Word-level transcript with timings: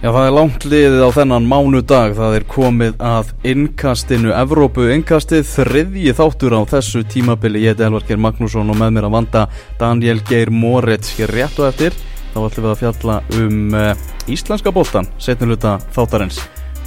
Já, 0.00 0.08
það 0.14 0.26
er 0.26 0.32
langt 0.32 0.64
liðið 0.64 1.02
á 1.04 1.10
þennan 1.12 1.44
mánudag, 1.44 2.14
það 2.16 2.34
er 2.38 2.44
komið 2.48 3.02
að 3.04 3.32
innkastinu, 3.50 4.30
Evrópu. 4.32 4.86
Innkastið, 4.94 5.42
þriðji 5.44 6.14
þáttur 6.16 6.54
á 6.56 6.60
þessu 6.70 7.02
tímabili, 7.04 7.60
ég 7.66 7.74
heiti 7.74 7.84
Elvar 7.84 8.06
Geir 8.08 8.22
Magnússon 8.24 8.72
og 8.72 8.78
með 8.80 8.94
mér 8.96 9.10
að 9.10 9.12
vanda 9.18 9.42
Daniel 9.76 10.22
Geir 10.24 10.48
Moritz 10.56 11.10
hér 11.18 11.34
rétt 11.36 11.60
og 11.60 11.68
eftir, 11.68 11.98
þá 12.32 12.38
ætlum 12.46 12.64
við 12.64 12.70
að 12.70 12.80
fjalla 12.80 13.16
um 13.42 13.76
uh, 13.76 14.06
íslenska 14.32 14.72
bóltan, 14.72 15.10
setniluta 15.20 15.74
þáttarins. 15.92 16.40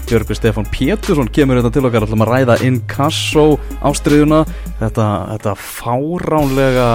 Björgur 0.09 0.39
Stefán 0.39 0.71
Pétursson 0.73 1.29
kemur 1.29 1.61
þetta 1.61 1.73
til 1.77 1.85
okkar, 1.85 2.07
ætlum 2.07 2.25
að 2.25 2.33
ræða 2.33 2.55
inkasso 2.65 3.45
ástriðuna, 3.85 4.41
þetta, 4.81 5.11
þetta 5.35 5.53
fáránlega 5.61 6.89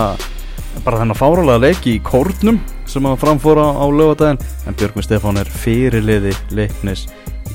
bara 0.85 1.01
þennan 1.03 1.19
fárálega 1.19 1.63
leiki 1.67 1.97
í 1.97 2.03
kórnum 2.05 2.61
sem 2.89 3.07
að 3.09 3.21
framfóra 3.23 3.67
á 3.75 3.85
lögadaginn 3.91 4.41
en 4.67 4.77
Björgvin 4.79 5.07
Stefán 5.07 5.41
er 5.41 5.51
fyrirliði 5.51 6.35
leiknis 6.57 7.07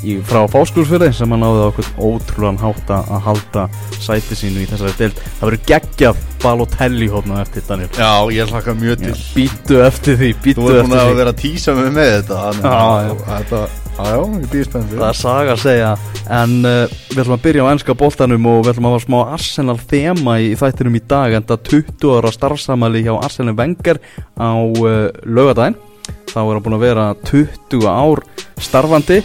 í, 0.03 0.17
frá 0.27 0.43
fáskúlsfyrði 0.52 1.09
sem 1.16 1.34
hann 1.34 1.43
náði 1.43 1.63
okkur 1.70 1.89
ótrúlan 2.09 2.59
hátta 2.61 3.02
að 3.07 3.23
halda 3.27 3.66
sæti 4.03 4.38
sínu 4.38 4.63
í 4.63 4.67
þessari 4.70 4.95
deild. 4.99 5.21
Það 5.39 5.48
verður 5.49 5.63
geggjað 5.71 6.23
Balotelli 6.44 7.07
hófna 7.11 7.39
eftir 7.44 7.63
Daniel. 7.67 7.88
Já, 7.95 8.11
ég 8.35 8.52
hlaka 8.52 8.75
mjög 8.75 9.05
til. 9.05 9.13
Býtu 9.38 9.80
eftir 9.85 10.20
því, 10.20 10.34
Þú 10.44 10.67
er 10.73 10.81
búin 10.84 10.97
að 10.99 11.13
vera 11.21 11.31
að 11.31 11.39
tísa 11.39 11.75
mig 11.77 11.94
með 11.95 12.11
þetta 12.17 12.41
að-. 12.49 13.13
Þetta, 13.30 13.61
já, 13.94 14.17
ég 14.17 14.49
býð 14.52 14.67
spennt 14.67 14.91
Það 14.97 15.08
er 15.08 15.20
saga 15.21 15.55
að 15.55 15.63
segja. 15.63 15.94
En 16.41 16.58
uh, 16.67 16.97
við 17.13 17.23
ætlum 17.23 17.38
að 17.38 17.45
byrja 17.47 17.63
á 17.63 17.72
ennska 17.72 17.95
boltanum 17.99 18.52
og 18.52 18.59
við 18.66 18.73
ætlum 18.73 18.89
að 18.89 18.97
hafa 18.97 19.05
smá 19.05 19.17
Arsenal 19.38 19.77
þema 19.80 20.35
í 20.44 20.52
þættinum 20.59 20.99
í 20.99 21.03
dag 21.16 21.38
en 21.38 21.47
það 21.47 21.66
20 21.72 22.13
ára 22.17 22.35
starfsamali 22.35 23.05
hjá 23.08 23.13
Arsenal 23.16 23.55
Wenger 23.59 23.99
á 24.35 24.52
uh, 24.52 25.09
lögadaginn 25.23 25.80
þá 26.33 26.39
er 26.41 26.53
hann 26.55 26.63
búin 26.66 26.77
að 26.77 26.85
vera 26.88 27.08
20 27.30 27.88
ár 27.88 28.23
starfandi 28.61 29.22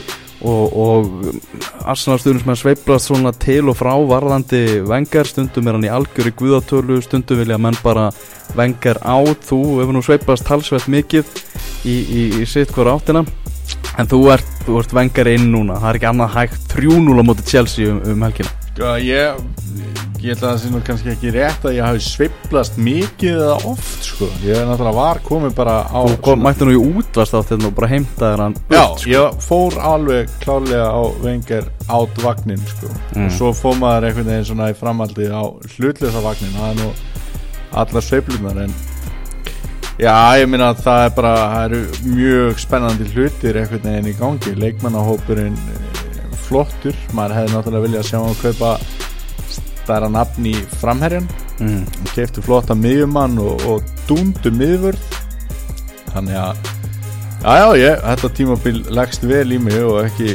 og, 0.47 0.77
og 0.78 1.87
Arsenal 1.88 2.20
stuðnismenn 2.22 2.58
sveiplast 2.58 3.11
svona 3.11 3.33
til 3.34 3.70
og 3.70 3.78
frá 3.78 3.92
varðandi 4.11 4.83
Wenger, 4.86 5.27
stundum 5.27 5.67
er 5.69 5.78
hann 5.78 5.89
í 5.89 5.92
algjöri 5.92 6.34
guðatölu, 6.39 7.00
stundum 7.03 7.42
vilja 7.42 7.58
menn 7.58 7.78
bara 7.83 8.08
Wenger 8.58 9.00
át, 9.03 9.42
þú 9.48 9.61
hefur 9.80 9.97
nú 9.97 10.05
sveiplast 10.05 10.47
talsvert 10.48 10.89
mikið 10.91 11.27
í, 11.84 11.97
í, 11.97 12.22
í 12.42 12.47
sitt 12.48 12.72
hvora 12.77 12.97
áttina. 12.98 13.25
En 13.98 14.06
þú 14.08 14.22
ert, 14.33 14.55
ert 14.70 14.95
vengar 14.95 15.28
inn 15.33 15.50
núna, 15.53 15.80
það 15.83 15.91
er 15.91 16.00
ekki 16.00 16.11
annað 16.12 16.39
hægt. 16.39 16.64
3-0 16.73 17.19
á 17.19 17.25
móti 17.27 17.50
Chelsea 17.50 17.91
um, 17.91 18.00
um 18.14 18.27
helgina 18.28 18.58
Sko, 18.78 18.92
ég, 19.02 19.38
ég 20.22 20.36
held 20.36 20.42
að 20.44 20.44
það 20.44 20.58
sé 20.62 20.68
nú 20.70 20.80
kannski 20.86 21.08
ekki 21.10 21.30
rétt 21.34 21.64
að 21.66 21.72
ég 21.74 21.82
hafi 21.82 22.02
sveiplast 22.04 22.76
mikið 22.78 23.40
eða 23.40 23.56
oft, 23.72 24.04
sko. 24.06 24.28
Ég 24.46 24.54
er 24.54 24.68
náttúrulega 24.68 24.94
var 24.94 25.18
komið 25.26 25.56
bara 25.56 25.74
á 25.90 25.98
Þú 26.06 26.18
kom, 26.28 26.44
mætti 26.46 26.68
nú 26.68 26.76
í 26.76 26.78
útvast 26.78 27.34
á 27.34 27.42
þetta 27.42 27.66
og 27.66 27.74
bara 27.74 27.88
heimtaðir 27.90 28.44
hann 28.44 28.54
Já, 28.54 28.68
burt, 28.70 29.02
sko. 29.02 29.10
ég 29.10 29.42
fór 29.48 29.80
alveg 29.82 30.30
klálega 30.44 30.92
á 30.94 31.02
vengar 31.24 31.66
át 31.90 32.22
vagnin, 32.22 32.62
sko. 32.70 32.92
Mm. 33.16 33.26
og 33.26 33.34
svo 33.40 33.50
fór 33.64 33.82
maður 33.82 34.08
einhvern 34.12 34.30
veginn 34.30 34.48
svona 34.52 34.70
í 34.70 34.78
framaldi 34.78 35.26
á 35.26 35.42
hlutlösa 35.74 36.22
vagnin 36.28 36.54
það 36.54 36.70
er 36.70 36.80
nú 36.84 36.88
allar 37.82 38.08
sveiflunar 38.12 38.64
en 38.68 38.78
Já, 39.98 40.14
ég 40.38 40.46
minna 40.46 40.70
að 40.70 40.86
það 40.86 41.08
er 41.08 41.14
bara, 41.18 41.36
það 41.50 41.64
eru 41.66 42.10
mjög 42.14 42.62
spennandi 42.62 43.10
hlutir 43.10 43.58
einhvern 43.58 43.88
veginn 43.90 44.12
í 44.14 44.18
gangi, 44.22 44.54
leikmannahópurinn 44.62 45.58
flottur, 46.48 46.96
maður 47.16 47.36
hefði 47.38 47.54
náttúrulega 47.54 47.86
viljað 47.86 48.08
sjá 48.08 48.18
hann 48.22 48.41
kaupa 48.41 48.72
stærra 49.52 50.08
nafn 50.12 50.48
í 50.50 50.55
framherjan, 50.80 51.28
mm. 51.58 51.84
hann 51.84 52.10
keifti 52.14 52.44
flotta 52.44 52.77
miðjumann 52.77 53.38
og, 53.40 53.64
og 53.68 53.92
dúndu 54.08 54.52
miðvörð, 54.52 55.20
þannig 56.12 56.40
að, 56.40 56.72
já, 57.44 57.52
já, 57.62 57.68
ég, 57.84 58.02
þetta 58.05 58.32
tímabil 58.40 58.82
leggst 58.98 59.28
vel 59.28 59.46
í 59.55 59.60
mig 59.62 59.78
og 59.84 60.02
ekki 60.05 60.34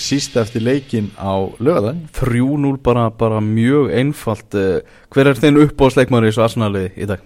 síst 0.00 0.36
eftir 0.40 0.64
leikin 0.64 1.10
á 1.16 1.48
lögaðan. 1.62 2.04
3-0 2.16 2.74
bara, 2.84 3.08
bara 3.14 3.40
mjög 3.44 3.92
einfalt 3.94 4.56
eh, 4.58 4.82
Hver 5.14 5.30
er 5.30 5.38
þinn 5.38 5.60
uppbóðsleikmaður 5.62 6.26
í 6.26 6.32
þessu 6.32 6.44
Arsenali 6.44 6.88
í 6.98 7.08
dag? 7.08 7.22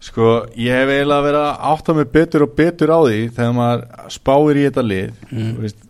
Sko, 0.00 0.46
ég 0.56 0.72
hef 0.72 0.88
eiginlega 0.88 1.24
verið 1.26 1.42
að 1.44 1.64
átta 1.74 1.94
mig 1.98 2.08
betur 2.14 2.46
og 2.46 2.54
betur 2.56 2.92
á 2.96 2.98
því 3.04 3.18
þegar 3.36 3.56
maður 3.58 4.12
spáir 4.14 4.60
í 4.60 4.66
þetta 4.68 4.84
lið 4.86 5.08
Mm. 5.30 5.50
Þú 5.54 5.64
veist, 5.66 5.82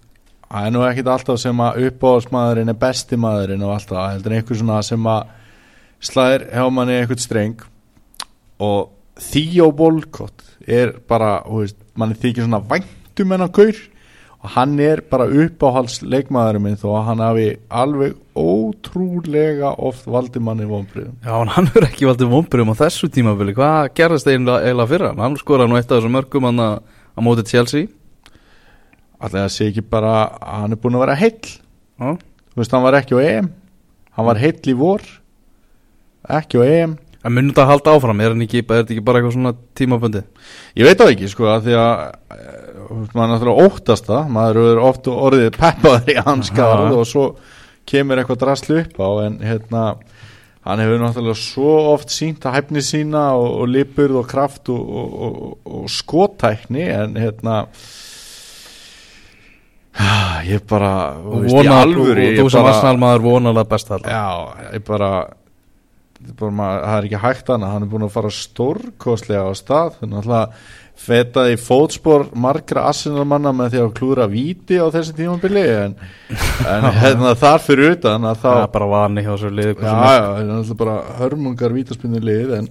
það 0.50 0.66
er 0.66 0.72
nú 0.74 0.82
ekkit 0.86 1.10
alltaf 1.12 1.38
sem 1.40 1.62
að 1.62 1.84
uppáhaldsmaðurinn 1.88 2.72
er 2.72 2.78
besti 2.80 3.18
maðurinn 3.20 3.62
og 3.66 3.76
alltaf, 3.76 4.00
heldur 4.14 4.34
einhver 4.34 4.58
svona 4.58 4.80
sem 4.86 5.06
að 5.10 5.36
slæðir 6.10 6.46
hjá 6.50 6.64
manni 6.74 6.96
eitthvað 6.96 7.22
streng. 7.22 7.62
Og 8.60 8.90
Theo 9.20 9.70
Bolcott 9.76 10.44
er 10.66 10.96
bara, 11.08 11.38
þú 11.46 11.62
veist, 11.62 11.78
manni 11.98 12.18
þykir 12.18 12.46
svona 12.46 12.62
væntum 12.70 13.34
en 13.36 13.46
að 13.46 13.56
gaur 13.60 13.80
og 14.40 14.52
hann 14.54 14.78
er 14.80 15.02
bara 15.04 15.26
uppáhaldsleikmaðurinn 15.28 16.64
minn 16.64 16.78
þó 16.80 16.86
að 16.94 17.06
hann 17.10 17.22
hafi 17.26 17.48
alveg 17.68 18.14
ótrúlega 18.40 19.74
oft 19.76 20.06
valdi 20.08 20.40
manni 20.40 20.64
vonbriðum 20.64 21.18
Já, 21.26 21.34
hann 21.52 21.68
er 21.76 21.86
ekki 21.90 22.08
valdið 22.08 22.32
vomburum 22.32 22.72
á 22.72 22.80
þessu 22.80 23.10
tímabili. 23.12 23.52
Hvað 23.58 23.90
gerðist 24.00 24.30
eiginlega, 24.30 24.64
eiginlega 24.64 24.92
fyrir 24.94 25.10
hann? 25.10 25.20
Hann 25.26 25.36
skoraði 25.40 25.72
nú 25.72 25.76
eitt 25.76 25.90
af 25.90 25.98
þessum 25.98 26.16
mörgum 26.16 26.48
hann 26.48 26.64
að 26.64 26.78
á 26.80 27.20
móti 27.20 27.44
Chelsea 27.52 27.90
Alltaf 29.20 29.44
að 29.44 29.52
sé 29.52 29.68
ekki 29.68 29.84
bara 29.84 30.14
að 30.40 30.62
hann 30.62 30.74
er 30.76 30.80
búin 30.80 30.96
að 30.96 31.04
vera 31.04 31.18
heill? 31.20 31.52
Já, 32.00 32.10
Þú 32.50 32.58
veist, 32.62 32.72
hann 32.74 32.82
var 32.82 32.96
ekki 32.98 33.14
á 33.14 33.20
EM. 33.20 33.52
Hann 34.16 34.26
var 34.26 34.40
heill 34.40 34.72
í 34.72 34.74
vor. 34.80 35.04
Ekki 36.40 36.58
á 36.58 36.62
EM. 36.64 36.96
En 37.20 37.34
munum 37.36 37.52
þetta 37.52 37.66
að 37.66 37.70
halda 37.74 37.94
áfram, 37.94 38.20
er, 38.24 38.32
hann 38.32 38.42
ekki, 38.46 38.62
þetta 38.64 38.94
ekki 38.94 39.04
bara 39.04 39.20
eitthvað 39.20 39.34
svona 39.36 39.52
tímabundi? 39.76 40.22
Ég 40.80 40.88
veit 40.88 40.98
það 40.98 41.12
ekki, 41.12 41.28
sko, 41.28 41.46
að 41.52 41.66
því 41.68 41.74
að 41.76 41.90
eh, 42.00 42.70
maður 43.12 43.24
er 43.26 43.32
náttúrulega 43.34 43.66
óttast 43.68 44.08
það. 44.08 44.30
Maður 44.38 44.60
er 44.64 44.80
oft 44.88 45.10
orðið 45.12 45.50
peppaður 45.58 46.10
í 46.14 46.16
hans 46.24 46.52
garð 46.56 46.86
Aha. 46.86 46.94
og 46.96 47.10
svo 47.10 47.26
kemur 47.90 48.22
eitthvað 48.22 48.40
draslu 48.44 48.80
upp 48.80 49.00
á 49.04 49.10
en 49.26 49.38
hérna 49.44 49.84
hann 50.66 50.82
hefur 50.82 51.00
náttúrulega 51.00 51.40
svo 51.40 51.72
oft 51.92 52.12
sínt 52.14 52.44
að 52.46 52.56
hæfni 52.58 52.82
sína 52.84 53.30
og, 53.36 53.48
og 53.62 53.70
lipurð 53.72 54.20
og 54.20 54.28
kraft 54.30 54.70
og, 54.72 54.80
og, 54.80 55.14
og, 55.26 55.54
og 55.64 55.92
skotækni 55.92 56.88
en 56.92 57.16
hérna 57.20 57.62
ég 60.46 60.64
bara 60.70 60.92
veist, 61.24 61.54
Vona, 61.54 61.80
alvöru 61.84 62.16
og, 62.16 62.24
ég 62.24 62.38
og 62.38 62.46
þú 62.46 62.50
sem 62.54 62.62
bara- 62.62 62.74
Arsenal 62.74 62.96
maður 63.02 63.24
vonalega 63.28 63.68
best 63.68 63.90
alltaf. 63.90 64.10
Já, 64.10 64.74
ég 64.74 64.84
bara, 64.86 65.10
ég 66.26 66.36
bara 66.40 66.50
maður, 66.60 66.84
það 66.84 66.98
er 66.98 67.08
ekki 67.10 67.22
hægt 67.24 67.48
hana, 67.54 67.72
hann 67.74 67.82
er 67.86 67.90
búin 67.94 68.06
að 68.08 68.14
fara 68.18 68.30
stórkostlega 68.30 69.48
á 69.48 69.52
stað, 69.58 69.98
hann 70.00 70.12
er 70.12 70.22
alltaf 70.22 70.76
fetaði 71.00 71.54
í 71.56 71.60
fótspor 71.64 72.26
margra 72.36 72.82
assinarmanna 72.90 73.54
með 73.56 73.70
því 73.72 73.78
að 73.80 73.92
klúra 73.96 74.26
víti 74.28 74.76
á 74.76 74.84
þessi 74.92 75.14
tímabili 75.16 75.62
en, 75.64 75.94
en 76.74 76.88
hérna 77.00 77.32
þar 77.40 77.62
fyrir 77.64 77.94
utan 77.96 78.26
að 78.28 78.42
Það 78.42 78.58
er 78.66 78.72
bara 78.74 78.88
vani 78.90 79.24
hjá 79.24 79.30
þessu 79.32 79.52
liði 79.54 79.74
já, 79.80 79.88
já, 79.88 80.26
það 80.26 80.42
er 80.42 80.50
alltaf 80.58 80.80
bara 80.82 80.96
hörmungar 81.22 81.72
vítaspinnu 81.78 82.20
lið 82.20 82.52
en, 82.58 82.68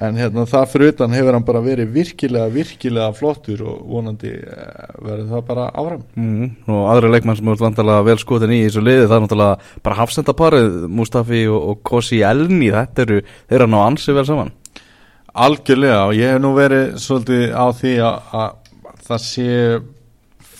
en 0.00 0.16
hérna 0.16 0.46
þar 0.48 0.68
fyrir 0.70 0.94
utan 0.94 1.14
hefur 1.14 1.36
hann 1.36 1.44
bara 1.46 1.60
verið 1.64 1.90
virkilega, 1.92 2.48
virkilega 2.54 3.10
flottur 3.16 3.64
og 3.68 3.82
vonandi 3.90 4.32
eh, 4.32 4.94
verður 4.96 5.28
það 5.34 5.44
bara 5.50 5.66
áfram. 5.70 6.06
Mm, 6.16 6.48
og 6.72 6.86
aðri 6.94 7.12
leikmann 7.14 7.38
sem 7.38 7.52
er 7.52 7.60
vandalega 7.60 8.06
vel 8.08 8.16
skotin 8.22 8.54
í 8.56 8.62
þessu 8.64 8.84
liði 8.86 9.04
það 9.04 9.16
er 9.16 9.26
náttúrulega 9.26 9.84
bara 9.84 9.98
hafsendaparið 10.00 10.80
Mustafi 11.00 11.42
og, 11.50 11.60
og 11.60 11.84
Kosi 11.90 12.22
Elni 12.26 12.72
þetta 12.72 13.06
eru, 13.06 13.20
þeir 13.50 13.60
eru 13.60 13.70
ná 13.74 13.78
ansi 13.84 14.16
vel 14.16 14.26
saman. 14.28 14.54
Algjörlega 15.30 16.00
og 16.08 16.16
ég 16.18 16.34
hef 16.34 16.42
nú 16.42 16.54
verið 16.56 16.96
svolítið 16.98 17.44
á 17.54 17.66
því 17.76 17.94
að, 18.06 18.34
að 18.40 18.96
það 19.10 19.24
sé 19.26 19.50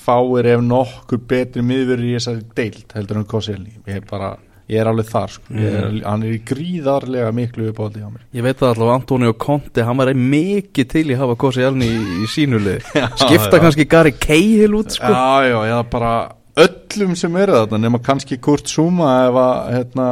fáir 0.00 0.52
ef 0.52 0.62
nokkur 0.64 1.24
betri 1.30 1.64
miðverður 1.64 2.08
í 2.08 2.14
þessari 2.18 2.46
deild 2.56 2.94
heldur 2.96 3.20
en 3.20 3.26
Kosselni 3.30 3.74
ég 3.88 4.00
er 4.00 4.06
bara, 4.08 4.34
ég 4.70 4.80
er 4.80 4.90
alveg 4.90 5.08
þar 5.10 5.34
sko. 5.34 5.54
ég 5.58 5.76
er, 5.80 6.00
hann 6.06 6.26
er 6.26 6.40
gríðarlega 6.46 7.30
miklu 7.34 7.70
uppáhaldi 7.72 8.02
á 8.06 8.08
mér. 8.10 8.24
Ég 8.36 8.46
veit 8.46 8.58
það 8.60 8.74
allavega 8.74 8.98
Antonio 9.00 9.36
Conte, 9.46 9.86
hann 9.86 10.00
var 10.00 10.12
mikið 10.14 10.90
til 10.94 11.06
í 11.08 11.14
að 11.16 11.24
hafa 11.24 11.38
Kosi 11.44 11.64
Elni 11.66 11.88
í, 11.90 12.02
í 12.24 12.28
sínu 12.30 12.60
liði. 12.62 12.82
Skipta 13.22 13.56
já. 13.58 13.62
kannski 13.64 13.88
Gary 13.90 14.14
Cahill 14.18 14.76
út 14.78 14.94
sko. 14.94 15.10
Já, 15.10 15.48
já, 15.50 15.58
já, 15.72 15.78
bara 15.90 16.12
öllum 16.60 17.12
sem 17.16 17.36
eru 17.40 17.54
þarna 17.54 17.78
nema 17.80 18.00
kannski 18.04 18.36
Kurt 18.42 18.68
Zuma 18.68 19.10
ef 19.28 19.36
að, 19.38 19.58
hérna, 19.74 20.06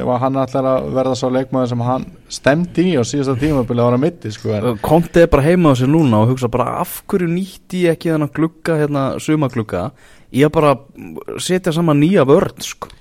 ef 0.00 0.10
að 0.14 0.20
hann 0.22 0.38
ætlar 0.40 0.68
að 0.70 0.86
verða 0.96 1.16
svo 1.18 1.30
leikmaður 1.34 1.72
sem 1.72 1.82
hann 1.86 2.06
stemdi 2.32 2.84
í 2.92 2.94
á 2.96 3.02
síðasta 3.06 3.34
tímabili 3.40 3.82
ára 3.82 3.98
mitti 4.00 4.32
sko, 4.34 4.54
en, 4.56 4.78
Conte 4.84 5.24
er 5.24 5.32
bara 5.32 5.46
heima 5.46 5.74
á 5.74 5.78
sér 5.78 5.90
núna 5.92 6.22
og 6.22 6.32
hugsa 6.32 6.50
bara 6.52 6.78
af 6.82 7.00
hverju 7.10 7.28
nýtti 7.30 7.84
ég 7.86 7.98
ekki 7.98 8.14
þennan 8.14 8.32
glugga 8.38 8.78
hérna 8.80 9.08
sumaglugga? 9.22 9.90
Að 10.36 10.54
bara 10.54 10.76
setja 11.42 11.74
saman 11.74 12.00
nýja 12.02 12.26
vörn 12.28 12.62
sko 12.64 12.94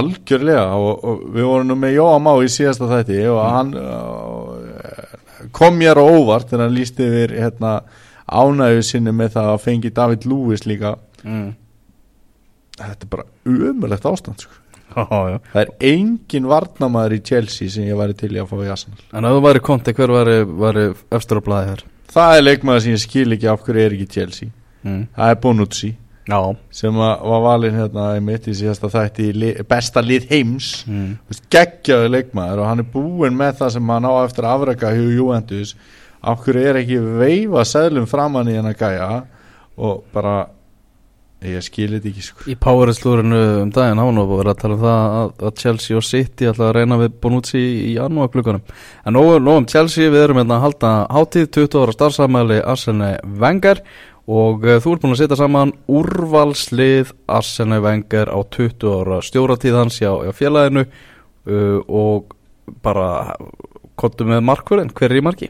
Algjörlega 0.00 0.64
og, 0.78 1.04
og 1.04 1.24
við 1.34 1.48
vorum 1.48 1.68
nú 1.68 1.76
með 1.80 1.96
Jóa 1.98 2.20
Má 2.22 2.30
í 2.40 2.48
síðasta 2.52 2.88
þætti 2.90 3.18
og 3.32 3.40
hann 3.44 3.74
uh, 3.76 5.50
kom 5.52 5.76
mér 5.80 6.00
á 6.00 6.04
óvart 6.04 6.48
þegar 6.50 6.66
hann 6.66 6.76
lísti 6.76 7.08
yfir 7.08 7.36
hérna, 7.36 7.74
ánægju 8.26 8.86
sinni 8.88 9.14
með 9.16 9.36
það 9.36 9.52
að 9.52 9.62
fengi 9.66 9.92
David 9.92 10.26
Lewis 10.30 10.66
líka 10.68 10.96
mm. 11.22 11.46
þetta 12.80 13.06
er 13.08 13.12
bara 13.12 13.28
umöðlegt 13.44 14.10
ástand 14.12 14.46
sko. 14.46 14.58
Já, 14.92 15.08
já 15.08 15.38
það 15.54 15.62
er 15.62 15.70
engin 15.88 16.46
varnamaður 16.50 17.14
í 17.16 17.22
Chelsea 17.24 17.72
sem 17.72 17.86
ég 17.88 17.96
væri 17.96 18.12
til 18.12 18.28
í 18.34 18.40
að 18.42 18.50
fá 18.50 18.58
í 18.60 18.66
Arsenal 18.74 18.98
En 19.16 19.24
ef 19.24 19.38
þú 19.38 19.44
væri 19.46 19.62
Conte, 19.64 19.94
hver 19.96 20.12
væri, 20.12 20.82
efstur 21.16 21.40
á 21.40 21.46
blæði 21.46 21.70
hér? 21.70 21.84
það 22.12 22.36
er 22.36 22.44
leikmaður 22.44 22.84
sem 22.84 22.94
ég 22.94 23.02
skil 23.02 23.36
ekki 23.36 23.48
af 23.48 23.62
hverju 23.64 23.84
er 23.86 23.96
ekki 23.96 24.08
Chelsea 24.16 24.50
mm. 24.84 25.02
það 25.16 25.32
er 25.32 25.38
Bonucci 25.44 25.90
Já. 26.28 26.56
sem 26.70 26.94
var 26.94 27.42
valinn 27.42 27.74
hérna 27.74 28.12
einmitt 28.14 28.46
í 28.46 28.54
síðasta 28.54 28.90
þætti 28.92 29.28
li, 29.34 29.50
besta 29.68 30.02
lið 30.04 30.28
heims. 30.30 30.70
Mm. 30.86 31.16
Geggjaður 31.50 32.14
leikmaður 32.14 32.62
og 32.62 32.70
hann 32.70 32.84
er 32.84 32.90
búinn 32.92 33.36
með 33.38 33.58
það 33.62 33.74
sem 33.76 33.92
hann 33.94 34.06
á 34.06 34.12
eftir 34.22 34.46
afraka 34.46 34.94
hjá 34.94 35.04
Juventus. 35.16 35.76
Af 36.22 36.44
hverju 36.44 36.66
er 36.70 36.80
ekki 36.84 37.00
veifa 37.02 37.66
seðlum 37.66 38.06
framann 38.06 38.50
í 38.52 38.54
hennar 38.54 38.78
gæja 38.78 39.24
og 39.82 40.04
bara 40.14 40.44
ég 41.42 41.64
skilir 41.64 41.98
þetta 41.98 42.10
ekki 42.12 42.24
sko. 42.24 42.44
Í 42.50 42.54
Power-slúrinu 42.60 43.40
um 43.62 43.72
daginn 43.74 43.98
hafa 43.98 44.14
nú 44.14 44.24
verið 44.30 44.52
að 44.52 44.60
tala 44.60 44.76
um 44.76 44.82
það 44.82 45.16
að, 45.18 45.56
Chelsea 45.58 45.98
og 45.98 46.06
City 46.06 46.48
að 46.50 46.62
reyna 46.76 46.98
við 47.00 47.16
Bonucci 47.22 47.62
í 47.62 47.94
janúar 47.96 48.30
klukkanum 48.32 48.62
En 49.06 49.16
nú 49.16 49.24
um 49.56 49.66
Chelsea, 49.66 50.10
við 50.12 50.26
erum 50.28 50.38
hérna 50.42 50.60
að 50.60 50.66
halda 50.68 50.92
hátíð 51.10 51.48
20 51.58 51.82
ára 51.82 51.96
starfsamæli 51.96 52.60
Arsene 52.62 53.10
Wenger 53.42 53.82
og 54.30 54.66
uh, 54.66 54.78
þú 54.82 54.94
ert 54.94 55.02
búin 55.04 55.16
að 55.16 55.22
setja 55.24 55.40
saman 55.40 55.74
úrvalslið 55.90 57.12
Arsene 57.26 57.80
Wenger 57.82 58.30
á 58.30 58.38
20 58.42 58.94
ára 59.00 59.20
stjóratíð 59.24 59.78
hans 59.80 59.98
hjá, 59.98 60.12
hjá 60.22 60.32
félaginu 60.36 60.86
uh, 60.86 61.78
og 61.88 62.36
bara 62.84 63.34
kontum 63.98 64.32
með 64.32 64.44
markverðin, 64.46 64.92
hver 64.96 65.10
er 65.10 65.20
í 65.20 65.24
marki? 65.24 65.48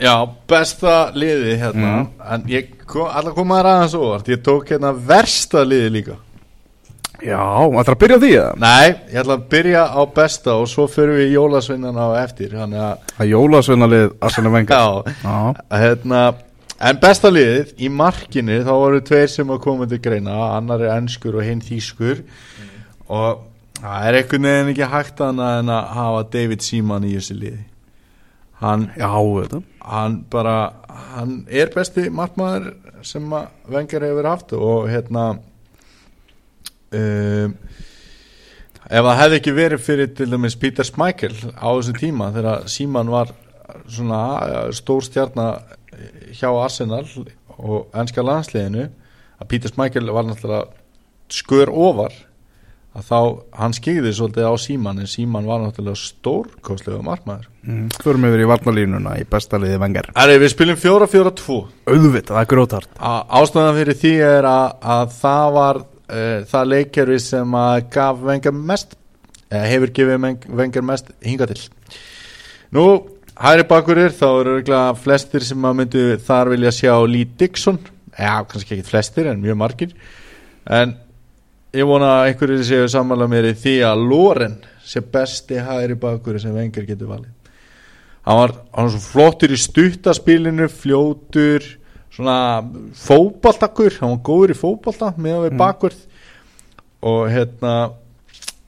Já, 0.00 0.14
besta 0.48 1.10
liði 1.12 1.58
hérna. 1.60 1.92
En 2.32 2.44
ég 2.48 2.72
kom, 2.88 3.08
allar 3.12 3.34
komaður 3.36 3.68
aðeins 3.68 3.96
óvart. 3.98 4.28
Ég 4.32 4.40
tók 4.44 4.72
hérna 4.72 4.94
versta 4.96 5.64
liði 5.66 5.90
líka. 5.98 6.16
Já, 7.20 7.36
ætlar 7.36 7.92
að 7.92 8.00
byrja 8.00 8.16
því 8.22 8.30
eða? 8.32 8.52
Nei, 8.62 8.86
ég 9.12 9.18
ætla 9.20 9.36
að 9.36 9.42
byrja 9.52 9.82
á 9.92 10.02
besta 10.16 10.54
og 10.56 10.70
svo 10.72 10.86
fyrir 10.88 11.18
við 11.20 11.34
jólasveinan 11.34 12.00
á 12.00 12.08
eftir. 12.22 12.54
Jólasveinalið 13.28 14.14
Arsene 14.24 14.52
Wenger. 14.54 15.10
Já, 15.20 15.34
hérna 15.82 16.22
en 16.80 17.00
besta 17.02 17.30
liðið 17.32 17.74
í 17.80 17.90
markinu 17.92 18.60
þá 18.64 18.72
voru 18.72 19.00
tveir 19.04 19.30
sem 19.32 19.52
að 19.52 19.62
koma 19.66 19.88
til 19.90 20.00
greina 20.02 20.36
annar 20.56 20.84
er 20.84 20.96
ennskur 20.96 21.38
og 21.40 21.46
hinn 21.46 21.62
þýskur. 21.64 22.22
Og 23.10 23.42
það 23.80 24.06
er 24.06 24.20
einhvern 24.20 24.48
veginn 24.48 24.72
ekki 24.74 24.92
hægt 24.94 25.24
annað 25.24 25.58
en 25.62 25.74
að 25.74 25.90
hafa 25.98 26.22
David 26.36 26.64
Seaman 26.64 27.08
í 27.08 27.16
þessu 27.16 27.36
liði. 27.40 27.64
Hann, 28.60 28.90
já, 28.92 29.08
hann 29.88 30.18
bara 30.28 30.56
hann 31.16 31.36
er 31.48 31.70
besti 31.74 32.10
markmaður 32.12 32.74
sem 33.06 33.24
að 33.32 33.72
Wenger 33.72 34.04
hefur 34.04 34.28
haft 34.28 34.52
og 34.56 34.88
hérna 34.90 35.24
um, 36.92 37.54
ef 38.90 39.06
það 39.06 39.20
hefði 39.22 39.38
ekki 39.40 39.54
verið 39.56 39.84
fyrir 39.86 40.12
til 40.16 40.28
dæmis 40.32 40.58
Peter 40.60 40.86
Schmeichel 40.86 41.32
á 41.56 41.68
þessum 41.70 41.98
tíma 42.00 42.30
þegar 42.34 42.66
Seaman 42.70 43.12
var 43.12 43.32
svona 43.90 44.22
eh, 44.44 44.70
stór 44.74 45.04
stjarnar 45.06 45.76
hjá 46.36 46.48
Arsenal 46.64 47.04
og 47.60 47.90
ennska 47.96 48.22
landsliðinu 48.24 48.88
að 49.40 49.48
Peter 49.50 49.72
Schmeichel 49.72 50.10
var 50.14 50.26
náttúrulega 50.28 50.68
skör 51.30 51.70
ofar 51.70 52.14
að 52.90 53.04
þá, 53.06 53.18
hann 53.54 53.74
skigði 53.76 54.10
svolítið 54.16 54.48
á 54.50 54.54
Síman 54.58 54.98
en 54.98 55.06
Síman 55.10 55.46
var 55.46 55.60
náttúrulega 55.62 56.00
stórkostlega 56.00 57.04
markmaður. 57.06 57.44
Mm. 57.62 57.84
Förum 58.02 58.24
yfir 58.26 58.42
í 58.42 58.48
varnalínuna 58.50 59.12
í 59.20 59.26
besta 59.30 59.60
liði 59.62 59.76
Wenger. 59.78 60.08
Æri, 60.18 60.38
við 60.42 60.50
spilum 60.56 60.78
4-4-2 60.80 61.58
Auðvitað, 61.86 62.32
það 62.32 62.40
er 62.42 62.48
grótart. 62.50 62.90
Ástæðan 62.98 63.78
fyrir 63.78 63.98
því 64.00 64.12
er 64.26 64.48
að, 64.50 64.66
að 64.96 65.14
það 65.20 65.52
var 65.58 65.80
uh, 65.84 66.40
það 66.50 66.70
leikjörfi 66.72 67.20
sem 67.28 67.54
að 67.62 67.76
gaf 67.94 68.24
Vengar 68.26 68.58
mest 68.72 68.96
eða 69.50 69.70
hefur 69.70 69.94
gefið 70.00 70.20
Ven- 70.26 70.42
Wenger 70.62 70.86
mest 70.90 71.14
hinga 71.26 71.46
til. 71.50 71.60
Nú, 72.74 72.84
hæri 73.40 73.64
bakurir 73.68 74.12
þá 74.12 74.26
eru 74.28 74.54
örugglega 74.56 74.96
flestir 75.00 75.44
sem 75.46 75.64
að 75.64 75.78
myndu 75.80 76.02
þar 76.26 76.50
vilja 76.54 76.72
sjá 76.76 76.94
Lee 77.08 77.28
Dixon. 77.40 77.78
Já, 78.18 78.40
kannski 78.44 78.76
ekki 78.76 78.88
flestir 78.90 79.30
en 79.30 79.40
mjög 79.42 79.56
margir. 79.60 79.94
En 80.68 80.96
ég 81.76 81.86
vona 81.88 82.10
að 82.20 82.30
einhverjir 82.30 82.64
séu 82.68 82.88
sammála 82.92 83.28
mér 83.30 83.50
í 83.52 83.56
því 83.56 83.76
að 83.88 84.06
Loren 84.10 84.56
sé 84.84 85.00
besti 85.00 85.60
hæri 85.62 85.96
bakurir 86.00 86.42
sem 86.42 86.54
Wenger 86.54 86.88
getur 86.88 87.12
valið. 87.12 87.30
Hann 88.26 88.36
var, 88.42 88.52
hann 88.74 88.88
var 88.88 88.92
svo 88.92 89.00
flottur 89.00 89.54
í 89.54 89.58
stuttaspilinu 89.58 90.66
fljótur 90.68 91.64
svona 92.10 92.60
fótballtakur 92.98 93.94
hann 94.00 94.16
var 94.16 94.24
góður 94.26 94.52
í 94.52 94.58
fótballta 94.58 95.12
meðan 95.16 95.46
við 95.46 95.52
Mm. 95.54 95.60
bakvörð. 95.62 96.00
Og 97.00 97.30
hérna 97.32 97.74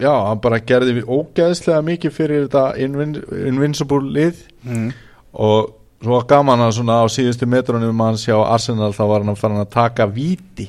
já, 0.00 0.12
hann 0.12 0.40
bara 0.42 0.60
gerði 0.62 0.98
við 1.00 1.12
ógeðslega 1.12 1.84
mikið 1.86 2.14
fyrir 2.16 2.44
þetta 2.46 2.64
invin, 2.82 3.16
invincible 3.48 4.02
lið. 4.14 4.44
Mm. 4.62 4.92
og 5.32 5.72
svo 6.02 6.18
gaman 6.28 6.64
að 6.64 6.76
svona 6.78 6.98
á 7.02 7.06
síðustu 7.10 7.46
metrunum 7.46 8.00
hans 8.02 8.26
hjá 8.26 8.36
Arsenal 8.42 8.90
þá 8.94 9.02
var 9.06 9.22
hann 9.22 9.32
að 9.34 9.42
fara 9.42 9.62
að 9.62 9.72
taka 9.72 10.06
víti. 10.10 10.68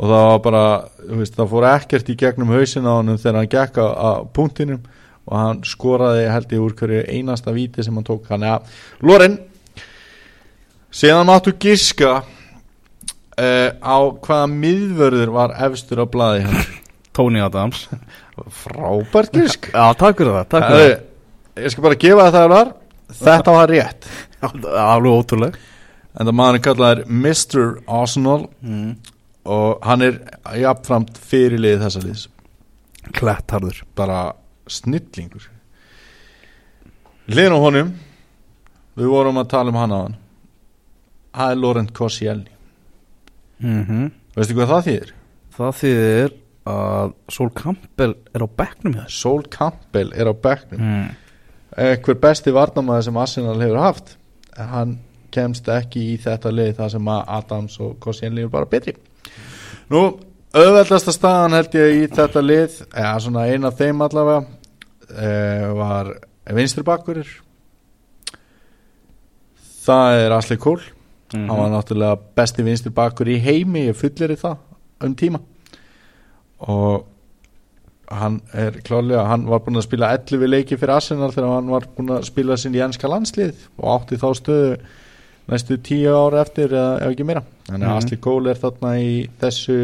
Og 0.00 0.08
það 0.08 0.26
var 0.30 0.40
bara, 0.42 0.64
þú 1.04 1.20
veist, 1.20 1.36
það 1.36 1.50
fór 1.52 1.68
ekkert 1.68 2.10
í 2.10 2.18
gegnum 2.18 2.52
hausin 2.54 2.88
á 2.88 2.92
hann 2.96 3.12
þegar 3.12 3.38
hann 3.38 3.52
gekk 3.52 3.78
á, 3.78 4.10
punktinum. 4.34 4.82
Og 5.28 5.36
hann 5.38 5.60
skoraði 5.68 6.24
held 6.32 6.54
ég 6.56 6.64
úr 6.64 6.72
hverju 6.74 7.02
einasta 7.12 7.52
víti 7.54 7.84
sem 7.84 7.94
hann 7.94 8.08
tók. 8.08 8.24
Þannig 8.26 8.56
að, 8.56 8.78
Loren 9.04 9.36
síðan 10.92 11.28
máttu 11.28 11.54
giska 11.56 12.22
uh, 12.22 13.70
á 13.80 13.96
hvaða 14.12 14.48
miðvörður 14.52 15.32
var 15.36 15.54
efstur 15.68 16.02
á 16.04 16.06
blaði 16.08 16.46
hann 16.48 16.81
Tony 17.16 17.42
Adams. 17.44 17.86
Frábært 18.62 19.34
gisk 19.36 19.68
Já, 19.72 19.92
takk 19.98 20.20
fyrir 20.20 20.36
það, 20.38 20.46
takk 20.52 20.68
fyrir 20.72 20.94
ég 21.62 21.74
skal 21.74 21.84
bara 21.84 21.98
gefa 22.00 22.28
það 22.28 22.36
það 22.38 22.52
var 22.54 22.70
þetta 23.22 23.56
var 23.58 23.72
rétt. 23.72 24.10
Það 24.42 24.68
Alveg 24.82 25.16
ótrúleg. 25.18 25.58
En 26.12 26.28
það 26.28 26.36
maður 26.38 26.62
kallar 26.64 27.02
Mr. 27.08 27.66
Arsenal 28.00 28.46
mm. 28.60 28.88
og 29.52 29.84
hann 29.86 30.06
er 30.06 30.16
jafnframt 30.60 31.20
fyrirlið 31.20 31.84
þessa 31.84 32.02
liðs. 32.06 32.24
Klettarður. 33.12 33.82
Bara 33.96 34.22
snillingur. 34.70 35.46
Hliðin 37.28 37.56
á 37.56 37.60
honum. 37.60 37.94
Við 38.96 39.12
vorum 39.12 39.40
að 39.40 39.52
tala 39.52 39.72
um 39.72 39.80
hann 39.80 39.96
á 39.96 40.00
hann 40.00 40.18
það 41.32 41.54
er 41.54 41.60
Laurent 41.60 41.92
Koscielny. 41.96 42.50
Mm 43.62 44.10
veistu 44.36 44.54
hvað 44.56 44.70
það 44.70 44.86
þýðir? 44.86 45.10
Það 45.52 45.74
þýðir 45.80 46.30
að 46.68 47.12
Sol 47.32 47.50
Campbell 47.50 48.14
er 48.34 48.44
á 48.44 48.48
bekknum 48.60 48.94
hér 48.94 49.08
Sol 49.10 49.42
Campbell 49.50 50.12
er 50.14 50.30
á 50.30 50.34
bekknum. 50.34 50.80
Mm. 50.80 51.08
einhver 51.76 52.18
besti 52.20 52.52
varnamæður 52.52 53.02
sem 53.08 53.16
Arsenal 53.16 53.60
hefur 53.60 53.80
haft? 53.80 54.16
Hann 54.58 54.98
kemst 55.32 55.68
ekki 55.72 56.02
í 56.12 56.18
þetta 56.20 56.50
lið 56.52 56.74
þar 56.76 56.90
sem 56.92 57.08
að 57.08 57.22
Adams 57.38 57.78
og 57.80 57.94
Koscielny 58.04 58.42
eru 58.44 58.50
bara 58.52 58.68
betri. 58.68 58.92
Nú 59.90 60.02
auðveldasta 60.52 61.14
staðan 61.16 61.56
held 61.56 61.74
ég 61.78 62.02
í 62.02 62.06
þetta 62.12 62.42
lið 62.44 62.74
eða 62.92 63.14
svona 63.24 63.46
eina 63.48 63.70
af 63.72 63.78
þeim 63.80 64.02
allavega 64.04 64.42
e, 65.16 65.30
var 65.78 66.12
vinstri 66.52 66.84
bakkurir 66.84 67.28
það 69.86 70.18
er 70.26 70.36
Asli 70.36 70.56
Kól 70.60 70.80
Mhm. 71.32 71.48
hann 71.48 71.58
var 71.58 71.70
náttúrulega 71.72 72.18
besti 72.36 72.62
vinstri 72.62 72.90
bakkur 72.92 73.26
í 73.26 73.38
heimi 73.40 73.86
ég 73.88 73.96
fullir 73.96 74.36
það 74.36 74.58
um 75.00 75.14
tíma 75.16 75.40
og 76.68 77.06
hann 78.12 78.40
er 78.52 78.76
klárlega, 78.84 79.24
hann 79.30 79.46
var 79.48 79.62
búinn 79.64 79.78
að 79.80 79.86
spila 79.86 80.10
11 80.18 80.50
leiki 80.52 80.76
fyrir 80.76 80.94
Arsenal 80.98 81.30
þegar 81.32 81.54
hann 81.56 81.70
var 81.72 81.86
búinn 81.96 82.12
að 82.18 82.26
spila 82.28 82.56
sinn 82.60 82.74
í 82.76 82.82
ennska 82.84 83.08
landslið 83.08 83.62
og 83.78 83.86
átti 83.96 84.18
þá 84.20 84.26
stöðu 84.36 84.74
næstu 85.48 85.78
10 85.78 86.12
ára 86.12 86.42
eftir 86.44 86.70
eða 86.76 87.00
ef 87.06 87.14
ekki 87.14 87.24
meira. 87.26 87.42
Þannig 87.68 87.86
að 87.86 87.94
Mhm. 87.94 87.96
Asli 88.02 88.16
Kól 88.22 88.46
er 88.52 88.60
þarna 88.60 88.92
í 89.00 89.14
þessu 89.40 89.78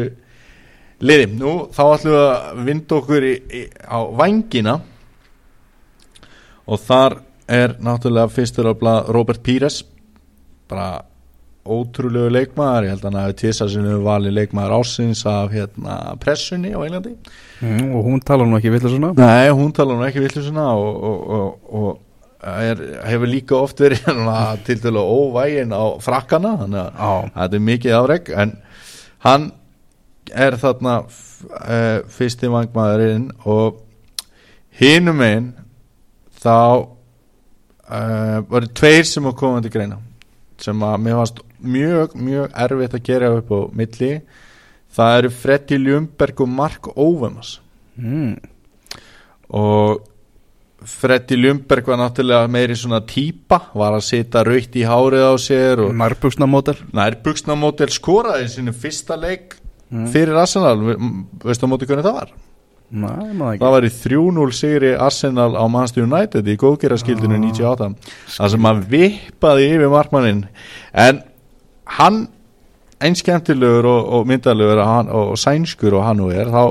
liði. 1.01 1.25
Nú 1.39 1.53
þá 1.73 1.81
ætlum 1.95 2.13
við 2.13 2.23
að 2.29 2.63
vinda 2.69 2.95
okkur 2.99 3.23
í, 3.23 3.33
í, 3.49 3.63
á 3.87 3.99
vangina 4.21 4.81
og 6.67 6.79
þar 6.85 7.17
er 7.49 7.73
náttúrulega 7.81 8.29
fyrstur 8.29 8.69
á 8.69 8.73
blað 8.77 9.09
Robert 9.15 9.41
Pires. 9.43 9.83
Bara 10.69 11.01
ótrúlegu 11.75 12.33
leikmaður, 12.33 12.87
ég 12.87 12.93
held 12.95 13.05
að 13.05 13.09
hann 13.09 13.21
hafi 13.21 13.37
tísa 13.43 13.69
sinu 13.71 13.99
valið 14.05 14.35
leikmaður 14.39 14.75
ásins 14.79 15.23
af 15.29 15.53
hérna, 15.53 15.95
pressunni 16.21 16.73
á 16.73 16.79
Englandi. 16.81 17.15
Mm, 17.59 17.95
Og 17.95 18.05
hún 18.07 18.21
talar 18.23 18.47
nú 18.47 18.55
ekki 18.59 18.71
vilja 18.71 18.91
svona 18.91 19.11
Nei, 19.17 19.49
hún 19.51 19.73
tala 19.75 19.97
nú 19.97 20.05
ekki 20.07 20.21
villu 20.23 20.43
svona 20.45 20.69
og, 20.79 21.01
og, 21.09 21.33
og, 21.39 21.73
og 21.75 21.89
er, 22.39 22.81
hefur 23.03 23.27
líka 23.29 23.57
oft 23.57 23.81
verið 23.83 24.05
svona 24.05 24.55
til 24.65 24.79
dælu 24.83 25.03
óvægin 25.03 25.75
á 25.75 25.85
frakkana 26.03 26.55
þannig 26.63 27.01
að 27.09 27.31
þetta 27.35 27.59
er 27.59 27.65
mikið 27.67 27.97
afreg 27.97 28.31
en 28.43 28.55
hann 29.25 29.49
er 30.29 30.57
þarna 30.61 30.95
uh, 31.03 31.99
fyrsti 32.07 32.51
vangmaðurinn 32.51 33.29
og 33.49 33.81
hinum 34.79 35.21
einn 35.25 35.51
þá 36.39 36.55
uh, 36.55 38.39
voru 38.47 38.71
tveir 38.71 39.07
sem 39.09 39.27
að 39.27 39.39
koma 39.41 39.63
til 39.65 39.73
greina 39.73 39.99
sem 40.59 40.83
að 40.85 40.99
mér 41.03 41.19
fannst 41.19 41.43
mjög, 41.61 42.15
mjög 42.15 42.53
erfitt 42.65 42.95
að 42.97 43.07
gera 43.09 43.31
upp 43.37 43.51
á 43.51 43.59
milli. 43.81 44.13
Það 44.95 45.17
eru 45.17 45.33
Freddy 45.33 45.77
Ljumberg 45.77 46.41
og 46.41 46.49
Mark 46.49 46.87
Óvemas 46.97 47.59
mm. 47.99 48.31
og 49.53 50.07
Freddi 50.89 51.37
Ljumberg 51.37 51.85
var 51.91 51.99
náttúrulega 51.99 52.49
meiri 52.49 52.77
svona 52.79 53.01
típa 53.05 53.59
var 53.77 53.97
að 53.97 54.05
setja 54.07 54.41
raukt 54.47 54.77
í 54.79 54.85
hárið 54.87 55.25
á 55.27 55.33
sér 55.37 55.83
og 55.83 55.93
Nærbuksnamótel 55.99 56.77
nærbuksnamótel 56.95 57.91
skoraði 57.93 58.47
sinu 58.49 58.73
fyrsta 58.73 59.19
leik 59.19 59.57
fyrir 59.89 60.37
Arsenal. 60.37 60.77
Ve- 60.85 60.97
veistu 61.43 61.65
á 61.65 61.69
móti 61.69 61.89
hvernig 61.89 62.05
það 62.05 62.17
var? 62.21 62.33
Nei, 62.89 63.57
það 63.59 63.73
var 63.75 63.85
í 63.85 63.89
3-0 63.93 64.53
sigri 64.57 64.95
Arsenal 64.97 65.51
á 65.53 65.63
Manchester 65.69 66.07
United 66.07 66.47
í 66.49 66.55
góðgerarskildinu 66.57 67.37
98 67.37 67.89
það 68.33 68.53
sem 68.55 68.65
hann 68.65 68.79
vippaði 68.89 69.67
yfir 69.75 69.91
markmannin 69.93 70.47
en 70.97 71.19
hann 71.97 72.27
einskemmtilegur 72.99 73.87
og, 73.87 74.13
og 74.19 74.29
myndalegur 74.29 74.81
og, 74.83 75.09
og, 75.09 75.33
og 75.33 75.39
sænskur 75.39 75.95
og 75.99 76.07
hann 76.07 76.19
nú 76.21 76.29
er 76.35 76.51
þá 76.51 76.63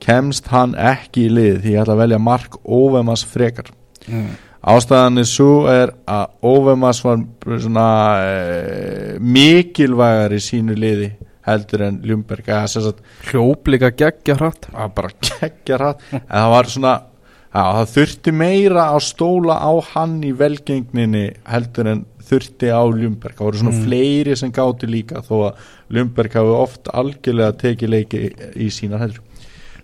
kemst 0.00 0.48
hann 0.50 0.74
ekki 0.74 1.26
í 1.28 1.32
lið. 1.32 1.58
Því 1.62 1.74
ég 1.74 1.82
ætla 1.82 1.96
að 1.96 2.04
velja 2.04 2.20
Mark 2.22 2.60
Óvemas 2.64 3.24
frekar. 3.28 3.68
Mm. 4.08 4.30
ástæðan 4.60 5.20
er 5.20 5.26
svo 5.28 5.52
er 5.70 5.92
að 6.08 6.32
Óvemas 6.44 7.02
var 7.04 7.20
svona 7.60 7.88
e, 8.24 9.18
mikilvægar 9.20 10.34
í 10.36 10.40
sínu 10.40 10.76
liði 10.76 11.10
heldur 11.46 11.84
en 11.86 12.00
Ljumberg 12.04 12.48
eða 12.48 12.68
sem 12.68 12.84
sagt 12.84 13.00
Hljóp 13.30 13.70
líka 13.72 13.92
geggja 13.92 14.36
hratt. 14.40 14.68
Bara 14.96 15.12
geggja 15.20 15.94
en 16.12 16.26
það 16.28 16.50
var 16.54 16.70
svona 16.74 16.94
já, 17.00 17.62
það 17.62 17.92
þurfti 17.94 18.34
meira 18.36 18.86
að 18.94 19.06
stóla 19.08 19.58
á 19.60 19.72
hann 19.92 20.18
í 20.24 20.32
velgengninni 20.36 21.26
heldur 21.48 21.92
en 21.94 22.04
þurfti 22.30 22.70
á 22.70 22.82
Ljumberg 22.86 23.36
það 23.36 23.48
voru 23.48 23.60
svona 23.60 23.82
fleiri 23.84 24.36
sem 24.38 24.52
gáti 24.54 24.88
líka 24.90 25.24
þó 25.26 25.34
að 25.50 25.66
Ljumberg 25.96 26.38
hafi 26.38 26.54
oft 26.54 26.92
algjörlega 26.94 27.58
tekið 27.64 27.92
leiki 27.96 28.22
í, 28.54 28.70
sína 28.70 29.00
heldur 29.02 29.26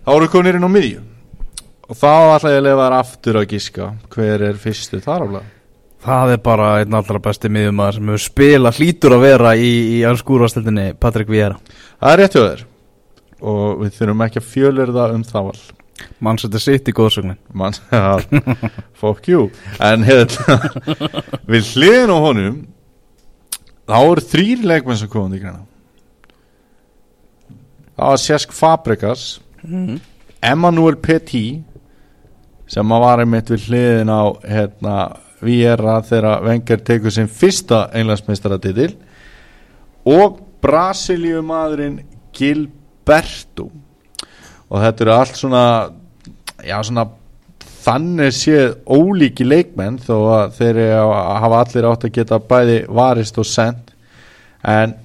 þá 0.01 0.09
voru 0.13 0.31
konir 0.31 0.57
inn 0.57 0.67
á 0.67 0.71
miðju. 0.71 1.03
Og 1.87 1.95
þá 1.95 2.09
ætla 2.35 2.51
ég 2.51 2.61
að 2.61 2.65
lefa 2.65 2.87
þær 2.87 2.95
aftur 2.97 3.37
að 3.39 3.45
giska. 3.53 3.85
Hver 4.11 4.43
er 4.49 4.57
fyrstu 4.59 4.99
þar 5.03 5.23
aflega 5.27 5.53
Það 6.07 6.31
er 6.33 6.41
bara 6.43 6.67
einn 6.81 6.95
allra 6.95 7.19
besti 7.23 7.49
miðumar 7.51 7.95
sem 7.95 8.09
hefur 8.11 8.21
spila 8.21 8.71
hlýtur 8.75 9.15
að 9.17 9.23
vera 9.25 9.53
í, 9.57 9.71
í 9.97 10.03
anskúrastildinni 10.07 10.91
Patrik 11.01 11.31
Viera 11.31 11.57
það 11.97 12.11
er 12.11 12.21
rétt 12.21 12.37
hjá 12.37 12.43
þér. 12.43 12.61
Og 13.37 13.81
við 13.81 13.97
þurfum 13.97 14.23
ekki 14.25 14.41
að 14.41 14.47
fjölurða 14.51 15.07
um 15.15 15.25
það 15.27 15.49
val. 15.49 15.57
Mann 15.57 15.76
setur 16.41 16.61
sitt 16.61 16.89
í 16.89 16.95
góðsögnin 16.95 17.39
mann, 17.53 17.75
fuck 18.99 19.27
you. 19.27 19.49
En 19.79 20.05
hérna 20.07 20.59
við 21.51 21.73
hliðin 21.73 22.13
á 22.13 22.17
honum 22.17 22.59
þá 23.87 23.97
eru 23.99 24.27
þrýr 24.33 24.67
leikmenn 24.73 24.99
sem 24.99 25.11
komandi 25.11 25.39
í 25.39 25.45
græna 25.45 25.65
það 27.97 28.11
var 28.13 28.21
Sjesk 28.21 28.53
Fabregas 28.53 29.25
Emmanuel 30.43 30.97
Petit 31.01 31.63
sem 32.67 32.91
að 32.93 33.03
var 33.03 33.23
einmitt 33.23 33.49
við 33.51 33.69
hliðin 33.69 34.11
á 34.11 34.23
hérna 34.43 34.97
Viera 35.41 35.99
þegar 36.05 36.43
Wenger 36.45 36.81
tekur 36.81 37.13
sem 37.13 37.27
fyrsta 37.29 37.87
englandsmeistaratitil. 37.95 38.95
Og 40.07 40.39
Brasilíu 40.63 41.43
maðurinn 41.45 41.99
Gilberto 42.35 43.69
og 44.67 44.83
þetta 44.83 45.05
eru 45.05 45.15
allt 45.15 45.39
svona 45.39 45.63
já 46.65 46.77
svona 46.83 47.07
þannig 47.87 48.35
séð 48.35 48.73
ólíki 48.83 49.47
leikmenn 49.47 49.99
þó 50.03 50.15
að 50.35 50.55
þeir 50.57 50.79
að 50.97 51.11
hafa 51.43 51.59
allir 51.63 51.89
átt 51.91 52.07
að 52.07 52.15
geta 52.17 52.39
bæði 52.49 52.79
varist 52.99 53.39
og 53.39 53.47
send 53.47 53.93
en 54.67 54.95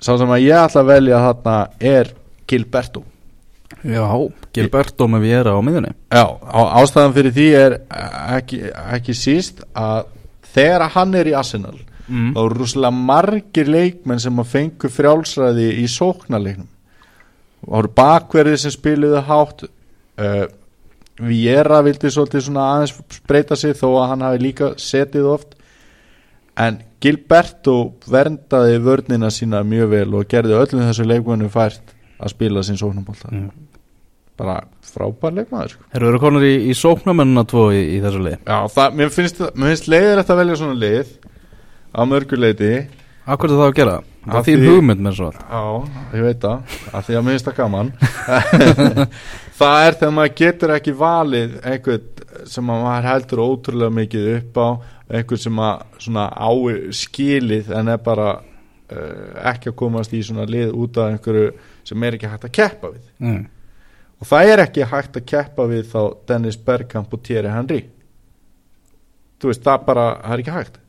sá 0.00 0.14
sem 0.16 0.32
að 0.32 0.46
ég 0.46 0.56
ætla 0.56 0.84
að 0.84 0.92
velja 0.94 1.24
þarna 1.26 1.56
er 1.92 2.14
Gilberto. 2.50 3.04
Já, 3.86 4.02
Gilberto 4.52 5.06
með 5.08 5.22
Viera 5.28 5.52
á 5.54 5.60
miðunni 5.62 5.92
Já, 6.10 6.24
ástæðan 6.80 7.14
fyrir 7.14 7.32
því 7.36 7.46
er 7.56 7.76
ekki, 8.36 8.58
ekki 8.96 9.14
síst 9.16 9.62
að 9.78 10.10
þegar 10.50 10.88
hann 10.96 11.14
er 11.16 11.30
í 11.30 11.36
Arsenal 11.38 11.76
mm. 11.76 12.32
þá 12.34 12.40
eru 12.42 12.58
rúslega 12.58 12.90
margir 12.96 13.70
leikmenn 13.70 14.20
sem 14.20 14.42
að 14.42 14.50
fengu 14.50 14.90
frjálsræði 14.92 15.68
í 15.80 15.86
sóknarleiknum 15.88 16.68
eru 17.78 17.92
bakverðið 17.94 18.56
sem 18.64 18.74
spiluðu 18.74 19.20
hátt 19.28 19.66
uh, 19.68 20.46
Viera 21.20 21.82
vildi 21.84 22.08
svolítið 22.08 22.46
svona 22.46 22.62
aðeins 22.74 22.94
breyta 23.28 23.56
sig 23.58 23.74
þó 23.76 23.90
að 24.00 24.06
hann 24.14 24.22
hafi 24.24 24.38
líka 24.40 24.70
setið 24.80 25.26
oft 25.34 25.50
en 26.60 26.78
Gilberto 27.00 27.74
verndaði 28.08 28.78
vörnina 28.84 29.28
sína 29.32 29.60
mjög 29.64 29.90
vel 29.92 30.14
og 30.16 30.28
gerði 30.28 30.56
öllum 30.56 30.86
þessu 30.88 31.04
leikmennu 31.08 31.50
fært 31.52 31.92
að 32.20 32.32
spila 32.34 32.64
sín 32.64 32.80
sóknarbólta 32.80 33.28
Mm. 33.32 33.50
bara 34.40 34.62
frábær 34.80 35.34
leikmaður 35.36 35.74
sko. 35.74 35.84
Eru 35.92 36.18
konur 36.18 36.42
í, 36.48 36.54
í 36.70 36.74
sóknamennina 36.74 37.44
tvo 37.44 37.66
í, 37.76 37.82
í 37.96 38.00
þessu 38.00 38.22
lið 38.24 38.38
Já, 38.48 38.58
það, 38.72 38.96
mér 38.96 39.12
finnst, 39.12 39.42
finnst 39.52 39.88
leiðilegt 39.92 40.32
að 40.32 40.40
velja 40.40 40.56
svona 40.56 40.78
lið 40.80 41.12
á 41.92 42.00
mörguleiti 42.08 42.72
Akkur 43.30 43.52
er 43.52 43.60
það 43.60 43.68
að 43.68 43.76
gera? 43.78 43.98
Er 44.26 44.44
þín 44.44 44.64
hugmynd 44.66 45.02
með 45.04 45.14
svo 45.16 45.28
Já, 45.32 45.60
ég 46.16 46.24
veit 46.26 46.42
það, 46.42 46.74
af 46.92 47.06
því 47.06 47.16
að 47.16 47.22
mér 47.24 47.36
finnst 47.36 47.46
það 47.48 47.58
gaman. 47.60 47.92
Það 49.60 49.86
er 49.86 49.96
þegar 50.00 50.12
maður 50.16 50.36
getur 50.40 50.72
ekki 50.72 50.92
valið 50.96 51.56
einhvern 51.68 52.46
sem 52.48 52.70
að 52.72 52.84
maður 52.86 53.08
heldur 53.10 53.42
ótrúlega 53.44 53.94
mikið 53.98 54.28
upp 54.38 54.60
á 54.60 54.68
einhvern 55.10 55.42
sem 55.44 55.60
að 56.22 56.36
á 56.40 56.50
skilið 56.96 57.72
en 57.76 57.92
er 57.92 58.02
bara 58.04 58.28
uh, 58.40 59.32
ekki 59.52 59.72
að 59.72 59.78
komast 59.82 60.14
í 60.16 60.22
svona 60.24 60.46
lið 60.48 60.72
út 60.72 61.00
af 61.00 61.14
einhverju 61.14 61.50
sem 61.90 62.06
er 62.06 62.16
ekki 62.16 62.30
hægt 62.30 62.46
að 62.48 62.54
keppa 62.56 62.92
við. 62.94 63.02
Mm. 63.20 63.42
og 64.20 64.30
það 64.30 64.52
er 64.52 64.64
ekki 64.64 64.88
hægt 64.94 65.18
að 65.20 65.28
keppa 65.34 65.68
við 65.70 65.84
þá 65.92 66.00
Dennis 66.28 66.60
Bergkamp 66.68 67.12
og 67.12 67.24
Thierry 67.26 67.52
Henry. 67.52 67.82
Þú 69.40 69.52
veist, 69.52 69.64
það 69.64 69.84
bara 69.86 70.06
það 70.22 70.32
er 70.34 70.44
ekki 70.44 70.56
hægt. 70.56 70.80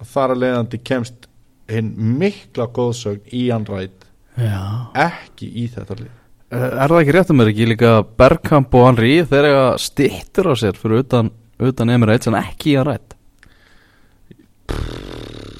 Og 0.00 0.08
þar 0.10 0.34
að 0.34 0.42
leiðandi 0.44 0.82
kemst 0.86 1.29
hinn 1.70 1.90
mikla 2.20 2.66
góðsögn 2.76 3.22
Ian 3.36 3.66
Wright. 3.68 4.06
Já. 4.40 4.62
Ekki 5.08 5.48
í 5.62 5.66
þetta 5.72 5.96
lið. 5.98 6.10
Eh, 6.50 6.66
Er 6.82 6.90
það 6.90 7.00
ekki 7.02 7.14
rétt 7.14 7.30
um 7.30 7.38
mér 7.40 7.50
ekki 7.52 7.68
líka 7.70 7.90
Bergkamp 8.18 8.74
og 8.74 8.86
Henry 8.88 9.12
þeir 9.22 9.46
eiga 9.50 9.66
stittur 9.78 10.50
á 10.50 10.54
sér 10.58 10.78
fyrir 10.78 11.04
utan, 11.04 11.30
utan 11.62 11.92
Emirates 11.94 12.26
en 12.30 12.38
ekki 12.40 12.72
í 12.74 12.78
að 12.80 12.88
rætt 12.90 13.16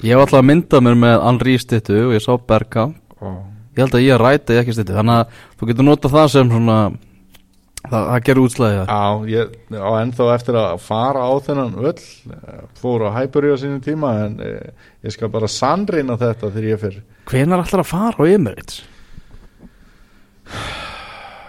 Ég 0.01 0.15
hef 0.15 0.23
alltaf 0.23 0.39
að 0.39 0.47
mynda 0.49 0.81
mér 0.81 0.97
með 0.97 1.23
Henry 1.27 1.55
stittu 1.61 1.95
og 2.07 2.13
ég 2.15 2.23
sá 2.23 2.31
Bergkamp. 2.35 2.97
Ég 3.21 3.83
held 3.83 3.95
að 3.95 4.03
ég 4.03 4.25
ég 4.51 4.59
ekki 4.61 4.75
stittu 4.75 4.95
Þannig 4.97 5.19
að 5.21 5.41
þú 5.59 5.69
getur 5.69 5.87
notað 5.87 6.15
það 6.17 6.29
sem 6.33 6.51
svona 6.51 6.77
Það, 7.81 8.03
það 8.07 8.23
gerur 8.27 8.47
útslæðið 8.47 8.91
á, 8.93 9.03
ég, 9.31 9.53
á 9.73 9.91
ennþá 9.99 10.25
eftir 10.35 10.57
að 10.61 10.73
fara 10.85 11.23
á 11.25 11.31
þennan 11.41 11.71
öll 11.81 11.93
eh, 11.97 12.59
fór 12.77 13.07
á 13.09 13.15
Hyperio 13.17 13.55
á 13.57 13.61
sínum 13.61 13.81
tíma 13.83 14.11
en 14.27 14.35
eh, 14.45 14.69
ég 15.01 15.15
skal 15.15 15.31
bara 15.33 15.49
sannreina 15.49 16.17
þetta 16.19 16.51
þegar 16.53 16.67
ég 16.69 16.81
fyrir 16.83 17.01
Hvenær 17.31 17.63
ætlar 17.65 17.83
að 17.83 17.89
fara 17.89 18.21
á 18.21 18.23
Emirates? 18.29 18.83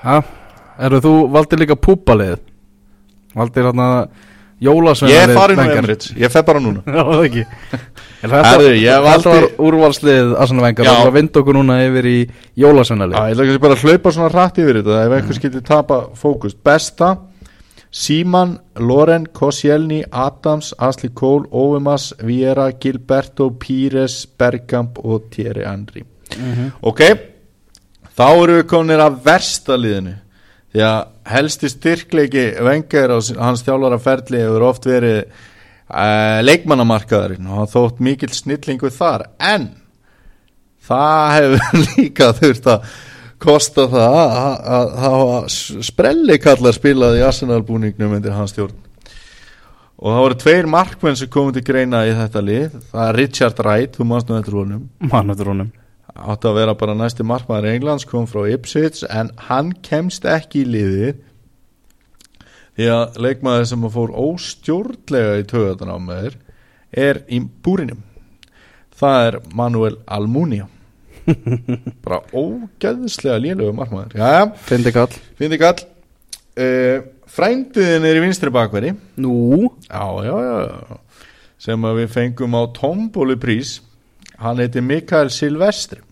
Já, 0.03 0.17
eru 0.89 1.03
þú 1.05 1.15
valdir 1.37 1.62
líka 1.62 1.77
púbalið? 1.79 2.41
Valdir 3.37 3.69
hann 3.69 3.85
að 3.85 4.01
jólasveina 4.62 5.21
ég 5.21 5.37
farin 5.37 5.62
á 5.62 5.67
Emirates, 5.69 6.15
ég 6.17 6.33
fer 6.33 6.49
bara 6.49 6.62
núna. 6.65 6.83
Já, 6.97 7.03
það 7.12 7.29
ekki 7.29 7.47
Er 8.23 8.31
Þetta 8.31 8.67
ég 8.71 8.85
þetta 8.87 9.02
valdi- 9.02 9.33
var 9.33 9.47
úrvalslið 9.67 10.33
Arsenal 10.38 10.62
Vengar 10.69 10.87
Já. 10.87 10.93
Það 11.02 11.12
vinda 11.17 11.41
okkur 11.41 11.57
núna 11.59 11.79
yfir 11.88 12.07
í 12.07 12.19
jólasveinalið. 12.62 13.17
Já, 13.19 13.23
ég 13.26 13.35
ætla 13.35 13.47
ekki 13.49 13.62
bara 13.64 13.75
að 13.75 13.83
hlaupa 13.83 14.12
svona 14.14 14.31
hratt 14.31 14.59
yfir 14.62 14.79
þetta 14.79 14.99
ef 15.07 15.17
einhver 15.17 15.38
skildi 15.41 15.62
tapa 15.67 15.99
fókus 16.14 16.55
Besta, 16.55 17.09
Síman, 17.93 18.55
Loren, 18.79 19.26
Koscielny, 19.26 20.02
Adams, 20.12 20.73
Asli 20.79 21.11
Cole, 21.14 21.45
Ovemas, 21.50 22.14
Viera, 22.25 22.71
Gilberto, 22.81 23.50
Pires, 23.59 24.26
Bergkamp 24.38 24.99
og 25.05 25.26
Thierry 25.31 25.64
Henry. 25.67 26.05
Ok, 26.83 27.02
þá 28.17 28.25
eru 28.43 28.62
við 28.62 28.67
kominir 28.71 29.02
að 29.05 29.19
versta 29.26 29.76
liðinu. 29.76 30.14
Því 30.73 30.81
að 30.88 31.02
helsti 31.29 31.69
styrkleiki 31.69 32.47
Vengar 32.64 33.12
á 33.12 33.19
hans 33.45 33.61
þjálfara 33.67 33.99
ferli 34.00 34.38
hefur 34.41 34.62
oft 34.71 34.87
verið 34.88 35.26
uh, 35.91 36.39
leikmannamarkaðurinn 36.47 37.49
og 37.51 37.62
hann 37.62 37.73
þótt 37.73 38.03
mikill 38.05 38.33
snillingu 38.37 38.91
þar. 38.95 39.27
En 39.41 39.71
það 40.87 41.35
hefur 41.39 41.81
líka 41.97 42.31
þurft 42.39 42.71
að 42.75 42.87
kosta 43.43 43.89
það 43.91 44.17
að- 44.23 44.97
hafa 45.03 45.83
sprelli 45.83 46.37
kallar 46.43 46.77
spilað 46.77 47.19
í 47.19 47.25
Arsenal 47.27 47.62
búningnum 47.67 48.17
undir 48.19 48.35
hans 48.37 48.55
stjórn. 48.55 48.77
Og 50.03 50.11
það 50.11 50.23
voru 50.25 50.37
tveir 50.43 50.67
markmenn 50.67 51.17
sem 51.19 51.29
komið 51.31 51.61
til 51.61 51.67
greina 51.69 52.01
í 52.09 52.15
þetta 52.19 52.41
lið. 52.43 52.73
Það 52.91 53.05
er 53.09 53.19
Richard 53.21 53.61
Wright, 53.62 53.93
þú 53.95 54.07
manst 54.11 54.31
nú 54.31 54.39
eftir 54.41 54.57
honum. 54.59 54.89
Átti 56.12 56.49
að 56.51 56.57
vera 56.59 56.75
bara 56.77 56.95
næsti 56.99 57.25
markmaður 57.25 57.69
Englands 57.71 58.05
kom 58.11 58.27
frá 58.29 58.43
Ipswich 58.51 59.05
en 59.09 59.31
hann 59.47 59.71
kemst 59.87 60.27
ekki 60.29 60.65
í 60.65 60.71
liðið 60.75 61.21
því 62.79 62.88
að 62.93 63.21
leikmaður 63.26 63.69
sem 63.73 63.85
að 63.85 63.95
fór 63.99 64.14
óstjórnlega 64.23 65.37
í 65.43 65.45
töðan 65.50 65.93
á 65.93 65.99
með 66.00 66.25
þér 66.25 66.41
er 67.02 67.23
í 67.33 67.43
búrinum 67.64 68.02
það 69.02 69.29
er 69.29 69.38
Manuel 69.57 69.97
Almunia. 70.07 70.69
Bara 72.05 72.21
ógeðslega 72.35 73.38
lélögu 73.43 73.75
markmaður. 73.76 74.17
Jæja, 74.19 74.45
Fyndi 74.69 74.93
kall. 74.95 75.19
Þið 75.38 75.57
kall. 75.62 75.87
Uh, 76.52 77.05
frændiðin 77.33 78.07
er 78.09 78.19
í 78.19 78.25
vinstri 78.26 78.52
bakveri. 78.52 78.93
Nú, 79.23 79.71
já, 79.87 80.05
já, 80.26 80.35
já, 80.43 81.00
sem 81.62 81.88
við 82.00 82.11
fengum 82.12 82.59
á 82.59 82.62
tombólu 82.76 83.38
prís. 83.41 83.79
Hann 84.43 84.61
heiti 84.62 84.83
Mikael 84.85 85.31
Silvestri. 85.33 86.02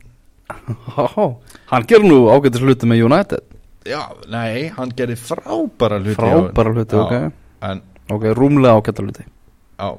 Hann 1.71 1.87
gerur 1.87 2.09
nú 2.09 2.23
ágættis 2.33 2.63
hluti 2.65 2.89
með 2.91 3.05
United 3.07 3.50
já, 3.89 4.01
nei, 4.31 4.69
hann 4.77 4.91
gerði 4.97 5.17
frábæra 5.21 5.99
hluti 6.03 6.17
Frábæra 6.19 6.73
hluti, 6.75 6.97
Já, 6.97 7.03
ok. 7.05 7.33
en, 7.71 7.83
Ok, 8.11 8.25
rúmlega 8.35 8.75
ágættis 8.77 9.05
hluti. 9.07 9.25
Já, 9.79 9.91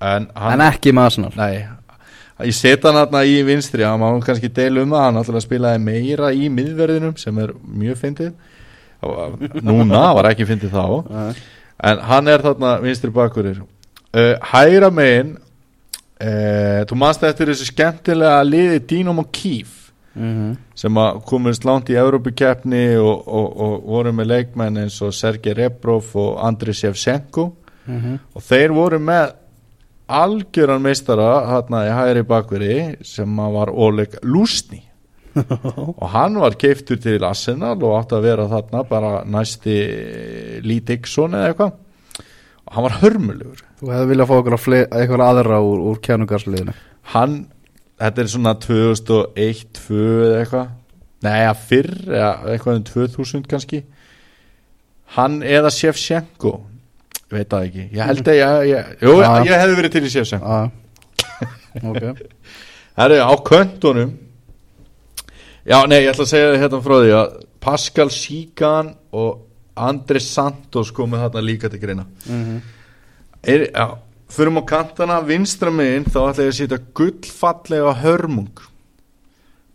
en 0.00 0.28
hann 0.34 0.60
En 0.60 0.66
ekki 0.68 0.92
með 0.94 1.08
Arsenal. 1.10 1.32
Nei, 1.36 1.66
ég 2.46 2.54
set 2.54 2.84
hann 2.86 2.94
hérna 3.00 3.24
í 3.26 3.40
vinstri 3.48 3.82
hann 3.84 3.98
má 4.00 4.08
kannski 4.24 4.48
deila 4.52 4.82
um 4.84 4.90
það 4.94 5.04
hann 5.08 5.16
alltaf 5.22 5.42
spilaði 5.44 5.82
meira 5.82 6.30
í 6.32 6.48
miðverðinum 6.52 7.16
sem 7.18 7.38
er 7.42 7.52
mjög 7.64 7.98
fyndið. 8.04 8.32
Núna 9.66 10.04
var 10.16 10.30
ekki 10.32 10.46
fyndið 10.48 10.72
þá. 10.72 10.84
Nei. 11.16 11.34
en 11.90 11.98
hann 12.08 12.28
er 12.32 12.40
þarna 12.40 12.70
vinstri 12.80 13.10
bakurir 13.12 13.58
uh, 13.60 14.36
hægra 14.52 14.88
megin 14.90 15.34
uh, 15.36 16.86
þú 16.88 16.96
manst 16.96 17.24
eftir 17.28 17.50
þessu 17.52 17.66
skemmtilega 17.68 18.38
liði 18.48 18.78
Dínum 18.88 19.20
og 19.20 19.28
Kíf 19.36 19.85
Mhm. 20.16 20.56
sem 20.74 20.94
að 20.94 21.24
komist 21.28 21.64
langt 21.64 21.90
í 21.92 21.96
Európukeppni 22.00 22.96
og, 22.96 23.26
og, 23.28 23.60
og 23.60 23.82
voru 23.84 24.12
með 24.16 24.30
leikmenn 24.32 24.78
eins 24.84 25.00
og 25.02 25.14
Sergei 25.14 25.54
Rebrov 25.54 26.14
og 26.16 26.38
Andri 26.44 26.72
Shevchenko. 26.72 27.52
Mhm. 27.86 28.18
og 28.34 28.42
þeir 28.42 28.72
voru 28.74 28.98
með 28.98 29.34
algjöran 30.08 30.82
meistara 30.82 31.46
hérna 31.46 31.84
í 31.86 31.92
hægri 31.94 32.22
bakveri 32.26 32.96
sem 33.06 33.36
var 33.36 33.70
Oleg 33.70 34.16
Lusni 34.22 34.82
og 36.00 36.08
hann 36.10 36.38
var 36.40 36.56
keiftur 36.58 36.98
til 36.98 37.22
Arsenal 37.24 37.76
og 37.76 37.98
átti 38.00 38.16
að 38.16 38.26
vera 38.26 38.48
þarna 38.48 38.82
bara 38.88 39.12
næsti 39.24 39.76
Lee 40.64 40.80
Dixon 40.80 41.36
eða 41.36 41.50
eitthvað. 41.50 41.72
Og 42.66 42.72
hann 42.74 42.86
var 42.86 42.94
hörmulegur. 43.02 43.60
Þú 43.78 43.90
hefði 43.92 44.10
viljað 44.10 44.30
fá 44.30 44.36
eitthvað 44.96 45.26
aðra 45.26 45.60
úr, 45.60 45.82
úr 45.90 46.00
kjánugarsliðinu 46.02 46.74
hann, 47.12 47.36
þetta 48.00 48.22
er 48.22 48.30
svona 48.32 48.54
2001, 48.62 49.64
2 49.78 50.00
eða 50.26 50.40
eitthvað. 50.42 50.72
Nei, 51.26 51.38
að 51.48 51.60
fyrr, 51.68 51.92
eða 52.12 52.30
eitthvað 52.52 52.80
um 52.80 52.86
2000 52.90 53.46
kannski. 53.50 53.82
Hann 55.16 55.38
eða 55.46 55.70
Shevchenko. 55.72 56.52
Ég 57.26 57.34
veit 57.38 57.50
það 57.50 57.64
ekki, 57.68 57.86
ég 57.96 58.10
held 58.10 58.28
að 58.30 58.38
ég, 58.38 58.60
ég, 58.70 58.92
jú, 59.02 59.14
Já. 59.22 59.30
ég 59.48 59.62
hefði 59.62 59.78
verið 59.80 59.94
til 59.96 60.04
í 60.06 60.12
Shevchenko. 60.14 60.46
Ah. 60.46 60.70
Ok. 61.86 62.04
Það 62.96 63.12
er 63.12 63.26
á 63.28 63.34
köntunum. 63.44 64.12
Já, 65.66 65.76
nei, 65.90 65.98
ég 66.04 66.12
ætla 66.14 66.24
að 66.24 66.30
segja 66.30 66.54
hérna 66.62 66.78
frá 66.80 66.94
því 67.02 67.10
að 67.18 67.34
Pascal 67.66 68.06
Sigan 68.14 68.92
og 69.12 69.42
Andres 69.76 70.28
Santos 70.32 70.92
komið 70.96 71.24
þarna 71.26 71.42
líka 71.44 71.68
til 71.72 71.80
greina. 71.82 72.06
Mhm. 72.24 72.60
er, 73.42 73.66
Já, 73.74 73.86
förum 74.28 74.60
á 74.60 74.62
kantana 74.66 75.20
vinstra 75.24 75.70
megin 75.70 76.06
þá 76.06 76.20
ætla 76.30 76.46
ég 76.46 76.52
að 76.52 76.58
setja 76.60 76.78
gullfallega 76.94 77.92
hörmung. 78.02 78.64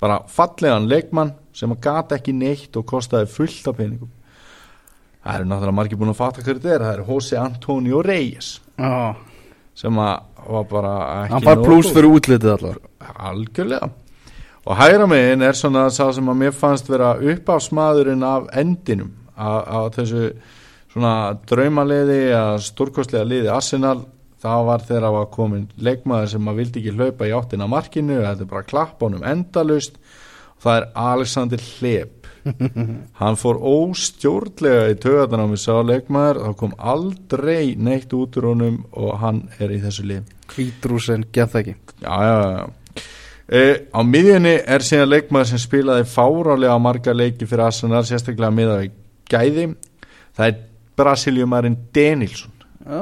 Bara 0.01 0.21
fallegan 0.27 0.89
leikmann 0.89 1.35
sem 1.53 1.71
að 1.71 1.81
gata 1.85 2.17
ekki 2.17 2.33
neitt 2.33 2.75
og 2.79 2.87
kostaði 2.89 3.29
fullt 3.31 3.69
af 3.69 3.77
peningum. 3.77 4.11
Það 5.21 5.37
eru 5.37 5.49
náttúrulega 5.49 5.77
margir 5.77 5.99
búin 6.01 6.13
að 6.13 6.19
fatta 6.19 6.41
hverju 6.41 6.59
þetta 6.59 6.75
er. 6.75 6.85
Það 6.85 6.93
er 6.93 7.03
Jose 7.07 7.37
Antonio 7.37 8.01
Reyes 8.05 8.53
ah. 8.81 9.13
sem 9.77 9.99
að 10.01 10.13
var 10.41 10.63
bara 10.69 10.93
ekki 11.23 11.33
Hann 11.35 11.45
far 11.45 11.61
pluss 11.61 11.91
fyrir 11.93 12.15
útlitið 12.15 12.53
allar. 12.55 12.79
Algjörlega. 13.29 13.91
Og 14.65 14.77
hægra 14.77 15.07
megin 15.09 15.45
er 15.45 15.57
svona 15.57 15.87
sá 15.93 16.07
sem 16.13 16.29
að 16.29 16.39
mér 16.41 16.55
fannst 16.57 16.89
vera 16.89 17.13
uppafsmaðurinn 17.17 18.25
af 18.25 18.49
endinum 18.57 19.13
af 19.41 19.93
þessu 19.95 20.31
svona 20.91 21.13
draumaliði 21.49 22.19
að 22.35 22.57
stórkostlega 22.67 23.25
liði 23.25 23.49
Arsenal 23.53 24.01
það 24.41 24.65
var 24.69 24.87
þegar 24.87 25.07
að 25.07 25.17
var 25.17 25.29
komin 25.35 25.67
leikmaður 25.77 26.33
sem 26.33 26.49
að 26.49 26.59
vildi 26.61 26.81
ekki 26.81 26.95
hlaupa 26.97 27.29
í 27.29 27.35
áttina 27.37 27.69
markinu 27.71 28.17
þetta 28.21 28.45
er 28.45 28.51
bara 28.55 28.69
klapp 28.71 29.05
honum 29.05 29.27
endalaust 29.27 30.01
og 30.01 30.65
það 30.65 30.79
er 30.79 30.89
Alexander 31.05 31.63
Hleb 31.67 32.17
hann 33.21 33.37
fór 33.37 33.61
óstjórnlega 33.69 34.89
í 34.89 34.97
töðan 35.01 35.45
á 35.45 35.47
mig 35.51 35.61
sá 35.61 35.75
leikmaður 35.85 36.41
það 36.47 36.59
kom 36.63 36.75
aldrei 36.93 37.75
neitt 37.77 38.13
út 38.17 38.37
úr 38.41 38.51
honum 38.53 38.83
og 38.97 39.17
hann 39.21 39.45
er 39.61 39.73
í 39.75 39.81
þessu 39.83 40.07
lið 40.09 40.37
Hvítrúsin, 40.51 41.29
get 41.31 41.53
það 41.53 41.61
ekki 41.61 41.75
Já, 42.01 42.15
já, 42.25 42.37
já. 42.57 42.69
E, 43.51 43.61
á 43.91 43.99
miðjunni 44.07 44.55
er 44.63 44.83
síðan 44.85 45.11
leikmaður 45.11 45.51
sem 45.51 45.61
spilaði 45.61 46.07
fárálega 46.09 46.77
marga 46.81 47.13
leiki 47.13 47.45
fyrir 47.45 47.67
Arsenal, 47.67 48.01
sérstaklega 48.07 48.49
miða 48.55 48.77
við 48.79 48.93
gæði. 49.31 49.65
Það 50.37 50.47
er 50.47 50.61
Brasiliumarinn 50.97 51.77
Denilson. 51.95 52.53
Já, 52.81 53.01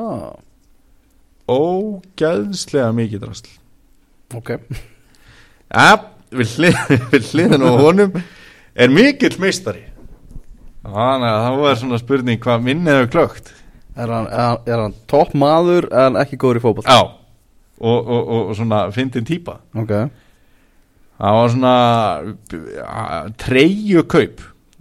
Ógæðslega 1.49 2.91
mikið 2.97 3.23
drasl. 3.25 3.49
ok 4.38 4.51
Ja, 5.69 5.95
við, 6.33 6.55
hlið, 6.57 6.79
við 7.13 7.29
hliðin 7.33 7.65
á 7.65 7.71
honum 7.81 8.15
er 8.79 8.93
mikill 8.93 9.35
meistari. 9.41 9.83
Þannig 10.85 11.29
að 11.29 11.43
það 11.45 11.59
var 11.63 11.79
svona 11.81 11.99
spurning 12.01 12.39
hvað 12.41 12.63
minnið 12.65 12.95
hefur 12.99 13.12
klögt. 13.17 13.51
Er 13.99 14.07
hann, 14.13 14.29
hann- 14.31 14.69
hann 14.69 14.95
topp 15.12 15.33
maður 15.38 15.89
en 16.05 16.17
ekki 16.21 16.38
góður 16.39 16.62
í 16.62 16.63
fótboll? 16.63 16.85
Já, 16.88 17.01
og, 17.79 17.99
og, 17.99 18.21
og, 18.21 18.41
og 18.49 18.55
svona 18.57 18.85
fyndin 18.95 19.27
típa. 19.27 19.59
Ok 19.77 19.93
það 21.19 21.35
var 21.35 21.49
svona 21.51 23.31
treyju 23.43 24.05
kaup 24.07 24.39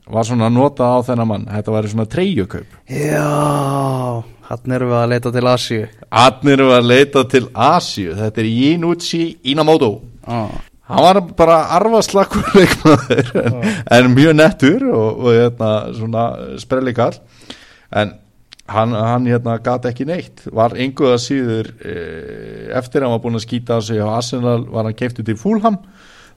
var 0.09 0.25
svona 0.29 0.47
notað 0.55 0.93
á 0.95 0.99
þennan 1.09 1.27
mann 1.29 1.47
þetta 1.51 1.73
var 1.75 1.89
svona 1.91 2.07
treyju 2.11 2.45
kaup 2.53 2.77
Já, 2.87 4.23
hann 4.49 4.79
við 4.81 4.95
að 4.97 5.11
leita 5.13 5.33
til 5.35 5.49
Asíu. 5.51 5.83
Atnir 6.09 6.63
var 6.65 6.81
að 6.81 6.89
leita 6.89 7.25
til 7.29 7.49
Asíu. 7.53 8.15
Þetta 8.17 8.41
er 8.41 8.49
Inuchi 8.73 9.25
Inamoto. 9.45 9.93
Ah. 10.29 10.49
hann 10.89 11.05
var 11.05 11.21
bara 11.37 11.57
arfaslakur 11.77 12.45
leikmaður 12.57 13.31
en, 13.43 13.55
en 13.93 14.07
mjög 14.13 14.35
nettur 14.37 14.85
og, 14.89 15.21
og 15.21 15.35
hérna, 15.37 15.69
svona 15.97 16.25
sprelli 16.61 16.93
kall 16.97 17.17
en 17.97 18.15
hann, 18.69 18.93
hann 18.93 19.29
hérna 19.29 19.57
gat 19.65 19.89
ekki 19.89 20.07
neitt. 20.09 20.45
Var 20.53 20.77
einhverða 20.77 21.19
síður 21.21 21.71
e, 21.81 21.95
eftir 22.77 23.03
að 23.03 23.09
hann 23.09 23.17
var 23.17 23.25
búin 23.25 23.41
að 23.41 23.45
skýta 23.47 23.77
á 23.77 23.81
sig 23.85 24.01
á 24.01 24.09
Arsenal 24.09 24.63
var 24.69 24.89
hann 24.89 24.97
keiftu 24.97 25.25
til 25.25 25.37
Fulham 25.41 25.81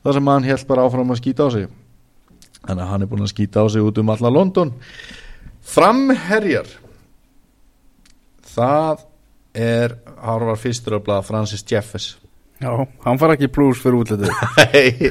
þar 0.03 0.17
sem 0.17 0.31
hann 0.33 0.47
held 0.47 0.67
bara 0.69 0.87
áfram 0.87 1.11
að 1.15 1.21
skýta 1.21 1.47
á 1.47 1.49
sig. 1.55 1.67
Þannig 2.61 2.85
að 2.85 2.91
hann 2.93 3.05
er 3.05 3.11
búin 3.11 3.25
að 3.25 3.33
skýta 3.33 3.63
á 3.63 3.67
sig 3.71 3.87
út 3.87 4.03
um 4.03 4.13
alla 4.15 4.31
London. 4.31 4.75
Framherjar 5.61 6.67
það 8.55 9.05
er 9.57 9.95
hann 10.21 10.47
var 10.47 10.59
fyrstur 10.59 10.97
að 10.97 11.05
blaða 11.07 11.27
Francis 11.27 11.65
Jeffers. 11.67 12.15
Já, 12.61 12.71
hann 13.05 13.17
far 13.17 13.33
ekki 13.33 13.49
pluss 13.51 13.81
fyrir 13.81 14.03
útlitið. 14.03 14.29
Nei, 14.59 15.09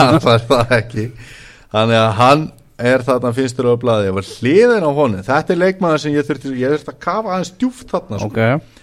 hann 0.00 0.18
fær 0.22 0.42
það 0.48 0.72
ekki. 0.80 1.04
Þannig 1.70 2.00
að 2.00 2.10
hann 2.18 2.48
er 2.78 3.02
þarna 3.06 3.30
fyrstur 3.34 3.70
á 3.70 3.74
blaði 3.78 4.10
og 4.12 4.18
hliðin 4.38 4.86
á 4.86 4.90
honum. 4.94 5.22
Þetta 5.26 5.54
er 5.54 5.60
leikmaður 5.62 6.02
sem 6.04 6.16
ég 6.16 6.26
þurfti 6.26 6.52
ég 6.58 6.74
þurfti 6.74 6.92
að 6.94 7.00
kafa 7.04 7.32
aðeins 7.34 7.54
djúft 7.58 7.94
þarna 7.94 8.20
sko. 8.22 8.30
Ok. 8.32 8.74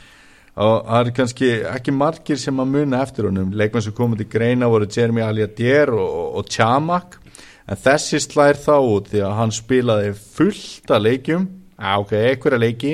Og 0.56 0.76
það 0.88 1.02
er 1.02 1.12
kannski 1.18 1.52
ekki 1.68 1.92
margir 1.96 2.40
sem 2.40 2.64
að 2.64 2.72
muna 2.72 3.02
eftir 3.04 3.28
honum. 3.28 3.52
Leikmaður 3.52 3.88
sem 3.90 3.98
komið 3.98 4.24
til 4.24 4.30
greina 4.38 4.72
voru 4.72 4.88
Jeremy 4.88 5.26
Aliadier 5.26 5.92
og, 5.92 6.40
og, 6.40 6.48
Chamak 6.52 7.20
en 7.68 7.82
þessi 7.82 8.22
slær 8.24 8.60
þá 8.62 8.76
út 8.80 9.12
því 9.12 9.26
að 9.28 9.38
hann 9.42 9.54
spilaði 9.56 10.16
fullt 10.16 10.96
að 10.96 11.08
leikjum. 11.10 11.48
Á, 11.76 12.00
ok, 12.00 12.16
einhverja 12.16 12.62
leiki 12.62 12.94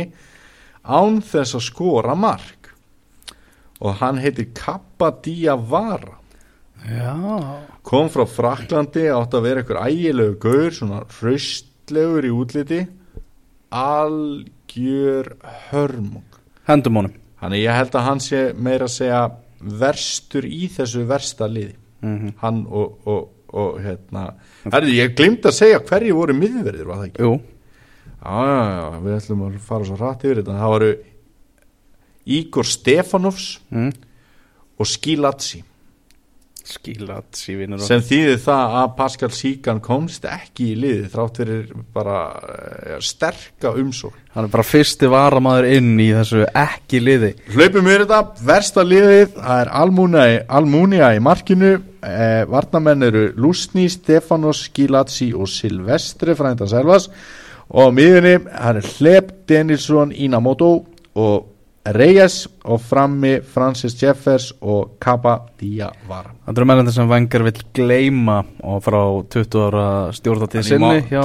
án 0.83 1.21
þess 1.25 1.57
að 1.57 1.67
skora 1.67 2.15
mark. 2.15 2.71
Og 3.81 3.97
hann 4.01 4.19
heitir 4.21 4.51
Kappa 4.53 5.09
Diawara 5.23 6.21
Já. 6.89 7.61
Kom 7.85 8.09
frá 8.09 8.25
Fraklandi 8.25 9.05
átt 9.13 9.35
að 9.37 9.45
vera 9.45 9.61
einhver 9.61 9.79
ægilegu 9.85 10.37
gaur 10.41 10.73
svona 10.73 11.03
hraustlegur 11.19 12.25
í 12.25 12.31
útliti. 12.33 12.79
Algjör 13.71 15.35
hörmung. 15.69 16.39
Hendum 16.69 17.01
honum. 17.01 17.13
Þannig 17.41 17.63
ég 17.63 17.77
held 17.77 17.97
að 17.97 18.07
hann 18.07 18.23
sé 18.23 18.41
meira 18.57 18.89
að 18.89 18.95
segja 18.95 19.21
verstur 19.81 20.45
í 20.45 20.67
þessu 20.73 21.05
versta 21.09 21.49
liði. 21.49 21.77
Mm 22.01 22.33
hann 22.41 22.65
og, 22.65 22.97
og, 23.05 23.29
og 23.53 23.77
hérna. 23.81 24.31
Herri, 24.65 24.97
ég 24.97 25.13
glimt 25.17 25.45
að 25.45 25.57
segja 25.59 25.81
hverju 25.85 26.17
voru 26.17 26.33
miðverðir 26.37 26.87
var 26.89 27.03
það 27.03 27.09
ekki? 27.11 27.27
Jú 27.27 27.50
já, 28.21 28.61
já, 28.75 29.01
við 29.01 29.17
ætlum 29.17 29.43
að 29.47 29.57
fara 29.65 29.89
svo 29.89 29.97
rætt 29.99 30.25
yfir 30.27 30.41
þetta. 30.41 30.59
Það 30.61 30.73
voru 30.75 30.93
Ígor 32.37 32.69
Stefanovs 32.69 33.49
mm. 33.73 33.91
og 34.77 34.89
Skilatsi 34.89 35.63
Skilat 36.61 37.37
sívinur 37.39 37.81
sem 37.81 38.01
þýðir 38.05 38.39
það 38.43 38.75
að 38.79 38.91
Pascal 38.97 39.29
Síkan 39.33 39.79
komst 39.83 40.25
ekki 40.29 40.71
í 40.71 40.75
liði 40.77 41.07
þrátt 41.09 41.39
fyrir 41.41 41.71
bara 41.95 42.17
uh, 42.37 42.97
sterka 43.03 43.73
umsók 43.81 44.17
Hann 44.35 44.47
er 44.47 44.53
bara 44.53 44.63
fyrsti 44.63 45.09
varamaður 45.11 45.67
inn 45.75 45.97
í 45.99 46.05
þessu 46.15 46.45
ekki 46.55 47.01
liði. 47.03 47.33
Hlaupum 47.51 47.89
við 47.89 48.05
þetta, 48.05 48.19
versta 48.47 48.85
liðið 48.87 49.33
það 49.33 49.63
er 49.65 49.71
Almunia 50.55 51.09
í 51.11 51.19
markinu. 51.19 51.73
Eh, 51.99 52.45
varnamenn 52.47 53.03
eru 53.09 53.25
Lusni, 53.35 53.89
Stefanos, 53.91 54.63
Skilatsi 54.69 55.33
og 55.35 55.51
Silvestre 55.51 56.37
frænda 56.39 56.69
Selvas 56.71 57.09
og 57.71 57.87
á 57.87 57.89
miðunni 57.95 58.35
hann 58.51 58.81
er 58.81 58.91
Hleb 58.97 59.31
Denilsson 59.49 60.11
Inamoto 60.11 60.73
og 61.15 61.47
Reyes 61.81 62.43
og 62.69 62.77
frammi 62.85 63.39
Francis 63.41 63.95
Jeffers 63.97 64.51
og 64.61 64.99
Kaba 65.01 65.39
Diawara 65.57 66.35
Það 66.45 66.59
eru 66.59 66.67
mennandi 66.69 66.91
sem 66.93 67.09
Vengar 67.09 67.45
vill 67.47 67.61
gleyma 67.73 68.35
og 68.69 68.83
frá 68.85 68.99
20 69.33 69.63
ára 69.65 69.85
ég 70.11 70.65
sinni 70.67 70.83
má- 70.83 71.07
hjá, 71.09 71.23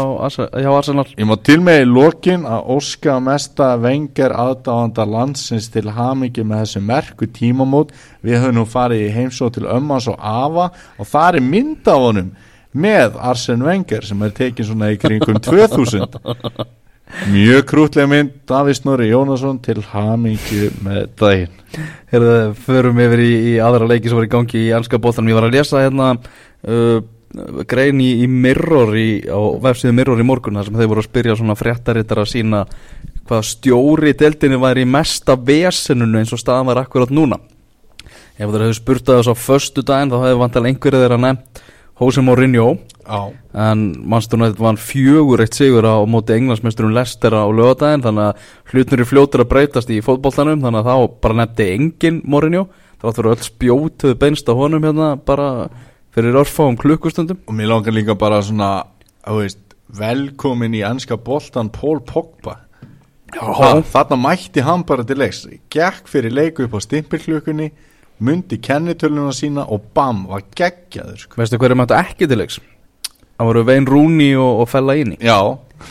hjá 0.62 0.70
Arsenal. 0.72 1.04
Ég 1.18 1.28
má 1.28 1.36
til 1.42 1.60
með 1.60 1.82
í 1.82 1.88
lokin 1.90 2.46
að 2.48 2.70
óska 2.76 3.18
mesta 3.20 3.76
vengar 3.76 4.32
aðdáðanda 4.32 5.04
landsins 5.04 5.68
til 5.68 5.90
hamingi 5.90 6.44
með 6.44 6.62
þessu 6.62 6.80
merku 6.80 7.26
tímamót. 7.26 7.90
Við 8.24 8.40
höfum 8.40 8.54
nú 8.60 8.64
farið 8.64 9.08
í 9.08 9.12
heimsóð 9.12 9.52
til 9.58 9.66
ömmans 9.66 10.08
og 10.08 10.16
afa 10.16 10.70
og 10.98 11.06
það 11.06 11.34
er 11.34 11.40
mynd 11.52 11.88
af 11.88 12.00
honum 12.06 12.30
með 12.76 13.16
Arsen 13.30 13.64
Wenger 13.66 14.04
sem 14.06 14.24
er 14.26 14.34
tekin 14.36 14.68
svona 14.68 14.92
í 14.92 14.98
kringum 15.00 15.40
2000. 15.42 16.18
Mjög 17.30 17.62
krútlega 17.70 18.10
mynd, 18.10 18.32
Davíð 18.50 18.80
Snorri 18.80 19.06
Jónasson 19.12 19.60
til 19.62 19.78
hamingi 19.92 20.70
með 20.84 21.04
daginn. 21.20 21.60
Herðu, 22.10 22.38
förum 22.66 22.98
yfir 23.04 23.22
í, 23.22 23.32
í 23.52 23.58
aðra 23.62 23.86
leiki 23.88 24.10
sem 24.10 24.18
var 24.18 24.26
í 24.26 24.32
gangi 24.32 24.62
í 24.64 24.72
ennska 24.74 24.98
bóttanum. 25.02 25.30
Ég 25.30 25.38
var 25.38 25.46
að 25.46 25.54
lesa 25.54 25.84
hérna 25.84 26.08
uh, 26.16 26.98
grein 27.70 28.02
í, 28.02 28.10
í 28.24 28.26
Mirror 28.30 28.96
í, 28.98 29.08
á 29.30 29.38
vefsíðu 29.62 29.94
Mirror 29.96 30.22
í 30.22 30.26
morgun 30.26 30.58
þar 30.58 30.68
sem 30.68 30.80
þeir 30.80 30.90
voru 30.92 31.04
að 31.04 31.08
spyrja 31.08 31.38
svona 31.38 31.58
fréttarittar 31.58 32.22
að 32.22 32.32
sína 32.32 32.64
hvaða 33.26 33.48
stjóri 33.52 34.10
í 34.12 34.18
deildinni 34.18 34.58
væri 34.62 34.82
í 34.82 34.90
mesta 34.90 35.38
vesenunu 35.38 36.20
eins 36.20 36.34
og 36.34 36.42
staðan 36.42 36.70
var 36.72 36.82
akkurat 36.82 37.14
núna. 37.14 37.38
Ef 38.36 38.50
þeir 38.50 38.66
hefðu 38.66 38.80
spurt 38.80 39.08
að 39.08 39.22
þessu 39.22 39.32
á 39.32 39.44
föstu 39.46 39.86
daginn 39.86 40.12
þá 40.12 40.18
hefðu 40.24 40.42
vantal 40.42 40.66
einhverju 40.68 41.02
þeirra 41.04 41.22
nefnt 41.22 41.62
Jose 41.96 42.20
Mourinho 42.20 42.76
Já. 43.06 43.32
en 43.54 43.84
Manchester 44.04 44.38
United 44.38 44.60
vann 44.60 44.76
fjögur 44.76 45.40
eitt 45.40 45.56
sigur 45.56 45.86
á 45.88 45.96
móti 46.04 46.34
englandsmeisturum 46.36 46.92
Leicester 46.92 47.32
á 47.32 47.48
lögadaginn 47.48 48.04
þannig 48.04 48.26
að 48.26 48.72
hlutnur 48.72 49.02
er 49.02 49.08
fljótur 49.08 49.44
að 49.44 49.52
breytast 49.54 49.92
í 49.94 50.02
fótboltanum 50.04 50.60
þannig 50.64 50.82
að 50.82 50.90
þá 50.90 51.20
bara 51.24 51.38
nefndi 51.40 51.68
engin 51.72 52.20
Mourinho 52.28 52.66
þá 53.00 53.06
fyrir 53.08 53.30
öll 53.32 53.46
spjótuð 53.46 54.18
beinst 54.20 54.50
á 54.50 54.52
honum 54.58 54.84
hérna 54.84 55.14
bara 55.16 55.48
fyrir 56.12 56.36
örfáum 56.42 56.76
klukkustundum 56.80 57.40
Og 57.46 57.56
mér 57.56 57.72
langar 57.72 57.96
líka 57.96 58.16
bara 58.18 58.42
svona, 58.44 58.84
veist, 59.24 59.62
velkomin 59.88 60.76
í 60.76 60.84
ennska 60.84 61.16
boltan 61.16 61.70
Pól 61.72 62.00
Pogba. 62.04 62.58
Ha, 63.36 63.68
þarna 63.82 64.16
mætti 64.20 64.62
hann 64.64 64.84
bara 64.86 65.04
til 65.04 65.18
leiks 65.18 65.44
gekk 65.72 66.06
fyrir 66.08 66.32
leiku 66.32 66.64
upp 66.64 66.76
á 66.76 66.80
stimpilklukkunni 66.84 67.72
myndi 68.18 68.58
kennitöluna 68.62 69.34
sína 69.36 69.66
og 69.68 69.90
bam, 69.94 70.24
var 70.30 70.44
geggjaður 70.56 71.22
sko. 71.26 71.40
veistu 71.40 71.60
hverju 71.60 71.78
mættu 71.78 71.98
ekki 71.98 72.28
til 72.28 72.40
leiks? 72.40 72.60
Það 73.36 73.50
voru 73.50 73.64
Vein 73.68 73.88
Rooney 73.88 74.36
og, 74.40 74.62
og 74.62 74.68
Fella 74.72 74.96
Ini 74.96 75.18
já, 75.20 75.40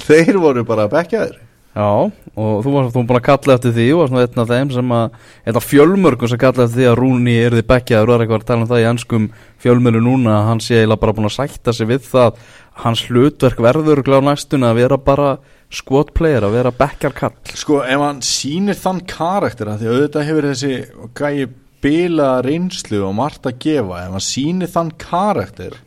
þeir 0.07 0.41
voru 0.41 0.65
bara 0.67 0.89
bekkjaður 0.91 1.41
Já, 1.75 2.07
og 2.39 2.61
þú 2.63 2.71
varst 2.71 2.93
búin 2.95 3.17
að 3.17 3.25
kalla 3.25 3.55
eftir 3.57 3.73
því 3.75 3.85
og 3.91 3.97
var 3.99 4.07
svona 4.07 4.21
einn 4.23 4.41
af 4.41 4.47
þeim 4.47 4.69
sem 4.71 4.91
að 4.95 5.17
einn 5.43 5.57
af 5.59 5.65
fjölmörgum 5.67 6.29
sem 6.31 6.39
kalla 6.39 6.63
eftir 6.63 6.77
því 6.77 6.85
að 6.87 6.95
Rúni 7.01 7.33
er 7.35 7.55
því 7.57 7.63
bekkjaður. 7.67 8.11
Og 8.11 8.15
er 8.15 8.23
eitthvað 8.23 8.39
að 8.39 8.45
tala 8.47 8.63
um 8.63 8.69
það 8.69 8.79
í 8.79 8.85
anskum 8.93 9.25
fjölmölu 9.65 10.03
núna 10.05 10.37
að 10.37 10.47
hann 10.47 10.61
sé 10.63 10.77
eiginlega 10.77 11.01
bara 11.01 11.15
búin 11.17 11.27
að 11.27 11.35
sætta 11.35 11.73
sig 11.75 11.89
við 11.89 12.07
það. 12.13 12.39
Hans 12.85 13.03
hlutverk 13.09 13.59
verður 13.67 14.03
glá 14.07 14.17
næstuna 14.23 14.71
að 14.71 14.79
vera 14.79 14.99
bara 15.09 15.27
squad 15.75 16.15
player, 16.15 16.47
að 16.47 16.55
vera 16.61 16.71
bekkjarkall. 16.79 17.35
Sko, 17.51 17.81
ef 17.83 18.05
hann 18.05 18.23
sýnir 18.23 18.79
þann 18.79 19.03
karakter 19.11 19.73
að 19.73 19.83
því 19.83 19.91
auðvitað 19.91 20.27
hefur 20.29 20.49
þessi 20.53 20.73
gæi 21.19 21.49
bila 21.85 22.29
reynslu 22.45 23.03
og 23.05 23.15
margt 23.19 23.45
að 23.45 23.59
gefa 23.67 24.03
ef 24.07 24.15
hann 24.17 24.25
sýnir 24.25 24.71
þann 24.73 24.91
karakter 25.01 25.77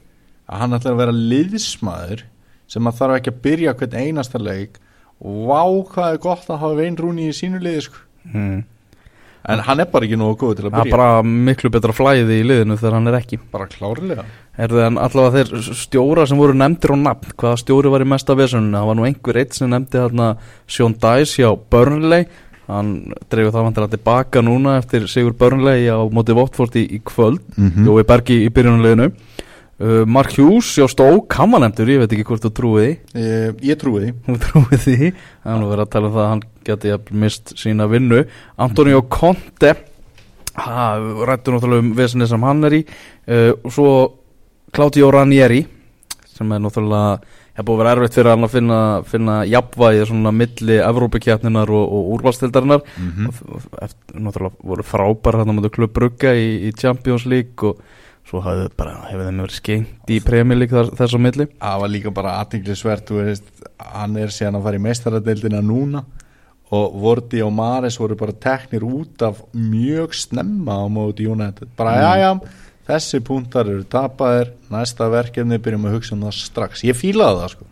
að 0.48 0.62
hann 0.62 0.76
ætlar 0.78 0.94
að 0.94 1.00
vera 1.02 1.16
liðsmaður 1.34 2.24
sem 2.70 2.86
að 2.88 2.98
þarf 3.00 3.18
ekki 3.18 3.32
að 3.34 3.42
byrja 3.48 3.76
hvern 3.80 3.98
einasta 4.04 4.38
leik. 4.40 4.78
Og 5.18 5.38
vá 5.50 5.62
hvað 5.92 6.12
er 6.14 6.18
gott 6.22 6.50
að 6.52 6.60
hafa 6.62 6.76
vein 6.78 6.96
rúni 7.00 7.28
í 7.28 7.34
sínu 7.34 7.58
liði 7.64 7.88
sko. 7.88 8.02
mm. 8.30 8.58
en 9.48 9.62
hann 9.66 9.80
er 9.80 9.88
bara 9.90 10.04
ekki 10.06 10.18
nógu 10.20 10.36
góð 10.42 10.52
til 10.58 10.66
að 10.68 10.74
Það 10.74 10.78
er 10.78 10.84
byrja. 10.86 10.96
bara 10.98 11.22
miklu 11.48 11.70
betra 11.74 11.94
flæði 11.96 12.36
í 12.38 12.44
liðinu 12.46 12.76
þegar 12.78 12.96
hann 12.98 13.10
er 13.10 13.16
ekki. 13.18 13.38
Bara 13.50 13.66
klárlega. 13.72 14.24
Erðu 14.58 14.82
en 14.84 14.98
allavega 15.02 15.42
þeir 15.48 15.74
stjóra 15.78 16.26
sem 16.28 16.38
voru 16.38 16.54
nefndir 16.58 16.92
á 16.94 16.96
nafn, 17.08 17.32
hvaða 17.38 17.60
stjóri 17.62 17.92
var 17.94 18.04
í 18.04 18.08
mesta 18.12 18.36
vesuninu, 18.38 18.76
það 18.76 18.88
var 18.90 18.98
nú 18.98 19.06
einhver 19.08 19.40
eitt 19.42 19.56
sem 19.58 19.70
nefndi 19.72 19.98
þarna 20.02 20.28
Sean 20.66 20.94
Dice 20.98 21.38
hjá 21.42 21.50
Burnley, 21.70 22.26
hann 22.68 22.92
dreifur 23.32 23.54
það 23.54 23.66
vantilega 23.66 23.94
tilbaka 23.96 24.42
núna 24.44 24.76
eftir 24.82 25.08
Sigur 25.08 25.34
Burnley 25.38 25.88
á 25.88 25.98
móti 26.12 26.36
Votford 26.36 26.76
í, 26.76 26.84
í 26.98 27.00
kvöld, 27.00 27.40
mm 27.56 27.70
-hmm. 27.70 27.86
Jói 27.88 28.04
Bergi 28.04 28.42
í 28.44 28.50
byrjunarleginu. 28.52 29.10
Uh, 29.78 30.02
Mark 30.06 30.34
Hughes 30.34 30.74
hjá 30.74 30.88
Stoke, 30.90 31.36
hann 31.38 31.52
var 31.52 31.60
nefndur, 31.62 31.88
ég 31.88 32.00
veit 32.02 32.12
ekki 32.12 32.24
hvort 32.26 32.42
þú 32.42 32.50
trúið 32.50 32.82
því, 32.82 33.20
ég, 33.22 33.60
ég 33.62 33.78
trúi 33.78 34.00
því 34.02 34.10
þú 34.26 34.38
trúið 34.42 34.80
því, 34.82 35.12
nú 35.44 35.68
verið 35.70 35.84
að 35.84 35.92
tala 35.92 36.08
um 36.08 36.14
það 36.16 36.24
að 36.24 36.30
hann 36.32 36.42
geti 36.66 36.88
jafnvel 36.88 37.20
mist 37.22 37.52
sína 37.54 37.86
vinnu. 37.86 38.24
Antonio 38.58 39.02
Conte, 39.02 39.74
ha, 40.54 40.98
rættu 40.98 41.54
náttúrulega 41.54 41.84
um 41.84 41.94
vesinni 41.94 42.26
sem 42.26 42.42
hann 42.42 42.64
er 42.64 42.74
í, 42.74 42.82
uh, 43.30 43.52
og 43.62 43.70
svo 43.70 43.92
Claudio 44.74 45.12
Ranieri 45.14 45.62
sem 46.26 46.52
er 46.52 46.58
náttúrulega 46.58 47.20
hefur 47.58 47.66
búið 47.66 47.74
að 47.74 47.82
vera 47.82 47.92
erfitt 47.96 48.16
fyrir 48.16 48.30
hann 48.32 48.46
að 48.46 48.52
finna, 48.54 48.80
finna 49.08 49.36
jafnvægi 49.48 50.08
svona 50.08 50.32
milli 50.34 50.76
Evrópakjapninar 50.78 51.72
og, 51.74 51.94
og 51.94 52.10
úrvalstildarinnar 52.16 52.84
mm 52.84 53.08
-hmm. 53.10 53.64
eftir, 53.82 54.20
náttúrulega 54.20 54.54
voru 54.62 54.82
frábæra 54.82 55.40
þarna 55.42 55.56
mútið 55.58 55.74
klubb 55.74 55.92
Brugga 55.92 56.34
í, 56.34 56.68
í 56.68 56.72
Champions 56.78 57.26
League 57.26 57.68
og 57.68 57.80
svo 58.28 58.40
hefur 58.44 58.70
þeim 58.78 59.42
verið 59.42 59.56
skengt 59.56 60.10
í 60.10 60.20
Premier 60.24 60.58
League 60.58 60.76
þar, 60.76 60.94
þess 60.94 61.14
á 61.16 61.18
milli 61.18 61.46
það 61.58 61.80
var 61.80 61.88
líka 61.88 62.10
bara 62.10 62.38
aðtinglisvert 62.40 63.10
hann 63.78 64.16
er 64.16 64.28
síðan 64.28 64.56
að 64.56 64.62
fara 64.62 64.76
í 64.76 64.86
meistaradeildina 64.86 65.60
núna 65.60 66.04
og 66.70 66.94
Vorti 67.00 67.42
og 67.42 67.52
Mares 67.52 67.98
voru 67.98 68.14
bara 68.14 68.32
teknir 68.32 68.84
út 68.84 69.22
af 69.22 69.40
mjög 69.52 70.14
snemma 70.14 70.84
á 70.84 70.86
móti 70.86 71.26
United 71.26 71.68
bara 71.76 71.90
Mm. 72.34 72.40
Þessi 72.88 73.22
púntar 73.24 73.68
eru 73.68 73.84
tapaðir. 73.88 74.54
Næsta 74.72 75.08
verkefni 75.12 75.60
byrjum 75.62 75.88
að 75.88 75.98
hugsa 75.98 76.16
um 76.16 76.24
það 76.26 76.38
strax. 76.42 76.86
Ég 76.88 76.96
fílaði 76.98 77.42
það 77.44 77.52
sko, 77.56 77.68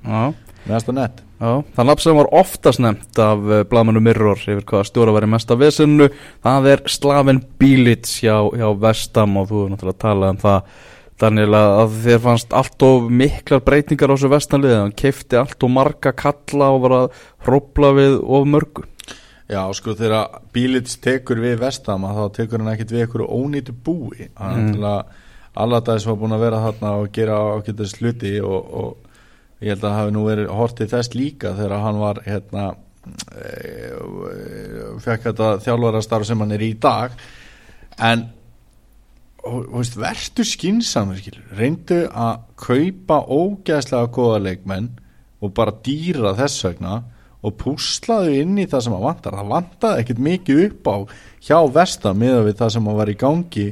næsta 0.66 0.96
nett. 0.96 1.22
Já, 1.36 1.60
það 1.76 1.88
nafn 1.90 2.00
sem 2.00 2.16
var 2.16 2.28
oftast 2.32 2.80
nefnt 2.80 3.18
af 3.20 3.42
uh, 3.44 3.58
Blamanu 3.68 4.00
Mirror 4.00 4.40
yfir 4.40 4.62
hvaða 4.64 4.86
stjóra 4.88 5.12
var 5.12 5.26
í 5.26 5.28
mesta 5.28 5.56
vesenu 5.60 6.06
það 6.40 6.68
er 6.72 6.82
Slaven 6.88 7.42
Bilic 7.60 8.08
hjá, 8.22 8.38
hjá 8.56 8.70
Vestam 8.80 9.36
og 9.36 9.50
þú 9.50 9.64
er 9.66 9.74
náttúrulega 9.74 9.98
að 9.98 10.04
tala 10.06 10.30
um 10.32 10.38
það 10.40 10.70
Daniel 11.20 11.58
að 11.58 11.98
þér 12.06 12.22
fannst 12.24 12.56
allt 12.56 12.86
of 12.88 13.10
miklar 13.20 13.60
breytingar 13.68 14.12
á 14.12 14.14
þessu 14.16 14.32
vestanliði 14.32 14.80
hann 14.80 14.96
keifti 14.96 15.38
allt 15.40 15.68
of 15.68 15.74
marga 15.76 16.14
kalla 16.16 16.70
og 16.72 16.82
var 16.86 16.96
að 17.02 17.22
hrópla 17.44 17.92
við 18.00 18.16
of 18.24 18.48
mörgu 18.56 18.88
Já, 19.46 19.62
sko, 19.78 19.94
þegar 19.94 20.40
Bílits 20.54 20.96
tekur 20.98 21.38
við 21.38 21.60
Vestama 21.62 22.10
þá 22.16 22.24
tekur 22.34 22.62
hann 22.62 22.72
ekkit 22.72 22.94
við 22.94 23.04
einhverju 23.04 23.26
ónýtu 23.30 23.74
búi 23.86 24.28
hann 24.34 24.72
Mm. 24.72 24.80
mm. 24.80 25.02
alladæs 25.54 26.06
var 26.06 26.16
búin 26.20 26.34
að 26.34 26.42
vera 26.48 26.62
þarna 26.64 26.94
og 27.00 27.12
gera 27.12 27.36
ákveður 27.54 27.88
sluti 27.92 28.40
og, 28.40 28.74
og 28.74 28.96
ég 29.62 29.72
held 29.72 29.84
að 29.84 29.96
hafi 29.96 30.12
nú 30.12 30.24
verið 30.26 30.50
hortið 30.52 30.90
þess 30.92 31.14
líka 31.14 31.54
þegar 31.56 31.84
hann 31.84 32.00
var 32.02 32.20
hérna 32.26 32.64
e, 33.38 33.52
e, 33.88 34.88
fekk 35.00 35.30
þetta 35.30 35.50
þjálfarastarf 35.64 36.26
sem 36.26 36.42
hann 36.42 36.52
er 36.52 36.66
í 36.66 36.72
dag 36.74 37.14
en 38.02 38.26
vertu 39.96 40.44
skinsamur 40.44 41.22
reyndu 41.56 42.02
að 42.10 42.40
kaupa 42.58 43.22
ógæðslega 43.30 44.10
góða 44.12 44.42
leikmenn 44.42 44.90
og 45.40 45.54
bara 45.54 45.76
dýra 45.86 46.34
þess 46.36 46.64
vegna 46.66 46.96
og 47.46 47.54
púslaðu 47.60 48.40
inn 48.40 48.56
í 48.58 48.66
það 48.70 48.86
sem 48.86 48.96
að 48.96 49.04
vantar. 49.06 49.36
Það 49.38 49.52
vantaði 49.52 50.02
ekkit 50.02 50.24
mikið 50.26 50.62
upp 50.66 50.90
á 50.90 50.96
hjá 51.46 51.58
Vesta 51.76 52.14
miða 52.16 52.42
við 52.46 52.58
það 52.62 52.72
sem 52.74 52.90
að 52.90 52.98
var 53.00 53.12
í 53.12 53.20
gangi 53.20 53.66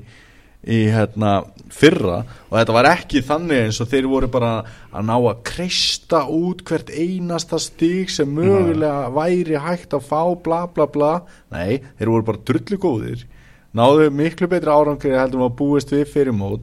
í 0.64 0.78
hérna 0.94 1.32
fyrra. 1.74 2.20
Og 2.48 2.56
þetta 2.56 2.76
var 2.76 2.88
ekki 2.92 3.22
þannig 3.26 3.64
eins 3.66 3.80
og 3.82 3.90
þeir 3.90 4.08
voru 4.12 4.30
bara 4.32 4.52
að 4.94 5.08
ná 5.10 5.14
að 5.16 5.42
kreista 5.50 6.22
út 6.30 6.62
hvert 6.68 6.92
einasta 6.94 7.60
stík 7.60 8.12
sem 8.12 8.30
mögulega 8.30 9.10
væri 9.14 9.60
hægt 9.60 9.96
að 9.96 10.08
fá 10.08 10.22
bla 10.46 10.64
bla 10.70 10.88
bla. 10.88 11.12
Nei, 11.52 11.82
þeir 11.98 12.14
voru 12.14 12.28
bara 12.30 12.44
drullu 12.46 12.80
góðir. 12.80 13.26
Náðu 13.74 14.08
miklu 14.14 14.48
betri 14.48 14.70
árangri 14.70 15.16
heldur 15.18 15.42
maður 15.42 15.58
búist 15.58 15.92
við 15.92 16.06
fyrir 16.12 16.36
mót. 16.36 16.62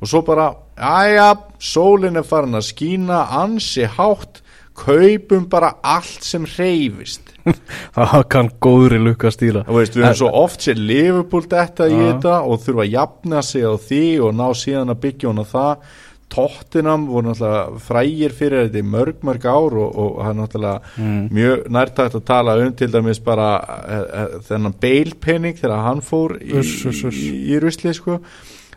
Og 0.00 0.08
svo 0.08 0.22
bara, 0.24 0.48
aðja, 0.80 1.34
sólin 1.60 2.16
er 2.16 2.24
farin 2.24 2.56
að 2.56 2.70
skína 2.70 3.26
ansi 3.36 3.84
hátt 3.84 4.40
kaupum 4.80 5.46
bara 5.52 5.74
allt 5.82 6.24
sem 6.26 6.46
reyfist 6.56 7.30
það 7.96 8.22
kann 8.32 8.50
góðri 8.62 9.00
lukka 9.00 9.30
og 9.30 9.74
veist, 9.78 9.96
við 9.96 10.06
höfum 10.06 10.20
svo 10.20 10.30
oft 10.42 10.66
sér 10.66 10.80
Liverpool 10.80 11.46
þetta 11.48 11.88
í 11.88 11.98
þetta 11.98 12.36
og 12.44 12.62
þurfa 12.64 12.84
að 12.84 12.94
jafna 12.94 13.42
sig 13.46 13.64
á 13.64 13.74
því 13.80 14.04
og 14.26 14.38
ná 14.38 14.46
síðan 14.56 14.94
að 14.94 15.02
byggja 15.06 15.30
hún 15.30 15.44
á 15.44 15.46
það. 15.50 15.90
Tottenham 16.30 17.08
voru 17.10 17.26
náttúrulega 17.26 17.80
frægir 17.82 18.34
fyrir 18.38 18.68
þetta 18.68 18.78
í 18.78 18.86
mörg 18.86 19.24
mörg 19.26 19.46
ár 19.50 19.78
og, 19.82 19.96
og 19.98 20.20
er 20.28 20.36
náttúrulega 20.38 20.92
Mm. 21.00 21.24
mjög 21.34 21.64
nærtægt 21.74 22.18
að 22.20 22.26
tala 22.28 22.58
um 22.60 22.74
til 22.78 22.90
dæmis 22.92 23.18
bara 23.24 23.48
e, 23.66 23.96
e, 24.20 24.26
þennan 24.46 24.76
beilpenning 24.80 25.58
þegar 25.58 25.82
hann 25.88 26.04
fór 26.06 26.36
í, 26.38 26.60
í, 26.60 27.32
í 27.50 27.58
rusli 27.62 27.94
sko. 27.96 28.20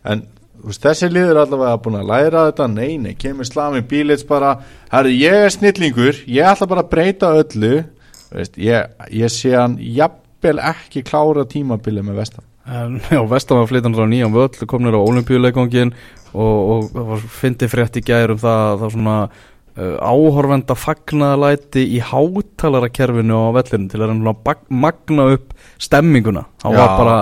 En 0.04 0.26
þessi 0.64 1.10
liður 1.12 1.42
allavega 1.44 1.82
búin 1.84 2.00
að 2.00 2.10
læra 2.14 2.46
þetta, 2.50 2.70
nei, 2.72 2.96
nei, 3.02 3.14
kemur 3.20 3.48
slami 3.48 3.84
bílits 3.84 4.24
bara, 4.28 4.56
herru, 4.94 5.12
ég 5.12 5.48
er 5.48 5.54
snillingur 5.54 6.24
ég 6.28 6.48
ætla 6.54 6.70
bara 6.72 6.86
að 6.86 6.94
breyta 6.94 7.34
öllu. 7.42 7.84
Veist, 8.34 8.58
ég, 8.58 8.96
ég 9.14 9.30
sé 9.30 9.54
hann 9.54 9.78
jafnvel 9.78 10.58
ekki 10.72 11.04
klára 11.06 11.46
tímabilið 11.50 12.08
með 12.08 12.24
vestan 12.24 12.48
En, 12.64 13.02
já, 13.12 13.20
Vestam 13.28 13.60
var 13.60 13.68
flytandi 13.68 14.00
á 14.00 14.08
nýjan 14.08 14.32
völl 14.32 14.68
komnir 14.72 14.96
á 14.96 15.02
olimpíuleikongin 15.04 15.92
og, 16.32 16.94
og 16.96 17.26
fyndi 17.28 17.68
frétt 17.68 18.00
í 18.00 18.04
gærum 18.08 18.40
það, 18.40 18.78
það 18.80 18.94
svona 18.96 19.16
uh, 19.28 19.98
áhorfenda 20.00 20.78
fagnaðalæti 20.80 21.84
í 21.98 22.00
háttalarakerfinu 22.00 23.36
á 23.36 23.56
vellinu 23.60 23.92
til 23.92 24.06
að 24.06 24.16
magna 24.72 25.28
upp 25.36 25.52
stemminguna. 25.76 26.48
Það 26.64 26.80
var 26.80 26.96
bara 27.02 27.18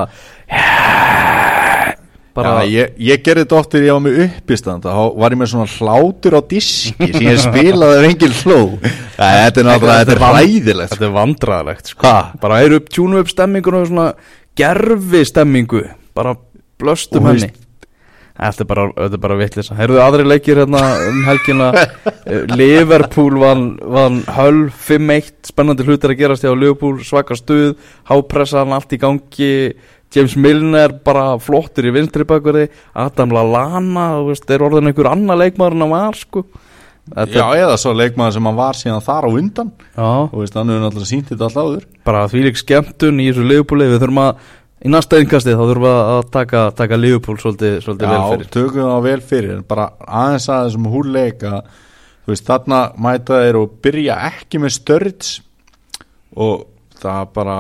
bara 0.51 1.50
Já, 2.31 2.63
ég, 2.71 2.93
ég 3.03 3.23
gerði 3.25 3.43
þetta 3.43 3.57
oft 3.59 3.73
þegar 3.73 3.87
ég 3.87 3.95
var 3.97 4.03
með 4.05 4.19
uppistand 4.25 4.85
þá 4.87 4.99
var 5.19 5.33
ég 5.35 5.39
með 5.41 5.49
svona 5.51 5.71
hlátur 5.73 6.37
á 6.39 6.41
diski 6.53 7.09
sem 7.11 7.25
ég 7.27 7.41
spilaði 7.43 7.97
af 7.97 8.05
engin 8.07 8.37
hló. 8.39 8.59
Þetta 9.17 9.63
er 9.63 9.67
náttúrulega, 9.67 10.05
er 10.05 10.21
ræðilegt 10.23 10.93
sko. 10.93 10.95
þetta 10.95 11.09
er 11.09 11.17
vandræðilegt 11.17 11.91
sko. 11.91 12.05
Hva? 12.05 12.13
bara 12.45 12.61
er 12.63 12.77
upp, 12.77 12.87
tjúnu 12.95 13.19
upp 13.19 13.33
stemminguna 13.33 13.81
og 13.83 13.91
svona 13.91 14.07
gerfi 14.61 15.25
stemmingu. 15.27 15.83
Bara 16.15 16.37
blöstum 16.79 17.27
Og 17.27 17.33
henni. 17.33 17.51
Þetta 18.41 18.63
er 18.63 18.67
bara, 18.69 19.09
bara 19.21 19.35
vitlis 19.37 19.69
Heyrðu 19.75 19.99
aðri 20.01 20.23
leikir 20.25 20.63
hérna 20.63 20.81
um 21.09 21.23
helgina? 21.27 21.71
Eh, 22.21 22.45
Liverpool 22.53 23.39
vann, 23.41 24.19
Hull 24.35 24.67
5-1 24.69 25.49
Spennandi 25.49 25.85
hlutir 25.87 26.13
að 26.13 26.19
gerast 26.19 26.43
hjá 26.45 26.51
Liverpool 26.53 26.99
Svaka 27.01 27.33
stuð, 27.33 27.71
hápressan, 28.05 28.69
allt 28.75 28.93
í 28.93 28.99
gangi 29.01 29.49
James 30.11 30.35
Milner 30.35 30.91
bara 31.05 31.37
flottur 31.39 31.87
í 31.87 31.93
vinstri 31.95 32.25
bakverði 32.27 32.67
Adam 32.99 33.31
Lallana, 33.35 34.09
þú 34.19 34.27
veist, 34.31 34.49
er 34.51 34.65
orðin 34.65 34.91
einhver 34.91 35.09
annar 35.11 35.39
leikmaður 35.39 35.77
en 35.77 35.85
hann 35.85 35.93
var 35.95 36.19
sko. 36.19 36.43
Þetta, 37.11 37.33
Já, 37.33 37.45
eða 37.63 37.77
svo 37.81 37.93
leikmaður 37.97 38.35
sem 38.35 38.45
hann 38.49 38.57
var 38.59 38.77
síðan 38.77 39.01
þar 39.03 39.25
á 39.25 39.29
undan. 39.33 39.69
Já, 39.95 40.09
og 40.27 40.35
veist, 40.37 40.57
hann 40.59 40.69
hefur 40.69 40.83
náttúrulega 40.85 41.09
sínt 41.09 41.31
þetta 41.31 41.47
alltaf 41.47 41.69
áður. 41.69 41.85
Bara 42.07 42.25
því 42.29 42.43
lík 42.45 42.59
skemmtun 42.61 43.21
í 43.23 43.29
þessu 43.31 43.45
Liverpool 43.47 43.81
Við 43.81 43.95
þurfum 44.03 44.19
að, 44.21 44.43
í 44.85 44.91
næsta 44.93 45.21
innkasti 45.23 45.55
þá 45.55 45.63
þurfum 45.63 45.87
við 45.87 45.97
að 46.01 46.19
taka, 46.35 46.61
taka 46.77 46.99
Liverpool 47.01 47.39
svolítið, 47.41 47.79
svolítið 47.85 48.11
vel 48.11 48.19
Já, 48.19 48.27
fyrir. 48.35 48.51
tökum 48.53 48.85
það 48.91 49.07
vel 49.07 49.21
fyrir 49.31 49.55
en 49.57 49.63
bara 49.73 49.87
aðeins 50.21 50.47
að 50.53 50.67
þessum 50.67 50.91
húrleika 50.93 51.53
þú 52.21 52.33
veist, 52.35 52.45
þarna 52.51 52.79
mæta 53.01 53.41
þeir 53.41 53.59
og 53.63 53.75
byrja 53.81 54.17
ekki 54.29 54.61
með 54.61 54.75
störds 54.77 55.31
og 56.37 56.67
það 57.01 57.31
bara 57.35 57.57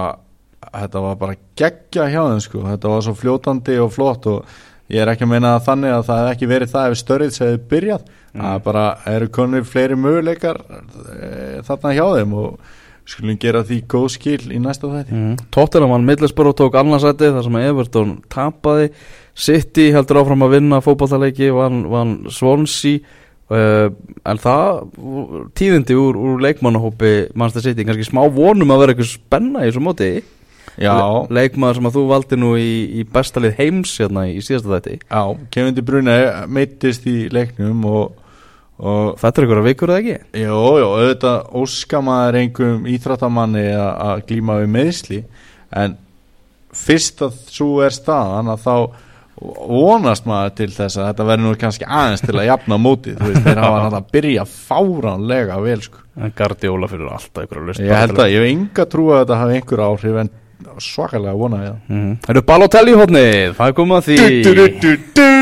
þetta 0.69 1.05
var 1.05 1.15
bara 1.19 1.39
geggja 1.57 2.09
hjá 2.11 2.21
þeim 2.21 2.43
sko, 2.43 2.65
þetta 2.67 2.91
var 2.91 3.05
svo 3.05 3.15
fljótandi 3.17 3.77
og 3.81 3.93
flott 3.95 4.27
og 4.31 4.59
ég 4.91 5.01
er 5.03 5.11
ekki 5.13 5.25
að 5.25 5.33
meina 5.33 5.55
þannig 5.63 5.95
að 5.95 6.05
það 6.09 6.21
hef 6.21 6.35
ekki 6.35 6.51
verið 6.51 6.73
það 6.73 6.89
ef 6.89 6.99
störds 6.99 7.41
hefði 7.41 7.63
byrjað. 7.71 8.11
Það 8.31 8.61
bara 8.67 8.83
eru 9.11 9.27
konur 9.35 9.65
fleiri 9.67 9.97
möguleikar 9.99 10.61
e, 10.61 11.31
þarna 11.67 11.95
hjá 11.97 12.05
þeim 12.15 12.35
og 12.39 12.77
skulum 13.11 13.39
gera 13.41 13.63
því 13.67 13.79
góð 13.91 14.05
skil 14.13 14.43
í 14.53 14.59
næsta 14.61 14.91
þætti. 14.91 15.15
Mm. 15.17 15.33
Tottenham 15.51 15.95
vann 15.95 16.05
Middlesbrough 16.07 16.55
tók 16.59 16.77
annarsæti 16.79 17.31
þar 17.31 17.47
sem 17.47 17.57
Everton 17.63 18.13
tapaði. 18.31 18.91
City 19.35 19.89
heldur 19.95 20.21
áfram 20.21 20.45
að 20.45 20.55
vinna 20.57 20.79
fótballtaleiki 20.83 21.49
vann, 21.55 21.83
vann 21.91 22.15
Swansea. 22.31 23.01
Uh, 23.51 23.89
en 24.31 24.37
það 24.39 24.77
tíðindi 25.59 25.95
úr, 25.99 26.15
úr 26.15 26.37
leikmannahópi 26.45 27.33
Manchester 27.35 27.65
City, 27.65 27.83
kannski 27.83 28.05
smá 28.07 28.21
vonum 28.31 28.71
að 28.71 28.85
vera 28.85 28.93
eitthvað 28.93 29.09
spenna 29.09 29.65
í 29.65 29.67
þessu 29.67 29.83
móti 29.83 30.07
Já, 30.79 30.95
Le 30.95 31.41
leikmann 31.41 31.75
sem 31.75 31.89
að 31.89 31.97
þú 31.97 32.05
valdi 32.11 32.39
nú 32.39 32.53
í, 32.59 32.71
í 33.01 33.05
bestalið 33.11 33.57
heims 33.59 33.97
hérna 33.99 34.25
í 34.29 34.39
síðasta 34.43 34.77
þætti. 34.77 34.97
Já, 35.03 35.21
Kevin 35.51 35.77
De 35.77 35.85
Bruyne 35.85 36.17
meittist 36.47 37.07
í 37.09 37.17
leiknum 37.33 37.83
og, 37.89 38.15
og 38.79 39.19
þetta 39.21 39.41
er 39.41 39.47
einhverja 39.47 39.67
vikur 39.67 39.93
eða 39.93 40.01
ekki? 40.01 40.41
Jó, 40.45 40.63
jó, 40.79 40.87
auðvitað 40.95 41.53
óskamaður 41.61 42.39
einhverjum 42.41 42.89
íþráttamanni 42.95 43.67
að 43.75 43.93
að 44.07 44.25
glíma 44.31 44.59
við 44.61 44.73
meðsli 44.77 45.21
en 45.83 45.95
fyrst 46.71 47.23
að 47.25 47.39
svo 47.51 47.71
er 47.83 47.95
staðan 47.95 48.51
að 48.53 48.67
þá 48.67 48.75
vonast 49.41 50.27
maður 50.29 50.53
til 50.59 50.69
þess 50.73 50.99
að 50.99 51.07
þetta 51.07 51.25
verður 51.25 51.45
nú 51.47 51.53
kannski 51.61 51.87
aðeins 51.87 52.21
til 52.21 52.35
að 52.35 52.47
jafna 52.47 52.77
mótið, 52.77 53.15
þú 53.17 53.29
veist, 53.29 53.45
þeir 53.47 53.61
hafa 53.63 53.79
náttúrulega 53.79 54.01
að 54.01 54.11
byrja 54.15 54.43
fáránlega 54.51 55.57
vel, 55.63 55.77
sko. 55.85 56.03
En 56.21 56.33
Guardiola 56.37 56.89
fyrir 56.91 57.09
alltaf 57.09 57.41
einhverja 57.41 57.67
lust 57.69 57.81
ég 57.81 58.01
held 58.03 58.19
að, 58.19 58.33
ég 58.35 58.43
hef 58.43 58.51
enga 58.51 58.85
trú 58.91 59.07
að 59.09 59.23
þetta 59.23 59.39
hafi 59.41 59.57
einhver 59.57 59.83
áhrif 59.87 60.19
en 60.21 60.31
svakalega 60.81 61.37
vona 61.37 61.63
ég 61.65 61.91
mm. 61.91 62.13
Herru, 62.27 62.45
Balotelli 62.47 62.95
hóðnið, 62.97 63.55
það 63.57 63.67
er 63.71 63.77
komið 63.77 63.97
að 63.97 64.07
því. 64.09 64.17
Það 65.15 65.41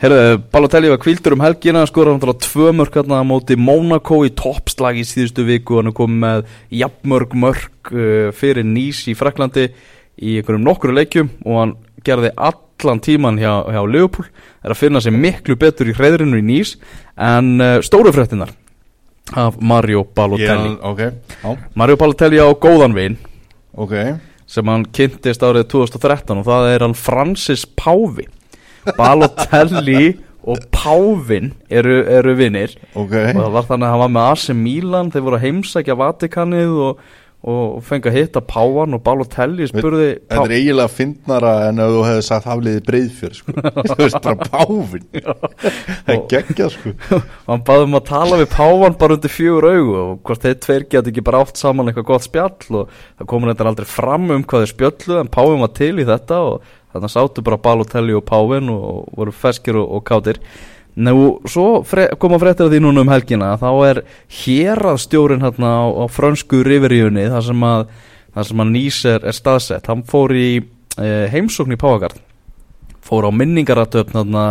Herðu, 0.00 0.38
Balotelli 0.48 0.88
var 0.88 1.00
kvildur 1.02 1.34
um 1.36 1.42
helgina 1.44 1.82
skora 1.88 2.14
hann 2.14 2.38
tvö 2.40 2.70
mörk 2.72 2.94
hérna 2.96 3.18
á 3.20 3.24
móti 3.26 3.56
Monaco 3.60 4.22
í 4.24 4.30
toppslag 4.32 4.96
í 4.96 5.04
síðustu 5.04 5.44
viku 5.44 5.76
hann 5.76 5.90
er 5.90 5.96
komið 5.96 6.22
með 6.22 6.54
jafnmörk 6.80 7.34
mörk 7.36 7.90
uh, 7.92 8.30
fyrir 8.32 8.64
Nýs 8.64 9.02
í 9.12 9.16
Fraklandi 9.18 9.66
í 10.16 10.38
einhverjum 10.40 10.64
nokkru 10.64 10.94
leikjum 10.96 11.28
og 11.44 11.60
hann 11.60 11.74
gerði 12.06 12.32
allan 12.32 13.02
tíman 13.04 13.42
hjá, 13.42 13.52
hjá 13.68 13.82
Leopold 13.84 14.32
er 14.64 14.72
að 14.72 14.80
finna 14.80 15.04
sig 15.04 15.12
miklu 15.12 15.58
betur 15.60 15.92
í 15.92 15.96
hreðrinu 15.98 16.40
í 16.40 16.46
Nýs 16.48 16.78
en 17.20 17.52
uh, 17.60 17.76
stóru 17.84 18.14
fréttinar 18.16 18.56
af 19.36 19.60
Mario 19.60 20.06
Balotelli. 20.16 20.78
Ok, 20.80 21.04
já, 21.44 21.52
Mario 21.76 22.00
Balotelli 22.00 22.40
á 22.40 22.48
góðan 22.56 22.96
vin. 22.96 23.20
Ok 23.76 23.92
sem 24.50 24.70
hann 24.70 24.88
kynntist 24.96 25.44
árið 25.46 25.68
2013 25.74 26.40
og 26.40 26.48
það 26.48 26.68
er 26.72 26.84
hann 26.86 26.96
Francis 26.98 27.62
Pávi 27.78 28.26
Balotelli 28.96 30.16
og 30.40 30.62
Pávin 30.72 31.52
eru, 31.68 32.00
eru 32.08 32.34
vinnir 32.38 32.72
ok, 32.94 33.12
og 33.12 33.42
það 33.42 33.56
var 33.56 33.66
þannig 33.68 33.86
að 33.86 33.94
hann 33.94 34.02
var 34.02 34.12
með 34.16 34.28
AC 34.32 34.46
Milan 34.56 35.10
þeir 35.12 35.26
voru 35.26 35.38
að 35.38 35.44
heimsækja 35.46 35.98
Vatikanið 36.00 36.78
og, 36.86 37.02
og 37.40 37.78
fengi 37.86 38.10
að 38.10 38.16
hitta 38.18 38.40
Pávan 38.44 38.96
og 38.96 39.00
Balotelli 39.04 39.64
spurði 39.70 40.08
Þetta 40.28 40.42
er 40.44 40.52
eiginlega 40.58 40.92
fyndnara 40.92 41.52
en 41.70 41.80
ef 41.80 41.92
þú 41.94 42.02
hefði 42.04 42.24
sagt 42.26 42.48
hafliði 42.50 42.82
breyðfjör 42.88 43.36
sko. 43.38 43.54
Þú 43.88 43.96
veist 44.02 44.18
bara 44.26 44.48
páfin 44.50 45.06
Það 45.14 46.12
er 46.12 46.20
geggjað 46.34 46.74
sko. 46.74 46.92
Og 47.16 47.48
hann 47.48 47.64
baði 47.70 47.86
um 47.86 47.96
að 47.96 48.04
tala 48.10 48.40
við 48.42 48.50
Pávan 48.52 48.98
bara 49.00 49.16
undir 49.16 49.32
fjögur 49.32 49.68
augu 49.70 49.94
og 50.02 50.10
hvort 50.28 50.44
þeir 50.44 50.58
tveir 50.66 50.84
geti 50.92 51.14
ekki 51.14 51.24
bara 51.30 51.40
átt 51.46 51.62
saman 51.62 51.88
eitthvað 51.88 52.10
gott 52.12 52.26
spjall 52.28 52.82
og 52.82 52.92
það 52.98 53.30
komur 53.32 53.54
þetta 53.54 53.70
aldrei 53.72 53.88
fram 53.88 54.28
um 54.36 54.44
hvað 54.44 54.66
þeir 54.66 54.74
spjöllu 54.74 55.20
en 55.22 55.32
Pávin 55.32 55.64
var 55.64 55.72
til 55.80 55.94
í 55.96 56.08
þetta 56.10 56.42
og 56.50 56.76
þannig 56.92 57.08
að 57.08 57.14
sátu 57.16 57.46
bara 57.46 57.62
Balotelli 57.64 58.18
og 58.20 58.26
Pávin 58.28 58.68
og 58.74 59.08
voru 59.16 59.32
feskir 59.32 59.80
og, 59.80 59.88
og 59.96 60.04
kátir 60.04 60.42
Nú, 61.00 61.26
svo 61.48 61.80
fre 61.86 62.08
koma 62.20 62.38
fréttir 62.42 62.66
að 62.66 62.74
því 62.74 62.80
núna 62.84 63.04
um 63.04 63.12
helgina. 63.12 63.54
Þá 63.60 63.70
er 63.88 64.02
héraðstjórin 64.40 65.44
hérna 65.44 65.70
á, 65.80 65.84
á 65.88 66.04
frönsku 66.12 66.64
riveríunni 66.66 67.28
þar 67.32 67.46
sem 67.46 67.64
að, 67.70 67.86
þar 68.36 68.50
sem 68.50 68.64
að 68.64 68.74
Nýs 68.74 68.98
er, 69.08 69.24
er 69.24 69.36
staðsett. 69.36 69.88
Hann 69.88 70.04
fór 70.08 70.34
í 70.36 70.50
e, 70.60 71.08
heimsókn 71.32 71.76
í 71.76 71.80
Páagard 71.80 72.20
fór 73.10 73.26
á 73.26 73.30
minningaratöfn 73.34 74.14
þarna 74.14 74.44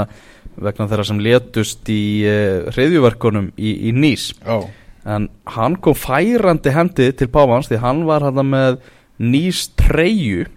vegna 0.60 0.88
þeirra 0.92 1.08
sem 1.08 1.22
letust 1.24 1.90
í 1.94 2.04
e, 2.28 2.38
hreðjuverkunum 2.74 3.52
í, 3.56 3.76
í 3.90 3.94
Nýs. 3.96 4.32
Já, 4.44 4.66
en 5.10 5.30
hann 5.56 5.78
kom 5.80 5.96
færandi 5.96 6.74
hendi 6.76 7.12
til 7.16 7.30
Pávans 7.32 7.70
því 7.70 7.84
hann 7.84 8.02
var 8.10 8.26
hann 8.28 8.42
með 8.50 8.82
Nýs 9.20 9.68
treyju 9.80 10.48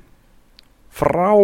frá 0.92 1.34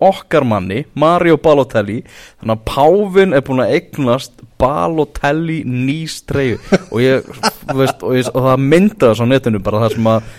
okkar 0.00 0.44
manni, 0.48 0.84
Mario 0.98 1.36
Balotelli. 1.40 1.98
Þannig 2.40 2.54
að 2.56 2.62
Pávin 2.70 3.34
er 3.36 3.44
búin 3.46 3.62
að 3.64 3.74
eignast 3.78 4.44
Balotelli 4.60 5.60
Nýs 5.68 6.20
treyju 6.28 6.58
og 6.90 7.02
ég, 7.02 7.28
veist, 7.76 8.00
og, 8.04 8.14
ég, 8.18 8.30
og 8.34 8.46
það 8.48 8.64
myndaði 8.72 9.18
svo 9.20 9.28
netinu 9.30 9.60
bara 9.64 9.84
það 9.86 9.96
sem 9.98 10.08
að 10.14 10.32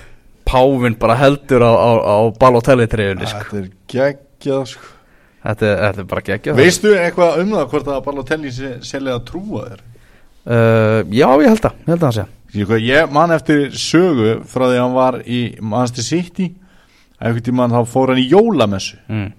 Pávin 0.51 0.97
bara 0.99 1.15
heldur 1.21 1.63
á, 1.65 1.71
á, 1.71 1.91
á 2.01 2.17
Balotelli 2.41 2.89
treyjunni 2.91 3.29
sko. 3.29 3.45
þetta 3.45 3.61
er 3.61 3.69
geggjað 3.95 4.65
sko. 4.73 4.91
Þetta, 5.41 5.69
þetta 5.85 6.03
er 6.03 6.09
bara 6.11 6.21
geggjað. 6.27 6.59
Veistu 6.59 6.91
eitthvað 6.97 7.39
um 7.41 7.55
það 7.55 7.71
hvort 7.71 7.87
að 7.95 8.03
Balotelli 8.09 8.51
selið 8.85 9.15
að 9.15 9.23
trúa 9.31 9.63
þér? 9.71 9.81
uh, 10.45 10.99
Já, 11.09 11.27
ég 11.41 11.49
held 11.49 11.65
það, 11.65 11.81
ég 11.85 11.91
held 11.95 12.05
að 12.09 12.15
segja 12.19 12.29
Ég, 12.51 12.71
ég 12.83 13.11
man 13.15 13.31
eftir 13.31 13.69
sögu 13.79 14.41
frá 14.43 14.65
því 14.67 14.75
að 14.75 14.81
hann 14.83 14.95
var 14.97 15.17
í 15.23 15.37
Manchester 15.63 16.03
City. 16.03 16.49
Einhvern 17.21 17.45
tímann 17.45 17.71
þá 17.71 17.85
fór 17.87 18.11
hann 18.11 18.19
í 18.19 18.25
jólamessu. 18.27 18.97
Mm. 19.07 19.29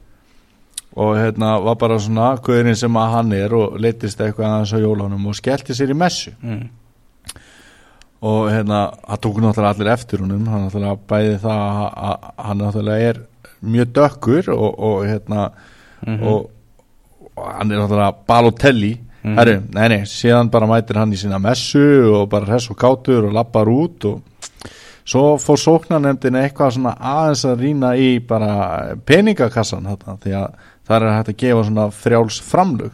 Og 0.97 1.17
hérna 1.17 1.55
var 1.65 1.75
bara 1.81 1.99
svona 1.99 2.37
guðurinn 2.45 2.77
sem 2.77 2.93
að 3.01 3.11
hann 3.17 3.33
er 3.33 3.55
og 3.55 3.79
leittist 3.81 4.21
eitthvað 4.21 4.49
aðeins 4.51 4.73
á 4.77 4.79
jólanum 4.85 5.27
og 5.31 5.35
skellti 5.39 5.73
sér 5.75 5.91
í 5.91 5.97
messu 5.97 6.33
Mm. 6.43 6.69
og 8.23 8.51
hérna 8.53 8.81
hann 9.09 9.19
tók 9.19 9.39
náttúrulega 9.43 9.75
allir 9.75 9.93
eftir 9.93 10.19
húnum 10.23 10.47
hann 10.49 10.67
náttúrulega 10.69 10.99
bæði 11.11 11.39
það 11.43 11.63
að, 11.97 12.27
hann 12.47 12.59
náttúrulega 12.63 13.09
er 13.11 13.21
mjög 13.63 13.93
dökkur 13.93 14.49
og, 14.55 14.79
og 14.79 15.07
hérna 15.07 15.51
Mhm. 16.07 16.23
og, 16.27 16.51
og 17.37 17.53
hann 17.59 17.71
er 17.73 17.77
náttúrulega 17.79 18.15
Balotelli 18.27 18.99
Mhm. 19.25 19.37
herru, 19.39 19.63
nei 19.75 19.89
nei, 19.89 20.01
síðan 20.05 20.51
bara 20.51 20.67
mætir 20.67 20.97
hann 20.99 21.13
í 21.13 21.17
sína 21.17 21.39
messu 21.41 22.13
og 22.15 22.29
bara 22.29 22.45
hress 22.47 22.71
og 22.71 22.77
kátur 22.77 23.25
og 23.29 23.33
lappar 23.33 23.67
út 23.71 24.05
og 24.05 24.23
svo 25.05 25.37
fór 25.39 25.57
sóknarnefndin 25.59 26.37
eitthvað 26.43 26.73
svona 26.75 26.97
aðeins 26.99 27.45
að 27.45 27.61
rýna 27.61 27.97
í 27.99 28.19
bara 28.27 28.97
peningakassan 29.07 29.83
þarna, 29.87 30.19
því 30.19 30.31
að 30.35 30.53
það 30.89 30.97
er 30.99 31.15
hægt 31.17 31.31
að 31.33 31.39
gefa 31.45 31.65
svona 31.69 31.87
frjáls 31.95 32.41
framlug 32.45 32.93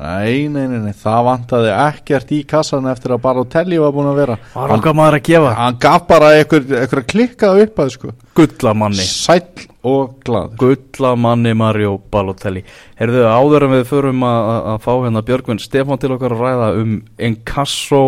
nei, 0.00 0.48
nei, 0.48 0.64
nei, 0.70 0.78
nei, 0.84 0.92
það 0.96 1.24
vantaði 1.26 1.72
ekkert 1.74 2.30
í 2.34 2.40
kassan 2.48 2.88
eftir 2.90 3.14
að 3.14 3.22
bara 3.24 3.44
Telli 3.50 3.80
var 3.80 3.92
búin 3.94 4.10
að 4.10 4.20
vera. 4.22 4.36
Var 4.54 4.72
okkar 4.76 4.96
maður 4.96 5.18
að 5.18 5.26
gefa? 5.28 5.50
Hann 5.58 5.80
gaf 5.82 6.06
bara 6.08 6.30
einhver 6.38 7.04
klikkað 7.10 7.64
upp 7.66 7.82
að 7.84 7.92
sko. 7.96 8.14
Gullamanni. 8.38 9.04
Sæll 9.04 9.66
og 9.86 10.18
glad 10.24 10.56
Gullamanni 10.60 11.54
Mario 11.56 11.94
Balotelli. 12.12 12.64
Herðu, 13.00 13.24
áður 13.28 13.66
en 13.66 13.74
við 13.78 13.86
förum 13.90 14.26
að 14.28 14.74
fá 14.84 14.90
hérna 14.92 15.24
Björgvin 15.28 15.62
Stefán 15.62 16.00
til 16.00 16.12
okkar 16.16 16.36
að 16.36 16.44
ræða 16.44 16.68
um 16.80 16.98
Encasso 17.30 18.02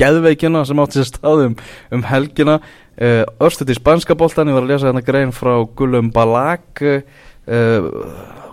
geðveikina 0.00 0.64
sem 0.68 0.80
átti 0.84 1.00
sér 1.00 1.12
staðum 1.12 1.60
um 1.94 2.08
helgina. 2.08 2.60
Uh, 2.94 3.24
Örstuð 3.42 3.72
í 3.72 3.78
spænska 3.78 4.14
boltan 4.14 4.52
ég 4.52 4.54
var 4.54 4.66
að 4.66 4.74
lesa 4.74 4.86
hérna 4.86 5.02
grein 5.02 5.32
frá 5.34 5.56
Gullum 5.76 6.12
Balag 6.14 6.84
uh, 7.46 7.90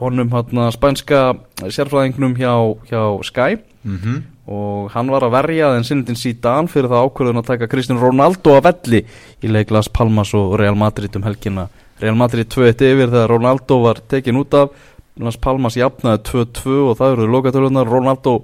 honum 0.02 0.32
hérna 0.34 0.72
spænska 0.74 1.24
sérfræðingnum 1.62 2.38
hjá, 2.40 2.54
hjá 2.90 3.02
Sky. 3.28 3.62
Mm 3.84 4.22
og 4.52 4.90
hann 4.96 5.12
var 5.12 5.26
að 5.26 5.36
verja 5.36 5.70
þenn 5.76 5.86
sinnindin 5.88 6.20
síðan 6.20 6.70
fyrir 6.72 6.90
það 6.92 7.08
ákvörðun 7.08 7.42
að 7.42 7.50
taka 7.52 7.70
Kristinn 7.72 8.02
Ronaldo 8.02 8.56
að 8.58 8.66
velli 8.68 9.02
í 9.40 9.52
leik 9.52 9.72
Las 9.72 9.90
Palmas 9.92 10.34
og 10.38 10.58
Real 10.60 10.76
Madrid 10.76 11.16
um 11.16 11.26
helgina. 11.28 11.68
Real 12.02 12.18
Madrid 12.18 12.50
2-1 12.50 12.82
yfir 12.90 13.12
þegar 13.12 13.30
Ronaldo 13.30 13.78
var 13.86 14.02
tekin 14.12 14.40
út 14.42 14.56
af. 14.58 14.74
Las 15.22 15.38
Palmas 15.38 15.78
jafnaði 15.78 16.24
2-2 16.32 16.78
og 16.90 16.98
það 17.00 17.16
eru 17.16 17.30
lokatölunar 17.36 17.92
Ronaldo 17.92 18.40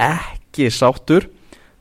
ekki 0.00 0.70
sáttur. 0.70 1.26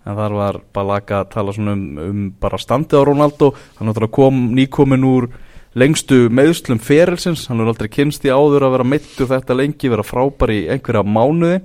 En 0.06 0.18
þar 0.18 0.38
var 0.38 0.60
Balaga 0.74 1.22
að 1.24 1.32
tala 1.34 1.54
um, 1.62 1.86
um 2.02 2.26
bara 2.42 2.60
standið 2.62 3.06
á 3.06 3.08
Ronaldo. 3.08 3.54
Hann 3.78 4.10
kom 4.12 4.48
nýkomin 4.58 5.06
úr 5.06 5.30
lengstu 5.76 6.26
meðslum 6.34 6.80
ferilsins. 6.84 7.46
Hann 7.50 7.62
er 7.62 7.70
aldrei 7.72 7.90
kynst 7.92 8.26
í 8.26 8.32
áður 8.32 8.68
að 8.68 8.76
vera 8.78 8.90
mittur 8.96 9.30
þetta 9.30 9.58
lengi 9.58 9.92
vera 9.92 10.06
frábær 10.06 10.54
í 10.54 10.66
einhverja 10.72 11.04
mánuði. 11.04 11.62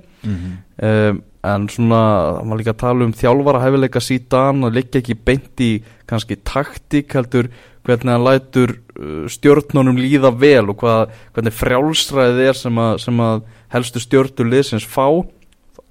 Um, 0.81 1.21
en 1.41 1.65
svona 1.73 2.01
var 2.45 2.59
líka 2.59 2.75
að 2.75 2.81
tala 2.83 3.05
um 3.07 3.15
þjálfara 3.17 3.63
hefileika 3.63 4.01
síðan 4.03 4.67
og 4.67 4.75
líka 4.75 4.99
ekki 4.99 5.15
beint 5.17 5.63
í 5.63 5.71
kannski 6.09 6.37
taktík 6.45 7.15
heldur 7.17 7.49
hvernig 7.87 8.13
hann 8.13 8.27
lætur 8.27 8.75
uh, 8.77 9.25
stjórnunum 9.31 9.97
líða 9.97 10.33
vel 10.37 10.67
og 10.69 10.77
hvað, 10.83 11.15
hvernig 11.33 11.57
frjálsræðið 11.57 12.51
er 12.51 12.59
sem 12.59 12.81
að, 12.83 12.93
sem 13.07 13.25
að 13.25 13.43
helstu 13.73 14.03
stjórnur 14.03 14.51
liðsins 14.51 14.85
fá. 14.85 15.07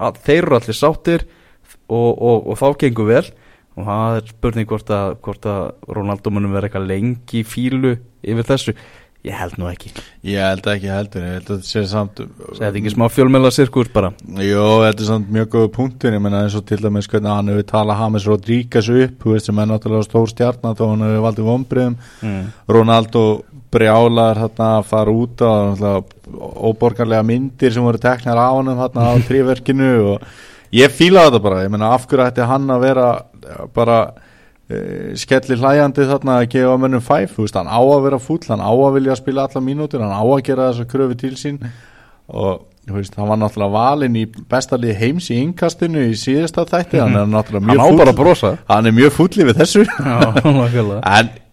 Að 0.00 0.20
þeir 0.24 0.42
eru 0.44 0.58
allir 0.60 0.76
sáttir 0.76 1.26
og, 1.88 2.12
og, 2.14 2.46
og 2.52 2.60
þá 2.60 2.68
gengur 2.84 3.10
vel 3.10 3.26
og 3.80 3.88
það 3.88 4.16
er 4.20 4.32
spurning 4.34 4.70
hvort 4.70 4.94
að, 4.94 5.18
hvort 5.24 5.50
að 5.50 5.62
Ronaldo 5.98 6.32
munum 6.34 6.56
vera 6.56 6.68
eitthvað 6.68 6.90
lengi 6.90 7.44
fílu 7.48 7.96
yfir 8.20 8.48
þessu. 8.52 8.76
Ég 9.20 9.36
held 9.36 9.58
nú 9.60 9.66
ekki. 9.68 9.90
Ég 10.24 10.40
held 10.40 10.64
ekki 10.72 10.88
heldur 10.88 11.24
ég 11.26 11.34
held 11.34 11.50
að 11.50 11.58
þetta 11.58 11.68
sé 11.68 11.82
samt 11.90 12.22
segði 12.56 12.80
ekki 12.80 12.92
smá 12.94 13.04
fjölmjöla 13.12 13.50
sirkus 13.52 13.90
bara. 13.92 14.14
Jó, 14.40 14.62
þetta 14.80 15.04
er 15.04 15.08
samt 15.10 15.28
mjög 15.34 15.50
góð 15.52 15.66
punktur 15.74 16.16
ég 16.16 16.22
menna 16.24 16.40
eins 16.46 16.56
og 16.56 16.64
til 16.68 16.78
dæmis 16.80 17.08
hvernig 17.10 17.28
hann 17.28 17.52
hefur 17.52 17.66
talað 17.68 18.00
Hames 18.00 18.28
Rodríguez 18.30 18.88
upp, 18.94 19.18
þú 19.20 19.34
veist 19.34 19.50
sem 19.50 19.60
er 19.60 19.68
náttúrulega 19.68 20.08
stór 20.08 20.32
stjarnar 20.32 20.78
þá 20.78 20.84
hann 20.86 21.04
hefur 21.04 21.26
valdið 21.26 21.50
vombriðum 21.50 21.98
mm. 22.00 22.40
Ronaldo 22.72 23.24
brjálar 23.70 24.40
hérna 24.40 24.70
að 24.78 24.88
fara 24.88 25.14
út 25.14 25.44
á 25.44 25.52
óborgarlega 26.70 27.26
myndir 27.26 27.76
sem 27.76 27.84
voru 27.84 28.00
teknar 28.00 28.40
á 28.40 28.48
hann 28.56 28.72
hérna 28.72 29.04
á 29.04 29.12
tríverkinu 29.28 29.90
og 30.14 30.24
ég 30.72 30.96
fílaði 30.96 31.34
þetta 31.34 31.44
bara, 31.44 31.60
ég 31.66 31.76
menna 31.76 31.92
af 31.92 32.08
hverju 32.08 32.24
ætti 32.24 32.48
hann 32.48 32.72
að 32.72 32.88
vera 32.88 33.10
bara 33.74 34.00
uh, 34.10 35.12
skelli 35.20 35.58
hlæjandi 35.60 36.08
þarna 36.08 36.40
að 36.40 36.48
gefa 36.56 36.80
mönnum 36.80 37.04
fæf, 37.04 37.36
þú 37.36 37.46
veist, 37.46 37.60
hann 37.60 37.70
á 37.70 37.80
að 37.80 38.02
vera 38.08 38.22
fúll 38.22 38.42
hann 38.48 38.64
á 38.64 38.72
að 38.72 38.96
vilja 38.98 39.18
spila 39.18 39.46
alla 39.48 39.64
mínútur, 39.64 40.04
hann 40.04 40.14
á 40.14 40.24
að 40.24 40.42
gera 40.48 40.70
þessa 40.70 40.90
kröfu 40.90 41.18
til 41.20 41.36
sín. 41.40 41.60
Og 42.30 42.66
þú 42.86 42.96
veist, 42.96 43.16
hann 43.18 43.30
var 43.30 43.40
náttúrulega 43.40 43.74
valinn 43.74 44.18
í 44.18 44.24
bestalið 44.50 44.98
heims 45.02 45.30
í 45.30 45.38
innkastinu 45.42 46.06
í 46.10 46.16
síðasta 46.18 46.66
þætti, 46.70 47.02
hann 47.02 47.18
er 47.18 47.30
náttúrulega 47.30 47.66
hann 47.66 47.76
mjög 47.76 47.82
á 47.82 48.00
bara 48.00 48.14
að 48.14 48.16
fúll 48.16 48.24
brosa. 48.24 48.56
Hann 48.70 48.90
er 48.90 48.96
mjög 48.96 49.16
fúll 49.18 49.32
við 49.36 49.56
þessu. 49.60 49.86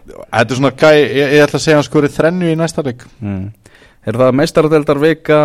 En 0.07 0.39
þetta 0.39 0.53
er 0.53 0.59
svona 0.59 0.71
gæ, 0.71 0.89
ég, 0.95 1.31
ég 1.35 1.41
ætla 1.43 1.59
að 1.59 1.63
segja 1.65 1.79
hann 1.79 1.87
skorið 1.87 2.13
þrennu 2.15 2.51
í 2.51 2.59
næsta 2.59 2.83
leik. 2.85 3.03
Mm. 3.19 3.49
Er 4.07 4.15
það 4.15 4.37
meistaradeldar 4.39 4.99
vika 5.03 5.39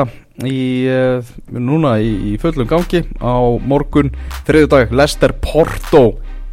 í, 0.46 0.58
uh, 0.86 1.32
núna 1.50 1.96
í, 1.98 2.12
í 2.30 2.36
fullum 2.38 2.68
gangi 2.70 3.02
á 3.18 3.34
morgun 3.66 4.12
þriðu 4.46 4.68
dag, 4.70 4.94
Leicester 4.94 5.34
Porto 5.34 6.04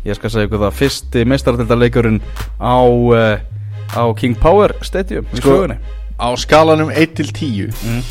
ég 0.08 0.16
skal 0.16 0.30
segja 0.34 0.48
ykkur 0.48 0.62
það, 0.64 0.76
fyrsti 0.80 1.26
meistaradeldarleikurinn 1.28 2.20
á, 2.62 2.78
uh, 2.86 3.40
á 3.96 4.04
King 4.20 4.38
Power 4.40 4.76
Stadium 4.86 5.26
Sko- 5.34 5.68
á 6.20 6.28
skalanum 6.40 6.90
1 6.92 7.16
til 7.20 7.32
10 7.34 7.70
mm. 7.84 8.02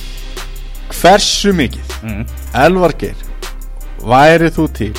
hversu 1.01 1.53
mikið 1.57 1.94
Mm. 2.03 2.27
Elvar 2.55 2.92
Geir 2.98 3.16
væri 4.07 4.51
þú 4.55 4.68
til 4.72 4.92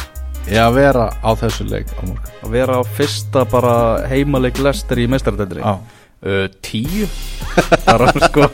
í 0.49 0.57
að 0.59 0.73
vera 0.75 1.05
á 1.23 1.31
þessu 1.39 1.63
leik 1.69 1.87
á 1.95 2.01
morgun 2.03 2.33
að 2.43 2.49
vera 2.57 2.75
á 2.75 2.83
fyrsta 2.83 3.45
bara 3.49 3.73
heimaleik 4.09 4.59
Leicester 4.59 4.97
í 4.99 5.07
meistaradeldri 5.07 5.61
á. 5.63 5.79
Uh, 6.25 6.45
tíu. 6.61 7.07
Bara 7.85 8.11
sko 8.27 8.45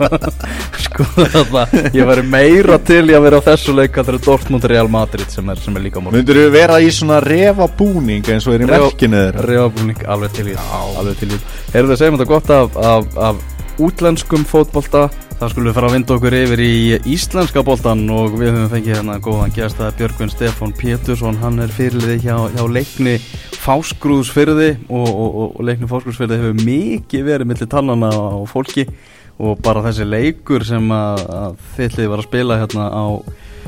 sko 0.85 1.05
þarna 1.17 1.65
ég 1.95 2.07
væri 2.07 2.23
meira 2.29 2.77
til 2.85 3.03
í 3.09 3.15
að 3.17 3.25
vera 3.27 3.41
á 3.41 3.47
þessu 3.49 3.75
leik 3.75 3.97
að 3.97 4.09
það 4.09 4.17
er 4.17 4.23
Dortmund 4.27 4.67
Real 4.71 4.91
Madrid 4.91 5.33
sem 5.33 5.49
er, 5.51 5.59
sem 5.61 5.75
er 5.75 5.85
líka 5.87 6.03
morgun. 6.03 6.19
Myndur 6.19 6.39
þú 6.39 6.45
vera 6.53 6.79
í 6.81 6.91
svona 6.93 7.19
refa 7.23 7.67
búning 7.79 8.31
eins 8.31 8.47
og 8.47 8.55
er 8.55 8.65
í 8.65 8.69
merkinu 8.69 9.21
þeirra? 9.25 9.45
Reyfabúning 9.49 10.07
alveg 10.15 10.37
til 10.37 10.47
í 10.53 10.55
alveg 10.61 11.19
til 11.21 11.31
í 11.33 11.41
Erum 11.75 11.91
við 11.91 11.95
að 11.97 12.01
segja 12.01 12.15
þetta 12.15 12.31
gott 12.31 12.55
af, 12.55 12.79
af, 12.93 13.19
af 13.29 13.81
útlenskum 13.85 14.45
fótbolta 14.47 15.09
þá 15.35 15.49
skulum 15.51 15.67
við 15.67 15.75
fara 15.75 15.87
að 15.89 15.95
vinda 15.97 16.15
okkur 16.15 16.35
yfir 16.37 16.61
í 16.63 16.75
íslenska 17.11 17.63
boltan 17.67 18.03
og 18.13 18.37
við 18.39 18.53
höfum 18.53 18.69
fengið 18.71 18.93
hérna 18.95 19.17
góðan 19.23 19.55
gæst 19.55 19.81
að 19.83 19.97
Björgvin 19.99 20.31
Stefán 20.31 20.75
Pétursson 20.77 21.39
hann 21.41 21.59
er 21.59 21.73
fyrirliði 21.75 22.21
hjá, 22.23 22.37
hjá 22.55 22.63
leikni 22.71 23.17
Fásgrúðsfyrði 23.65 24.69
og, 24.87 25.09
og, 25.09 25.25
og, 25.25 25.49
og 25.49 25.67
leikni 25.67 25.89
Fásgrúðsfyrði 25.91 26.39
hefur 26.39 26.63
mikið 26.63 27.27
verið 27.27 27.51
millir 27.51 27.71
tannana 27.71 28.11
á 28.15 28.39
fólki 28.47 28.87
og 29.35 29.59
bara 29.65 29.83
þessi 29.89 30.07
leikur 30.07 30.63
sem 30.63 30.87
að, 30.95 31.25
að 31.41 31.59
þillið 31.75 32.11
var 32.13 32.23
að 32.23 32.29
spila 32.29 32.61
hérna 32.61 32.87
á 32.95 33.05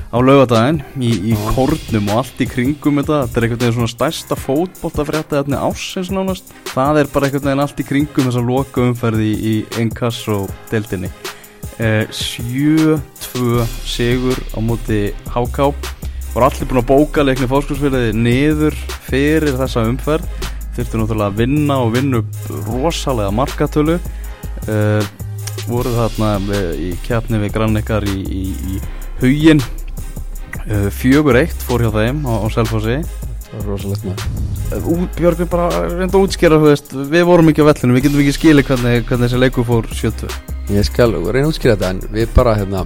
á 0.07 0.17
laugadaginn 0.23 0.79
í, 1.03 1.09
í 1.33 1.37
kórnum 1.51 2.11
og 2.13 2.21
allt 2.21 2.43
í 2.43 2.47
kringum 2.47 3.01
þetta, 3.01 3.25
þetta 3.25 3.39
er 3.39 3.47
einhvern 3.47 3.63
veginn 3.63 3.77
svona 3.81 3.91
stærsta 3.91 4.37
fótboltafrétta 4.39 5.41
hérna 5.41 5.63
ásins 5.67 6.11
nánast. 6.13 6.53
Það 6.71 7.01
er 7.01 7.09
bara 7.11 7.27
einhvern 7.27 7.49
veginn 7.49 7.63
allt 7.65 7.81
í 7.81 7.87
kringum 7.87 8.29
þess 8.29 8.39
að 8.39 8.51
loka 8.53 8.85
umferði 8.85 9.27
í, 9.33 9.41
í 9.51 9.81
Encasso 9.81 10.45
deltinni 10.71 11.11
eh, 11.11 11.33
7-2 11.77 13.67
sigur 13.85 14.39
á 14.55 14.59
móti 14.65 15.11
HK 15.29 15.69
voru 16.37 16.45
allir 16.45 16.67
búin 16.69 16.81
að 16.83 16.89
bóka 16.91 17.23
leikni 17.25 17.47
fórskursfélagi 17.49 18.13
niður 18.13 18.75
fyrir 19.07 19.55
þessa 19.57 19.87
umferð. 19.89 20.25
Þurftu 20.75 20.99
náttúrulega 20.99 21.31
að 21.31 21.39
vinna 21.41 21.77
og 21.81 21.93
vinna 21.95 22.19
upp 22.21 22.51
rosalega 22.67 23.33
markatölu. 23.33 23.95
Uh, 24.67 25.01
voru 25.67 25.91
þarna 25.91 26.29
eh, 26.55 26.67
í 26.79 26.89
kjarni 27.03 27.39
við 27.41 27.51
grannleikar 27.55 28.05
í, 28.07 28.19
í, 28.23 28.43
í 28.53 28.77
hugin 29.19 29.59
uh, 29.59 30.87
fjögur 30.93 31.39
eitt 31.41 31.65
fór 31.67 31.83
hjá 31.83 31.89
þeim 31.95 32.21
á, 32.23 32.33
á 32.39 32.47
Selfossi. 32.53 32.99
Það 33.47 33.57
var 33.57 33.71
rosalegt 33.71 34.05
maður 34.07 34.77
uh, 34.77 35.07
Björg 35.17 35.41
við 35.41 35.49
bara 35.55 35.87
reynda 35.87 36.13
að 36.13 36.27
útskýra 36.27 36.61
þú 36.61 36.69
veist, 36.69 36.93
við 37.15 37.25
vorum 37.31 37.51
ekki 37.51 37.65
á 37.65 37.69
vellinu, 37.71 37.97
við 37.97 38.07
getum 38.07 38.23
ekki 38.23 38.37
skilið 38.37 38.69
hvernig, 38.69 39.01
hvernig 39.09 39.27
þessi 39.27 39.41
leikur 39.43 39.67
fór 39.67 39.91
70 39.91 40.56
Ég 40.73 40.83
skal 40.87 41.13
reyna 41.15 41.47
að 41.47 41.53
útskýra 41.53 41.77
þetta 41.77 41.91
en 41.93 42.01
við 42.11 42.33
bara 42.35 42.57
hérna 42.57 42.85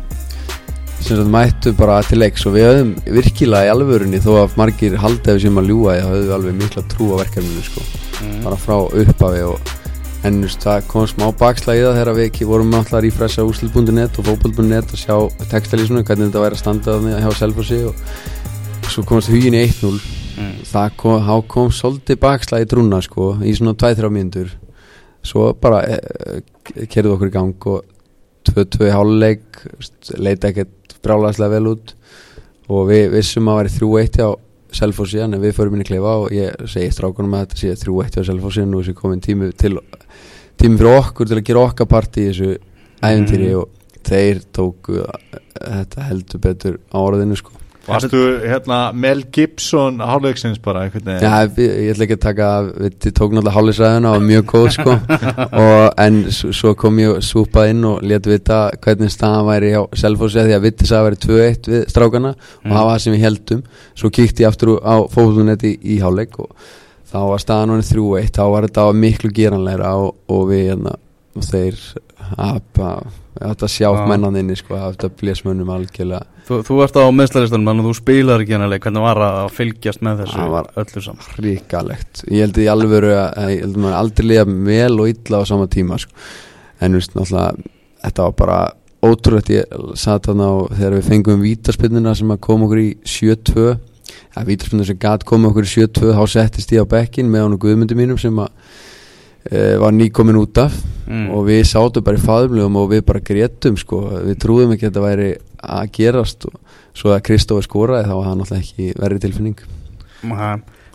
sem 1.02 1.17
sagt 1.17 1.32
mættu 1.34 1.74
bara 1.74 1.98
til 2.06 2.20
leiks 2.22 2.46
og 2.46 2.54
við 2.54 2.67
höfum 2.67 2.91
virkilega 3.17 3.70
í 3.70 3.72
alvörunni 3.74 4.22
þó 4.22 4.32
að 4.44 4.58
margir 4.62 4.98
haldið 5.02 5.38
við 5.38 5.46
sem 5.48 5.58
að 5.58 5.72
ljúga 5.72 5.96
þá 5.98 6.04
höfum 6.06 6.26
við 6.28 6.34
alveg 6.38 6.58
mikla 6.60 6.84
trú 6.94 7.08
á 7.10 7.15
verkefninu 7.24 7.63
sko 7.65 7.86
mm. 8.22 8.38
bara 8.46 8.60
frá 8.62 8.76
upphafi 8.86 9.41
og 9.50 9.74
en 10.22 10.38
þú 10.38 10.46
veist, 10.46 10.62
það 10.62 10.88
kom 10.91 11.10
smá 11.10 11.26
það 11.41 11.98
þegar 11.98 12.13
við 12.20 12.28
ekki 12.30 12.50
vorum 12.52 12.78
alltaf 12.78 13.00
að 13.00 13.06
rífressa 13.08 13.48
úslit.net 13.50 14.22
og 14.22 14.30
fótboll.net 14.30 14.94
og 14.94 15.02
sjá 15.02 15.15
textalísunum 15.50 16.06
hvernig 16.06 16.30
þetta 16.30 16.46
væri 16.46 16.60
að 16.60 16.62
standa 16.62 17.00
þarna 17.00 17.22
hjá 17.26 17.39
Selfossi 17.41 17.82
og 17.89 18.91
svo 18.91 19.08
komast 19.10 19.34
hugin 19.34 19.58
í 19.58 19.65
1-0 19.65 20.20
Mm. 20.41 20.62
það 20.63 20.94
kom, 20.98 21.26
kom 21.52 21.72
svolítið 21.76 22.20
bakslag 22.22 22.63
í 22.63 22.67
trúna 22.70 23.02
sko 23.04 23.34
í 23.44 23.52
svona 23.56 23.76
2-3 23.78 24.10
mínútur 24.13 24.54
svo 25.23 25.51
bara 25.62 25.81
e, 25.86 25.97
e, 25.97 26.86
kerðu 26.89 27.15
okkur 27.15 27.32
í 27.32 27.36
gang 27.36 27.67
og 27.72 27.84
2-2 28.49 28.88
í 28.88 28.93
háluleik 28.93 29.59
leita 30.17 30.49
ekkert 30.49 30.95
brálaðslega 31.05 31.57
vel 31.57 31.74
út 31.76 31.93
og 32.72 32.88
við 32.89 33.11
vissum 33.15 33.49
að 33.51 33.61
væri 33.61 33.76
3-1 33.78 34.24
á 34.26 34.30
Selfossi 34.72 35.19
en 35.19 35.36
við 35.41 35.57
förum 35.57 35.76
inn 35.76 35.84
í 35.84 35.88
klefa 35.89 36.13
og 36.24 36.32
ég 36.32 36.61
segi 36.72 36.93
strákunum 36.95 37.34
að 37.36 37.45
þetta 37.45 37.59
sé 37.59 37.74
3-1 37.84 38.22
á 38.24 38.28
Selfossi 38.30 38.63
og 38.63 38.86
sé 38.88 38.95
komin 38.95 39.24
tími 39.24 39.51
til 39.59 39.76
tími 40.61 40.80
fyrir 40.80 40.99
okkur 41.01 41.28
til 41.28 41.39
að 41.41 41.47
gera 41.49 41.65
okkar 41.67 41.89
parti 41.91 42.24
í 42.24 42.30
þessu 42.32 42.51
æfintýri 43.01 43.49
Mhm. 43.51 43.59
og 43.59 43.69
þeir 44.07 44.41
tóku 44.55 45.01
þetta 45.59 46.07
heldur 46.07 46.41
betur 46.41 46.80
á 46.89 46.97
orðinu 47.01 47.38
sko 47.38 47.51
Varstu 47.88 48.19
hérna 48.45 48.79
Mel 48.93 49.23
Gibson 49.34 50.01
hálfleiksins 50.05 50.59
bara 50.61 50.84
einhvern 50.86 51.07
veginn? 51.07 51.25
Já, 51.25 51.49
við, 51.55 51.71
ég 51.82 51.93
ætla 51.95 52.05
ekki 52.05 52.17
að 52.17 52.23
taka 52.25 52.49
við 52.67 52.97
þið 53.05 53.15
tók 53.17 53.34
náttúrulega 53.34 53.55
hálfisræðuna 53.55 54.11
og 54.17 54.25
mjög 54.27 54.45
góð 54.51 54.67
sko. 54.75 54.97
Og, 55.61 55.86
en 56.05 56.19
svo 56.38 56.75
kom 56.77 57.01
ég 57.01 57.25
súpað 57.25 57.71
inn 57.73 57.88
og 57.89 58.05
let 58.05 58.29
vita 58.29 58.61
hvernig 58.84 59.13
staðan 59.13 59.49
væri 59.49 59.73
hjá 59.73 59.82
Selfossi 60.03 60.45
því 60.45 60.57
að 60.57 60.67
Vitti 60.67 60.89
sagði 60.89 61.01
að 61.01 61.07
væri 61.09 61.21
2-1 61.25 61.71
við 61.73 61.88
strákana 61.95 62.34
og 62.38 62.69
það 62.69 62.77
var 62.77 62.91
það 62.91 63.03
sem 63.05 63.17
við 63.17 63.25
heldum 63.27 63.63
svo 64.03 64.13
kíkti 64.13 64.45
ég 64.45 64.51
aftur 64.51 64.75
á 64.86 64.95
fókvölduneti 65.09 65.73
í, 65.73 65.95
í 65.95 66.01
hálfleik 66.03 66.38
og 66.43 66.53
þá 67.11 67.19
var 67.34 67.43
staðan 67.43 67.73
honum 67.75 67.88
3-1 67.89 68.36
þá 68.38 68.43
var 68.53 68.67
þetta 68.69 68.91
miklu 69.01 69.34
geranleira 69.36 69.95
og, 69.99 70.13
og 70.32 70.45
við 70.51 70.69
hérna 70.69 70.99
og 71.36 71.45
þeir 71.47 71.77
að, 72.38 73.05
sjá 73.71 73.88
Já. 73.88 74.01
mennan 74.09 74.36
inni 74.41 74.55
sko 74.59 74.75
að 74.75 74.97
blésmönnum 75.21 75.69
algjörlega 75.71 76.27
Þú, 76.47 76.57
þú 76.67 76.77
ert 76.84 76.97
á 76.99 77.03
meðslaristanum, 77.15 77.67
þannig 77.69 77.86
að 77.86 77.88
þú 77.88 77.95
spilar 78.01 78.43
ekki 78.43 78.57
leik 78.73 78.86
Hvernig 78.88 79.05
var 79.05 79.21
að 79.23 79.51
fylgjast 79.55 80.01
með 80.03 80.23
þessu 80.23 80.39
Það 80.39 80.49
var- 80.55 80.69
öllu 80.82 81.03
saman? 81.05 81.29
ríkalegt 81.45 82.23
ég 82.27 82.41
held 82.45 82.57
í 82.59 82.67
alvöru 82.73 83.13
að 83.15 83.53
ég 83.53 83.61
held 83.61 83.75
að 83.77 83.84
maður 83.86 83.99
aldrei 84.01 84.27
liða 84.27 84.45
vel 84.67 84.99
og 84.99 85.11
illa 85.13 85.39
á 85.39 85.43
sama 85.47 85.67
tíma 85.71 85.99
sko. 86.01 86.11
en 86.82 86.97
veist 86.97 87.13
náttúrulega 87.15 87.69
þetta 88.01 88.25
var 88.27 88.36
bara 88.41 88.59
ótrúlegt 89.01 89.49
ég 89.53 89.95
satt 89.97 90.27
þarna 90.27 90.49
á 90.49 90.55
þegar 90.75 90.97
við 90.97 91.07
fengum 91.09 91.41
vítaspinnina 91.45 92.15
sem 92.17 92.34
að 92.34 92.41
koma 92.41 92.67
okkur 92.67 92.82
í 92.82 92.89
7-2 93.05 93.79
að 94.36 94.45
vítaspinnina 94.51 94.86
sem 94.89 94.97
gat 95.01 95.23
koma 95.25 95.49
okkur 95.49 95.65
í 95.65 95.71
7-2 95.71 96.11
þá 96.17 96.23
settist 96.29 96.73
ég 96.75 96.84
á 96.84 96.91
bekkin 96.91 97.29
með 97.32 97.45
honum 97.47 97.61
guðmundi 97.61 97.95
mínum 97.97 98.19
sem 98.21 98.36
að 98.41 98.49
var 99.50 99.96
nýkomin 99.98 100.38
út 100.42 100.60
af. 100.62 100.76
Mm. 101.12 101.26
og 101.36 101.42
við 101.50 101.66
sátum 101.68 102.06
bara 102.08 102.16
í 102.16 102.22
faðumlegum 102.24 102.76
og 102.80 102.92
við 102.94 103.02
bara 103.04 103.20
grétum 103.26 103.76
sko, 103.76 103.98
við 104.24 104.38
trúðum 104.39 104.76
ekki 104.76 104.86
að 104.86 104.92
þetta 104.92 105.02
væri 105.04 105.32
að 105.60 105.89
gerast. 105.98 106.46
Og 106.48 107.00
svo 107.02 107.12
að 107.12 107.24
Kristófi 107.28 107.66
skoraði 107.68 108.08
þá 108.08 108.14
var 108.14 108.30
það 108.30 108.38
náttúrulega 108.39 108.64
ekki 108.64 108.94
verri 109.02 109.20
tilfinning. 109.26 109.66
Aha. 110.30 110.52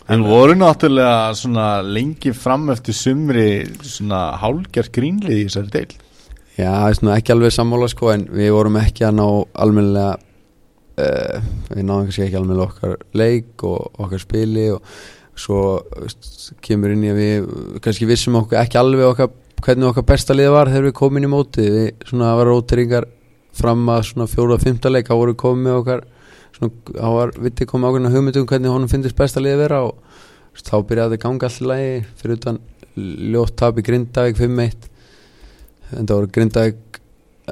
En 0.06 0.22
voru 0.22 0.54
náttúrulega 0.54 1.34
svona 1.34 1.66
lengi 1.82 2.30
fram 2.30 2.68
eftir 2.70 2.94
sumri 2.94 3.48
svona 3.82 4.36
hálgjart 4.38 4.92
grínlið 4.94 5.40
í 5.40 5.46
þessari 5.48 5.72
deil 5.74 5.96
Já, 6.56 6.70
það 6.70 6.86
er 6.86 6.98
svona 7.00 7.16
ekki 7.18 7.32
alveg 7.34 7.54
sammála 7.56 7.88
sko 7.90 8.12
en 8.14 8.22
við 8.32 8.52
vorum 8.54 8.78
ekki 8.80 9.04
að 9.08 9.16
ná 9.18 9.24
almennilega 9.64 10.12
uh, 10.14 11.48
við 11.72 11.82
náðum 11.82 12.06
kannski 12.06 12.24
ekki 12.28 12.38
almennilega 12.38 12.70
okkar 12.70 12.94
leik 13.18 13.66
og 13.66 14.00
okkar 14.06 14.22
spili 14.22 14.68
og 14.76 14.94
svo 15.36 15.60
veist, 16.00 16.52
kemur 16.64 16.94
inn 16.94 17.04
í 17.04 17.12
að 17.12 17.20
við 17.20 17.50
kannski 17.84 18.08
vissum 18.08 18.38
okkur 18.40 18.60
ekki 18.62 18.80
alveg 18.80 19.10
okkar, 19.10 19.32
hvernig 19.64 19.90
okkar 19.90 20.06
besta 20.08 20.36
liða 20.36 20.54
var 20.54 20.72
þegar 20.72 20.88
við 20.88 20.96
komum 21.00 21.20
inn 21.20 21.28
í 21.28 21.32
móti 21.32 21.66
við 21.66 21.88
svona 22.08 22.34
var 22.38 22.50
róteringar 22.50 23.08
fram 23.56 23.84
að 23.92 24.04
svona 24.10 24.28
fjóra 24.30 24.56
og 24.56 24.64
fymta 24.64 24.92
leik 24.92 25.08
þá 25.08 25.16
voru 25.16 25.36
komið 25.38 25.80
okkar 25.80 26.04
þá 26.56 27.08
var 27.12 27.34
vitið 27.36 27.70
komið 27.70 27.90
ákveðna 27.90 28.12
hugmyndum 28.14 28.48
hvernig 28.48 28.72
honum 28.72 28.90
finnst 28.90 29.16
besta 29.16 29.42
liða 29.42 29.60
vera 29.64 29.82
og 29.88 29.96
veist, 30.56 30.68
þá 30.68 30.76
byrjaði 30.88 31.18
að 31.18 31.24
ganga 31.24 31.50
allir 31.50 31.70
lagi 31.72 31.94
fyrir 32.20 32.40
utan 32.40 32.60
ljótt 33.32 33.56
tap 33.60 33.80
í 33.80 33.84
Grindavík 33.84 34.38
5-1 34.40 34.88
en 35.92 36.06
það 36.06 36.14
voru 36.14 36.30
Grindavík 36.32 37.00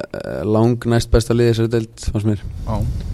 uh, 0.01 0.41
lang 0.49 0.89
næst 0.89 1.13
besta 1.13 1.37
liði 1.37 1.53
þessari 1.53 1.75
deild 1.77 2.07
fannst 2.09 2.31
mér. 2.31 2.41
Já. 2.65 3.13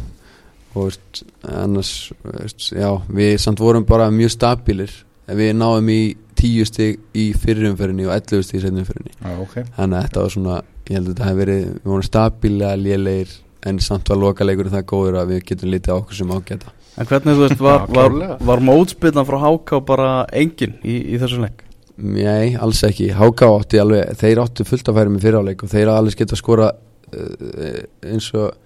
Og 0.71 0.87
veist, 0.87 1.23
annars 1.43 1.93
veist, 2.23 2.71
já, 2.71 2.89
við 3.11 3.37
samt 3.43 3.61
vorum 3.63 3.85
bara 3.87 4.11
mjög 4.13 4.35
stabílir. 4.37 4.93
Við 5.31 5.53
náðum 5.55 5.89
í 5.93 6.01
tíu 6.35 6.65
stig 6.67 6.99
í 7.15 7.29
fyrirumferðinni 7.37 8.07
og 8.07 8.15
11 8.15 8.43
stig 8.47 8.59
í 8.59 8.63
setjumferðinni 8.65 9.13
Já, 9.15 9.35
ok. 9.43 9.55
Þannig 9.77 9.97
að 9.97 10.05
þetta 10.07 10.23
var 10.23 10.33
svona, 10.35 10.57
ég 10.89 10.97
held 10.97 11.05
að 11.05 11.11
þetta 11.13 11.27
hef 11.29 11.39
verið 11.39 11.63
við 11.67 11.89
vorum 11.91 12.07
stabílega 12.07 12.79
lélegir 12.81 13.33
en 13.69 13.81
samt 13.85 14.09
var 14.09 14.19
lokaleikur 14.21 14.71
það 14.73 14.87
góður 14.89 15.19
að 15.21 15.33
við 15.35 15.43
getum 15.51 15.71
litið 15.71 15.93
á 15.93 15.99
okkur 15.99 16.17
sem 16.17 16.33
ágæta. 16.33 16.73
En 16.99 17.07
hvernig 17.07 17.37
þú 17.37 17.43
veist, 17.45 17.61
var, 17.63 17.85
var, 17.93 18.15
var 18.41 18.63
mótspilnan 18.67 19.27
frá 19.27 19.37
HK 19.45 19.83
bara 19.87 20.09
engin 20.35 20.73
í, 20.81 20.97
í 21.13 21.19
þessu 21.21 21.39
leik? 21.43 21.61
Nei, 22.01 22.57
alls 22.57 22.81
ekki, 22.87 23.11
HK 23.15 23.51
átti 23.59 23.79
alveg 23.81 24.17
þeir 24.19 24.41
áttu 24.41 24.65
fullt 24.67 24.89
að 24.89 24.97
færa 24.97 25.13
með 25.13 25.27
fyriráleik 25.27 25.63
og 25.63 25.71
þeir 25.71 25.93
alveg 25.93 26.23
geta 26.23 26.39
skora 26.39 26.71
uh, 26.73 27.79
eins 28.09 28.31
og 28.33 28.57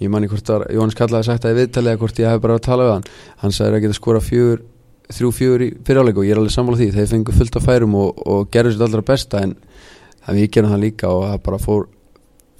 ég 0.00 0.10
manni 0.12 0.30
hvort 0.30 0.52
að 0.52 0.66
Jóhannes 0.74 0.98
Kallaði 0.98 1.28
sagt 1.28 1.46
að 1.46 1.54
ég 1.54 1.60
viðtalið 1.60 1.98
hvort 2.00 2.20
ég 2.20 2.30
hef 2.32 2.42
bara 2.42 2.58
að 2.58 2.66
tala 2.66 2.86
við 2.86 2.94
hann. 2.96 3.08
Hann 3.42 3.56
sagði 3.56 3.78
að 3.78 3.84
geta 3.86 3.98
skora 3.98 4.22
fjögur 4.24 4.62
þrjú 5.10 5.30
fjögur 5.34 5.64
í 5.64 5.70
fyriráleik 5.86 6.20
og 6.20 6.26
ég 6.28 6.34
er 6.34 6.40
alveg 6.40 6.54
sammála 6.54 6.80
því. 6.80 6.90
Þeir 6.96 7.10
fengu 7.10 7.34
fullt 7.36 7.58
að 7.58 7.66
færum 7.66 7.96
og, 7.98 8.20
og 8.26 8.52
gerðu 8.54 8.76
sér 8.76 8.86
allra 8.86 9.06
besta 9.10 9.42
en 9.44 9.56
það 10.24 10.38
við 10.40 10.52
gerum 10.56 10.74
það 10.74 10.84
líka 10.84 11.10
og 11.10 11.26
það 11.26 11.42
bara 11.48 11.64
fór 11.64 11.88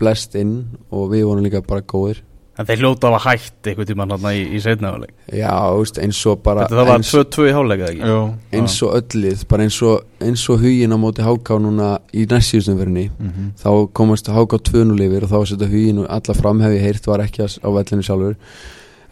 blest 0.01 0.37
inn 0.41 0.57
og 0.91 1.11
við 1.13 1.27
vorum 1.29 1.47
líka 1.47 1.63
bara 1.67 1.85
góðir 1.85 2.25
En 2.61 2.67
þeir 2.69 2.81
hljóta 2.83 3.09
af 3.09 3.15
að 3.17 3.25
hætti 3.31 3.71
einhvern 3.73 3.89
tímann 3.89 4.11
hérna 4.13 4.33
í, 4.37 4.41
í 4.53 4.59
setnaðuleik 4.61 5.13
Já, 5.41 5.53
veist, 5.79 6.01
eins 6.03 6.19
og 6.29 6.43
bara 6.45 6.67
Þetta 6.69 6.85
var 6.85 6.99
eins, 6.99 7.13
2-2 7.15 7.47
í 7.49 7.55
háleika 7.57 7.87
ekki? 7.89 8.09
Jú, 8.11 8.19
eins 8.59 8.75
og 8.85 8.97
öllið 8.99 9.45
bara 9.49 9.65
eins 9.69 9.79
og, 9.87 10.03
eins 10.21 10.43
og 10.53 10.61
hugin 10.65 10.93
á 10.93 10.99
móti 11.01 11.25
HK 11.25 11.57
núna 11.65 11.89
í 12.13 12.27
næstsjústumverðinni 12.29 13.07
Mhm. 13.17 13.47
þá 13.63 13.71
komast 13.97 14.29
HK 14.29 14.61
2-0 14.71 15.01
yfir 15.07 15.25
og 15.25 15.33
þá 15.33 15.39
setja 15.55 15.71
hugin 15.73 16.03
og 16.05 16.11
alla 16.11 16.37
framhefi 16.37 16.83
heyrt 16.85 17.07
var 17.09 17.25
ekki 17.25 17.47
á 17.49 17.69
vellinu 17.73 18.05
sjálfur. 18.05 18.37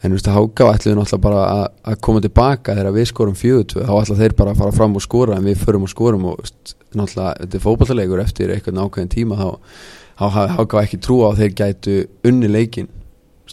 En 0.02 0.12
þú 0.12 0.14
veist 0.18 0.28
að 0.30 0.36
HK 0.38 0.68
ætluðu 0.74 0.96
náttúrulega 1.00 1.22
bara 1.24 1.40
að, 1.50 1.64
að 1.90 1.96
koma 2.06 2.20
tilbaka 2.22 2.74
þegar 2.76 2.92
við 2.94 3.06
skorum 3.10 3.34
4-2 3.34 3.86
þá 3.88 3.94
ætla 3.98 4.18
þeir 4.20 4.34
bara 4.38 4.52
að 4.52 4.60
fara 4.60 4.76
fram 4.76 4.94
og 4.94 5.02
skora 5.02 5.38
en 5.40 5.48
við 5.48 5.64
förum 5.64 5.82
og 5.88 5.90
skorum 5.90 6.28
og 6.30 6.36
veist, 6.38 6.76
náttúrulega 6.94 7.32
þetta 7.40 7.58
er 7.58 7.64
fótballtalegur 7.64 8.22
eftir 8.22 8.52
eitthvað 8.54 8.78
ákveðin 8.84 9.10
tíma 9.16 9.40
þá, 9.40 9.48
þá 10.20 10.24
hafi 10.36 10.54
HK 10.60 10.84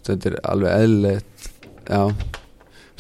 þetta 0.10 0.32
er 0.32 0.40
alveg 0.44 0.82
eðlilegt 0.82 1.48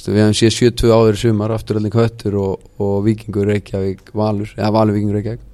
við 0.05 0.21
hefum 0.21 0.37
séð 0.37 0.55
7-2 0.59 0.93
áður 0.93 1.15
sumar 1.17 1.53
afturölding 1.55 1.95
höttur 1.97 2.35
og, 2.37 2.65
og 2.77 2.97
vikingur 3.07 3.47
Reykjavík 3.49 4.11
Valur, 4.13 4.51
eða 4.57 4.73
Valur 4.75 4.97
vikingur 4.97 5.17
Reykjavík. 5.17 5.45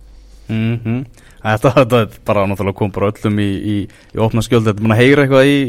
Mm 0.52 1.06
þetta, 1.42 1.72
þetta 1.80 2.02
er 2.04 2.20
bara 2.28 2.46
náttúrulega 2.50 2.78
kom 2.78 2.92
bara 2.94 3.12
öllum 3.12 3.40
í, 3.42 3.50
í, 3.50 3.78
í 4.14 4.22
opna 4.22 4.44
skjöld 4.46 4.68
Þetta 4.68 4.78
er 4.78 4.86
búin 4.86 4.96
að 4.96 5.02
heyra 5.02 5.26
eitthvað 5.26 5.50
í 5.50 5.60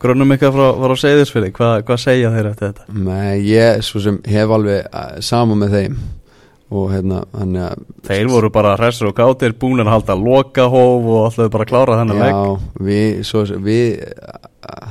grönnum 0.00 0.34
eitthvað 0.34 0.56
frá, 0.56 0.68
frá 0.84 1.02
seyðisfili 1.02 1.50
Hva, 1.56 1.72
Hvað 1.88 2.02
segja 2.04 2.32
þeir 2.34 2.50
eftir 2.52 2.70
þetta? 2.70 2.86
Nei, 3.08 3.34
ég 3.48 3.82
svo 3.86 4.02
sem 4.04 4.20
hef 4.28 4.54
alveg 4.56 4.88
uh, 4.88 5.18
sama 5.24 5.58
með 5.58 5.76
þeim 5.76 5.98
og 6.68 6.90
hérna, 6.92 7.22
að 7.32 7.84
Þeir 8.04 8.28
voru 8.28 8.50
bara 8.52 8.74
hressur 8.76 9.10
og 9.10 9.16
gátir 9.16 9.54
búin 9.56 9.80
að 9.80 9.92
halda 9.94 10.16
lokahóf 10.20 11.06
og 11.08 11.22
alltaf 11.28 11.52
bara 11.54 11.64
að 11.64 11.70
klára 11.70 11.96
þennan 12.02 12.20
leik. 12.20 12.34
Já, 12.34 12.82
við, 12.88 13.22
svo, 13.28 13.44
við 13.64 14.02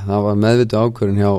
það 0.08 0.26
var 0.26 0.42
meðvitu 0.42 0.82
ákvörðin 0.82 1.22
hjá 1.22 1.32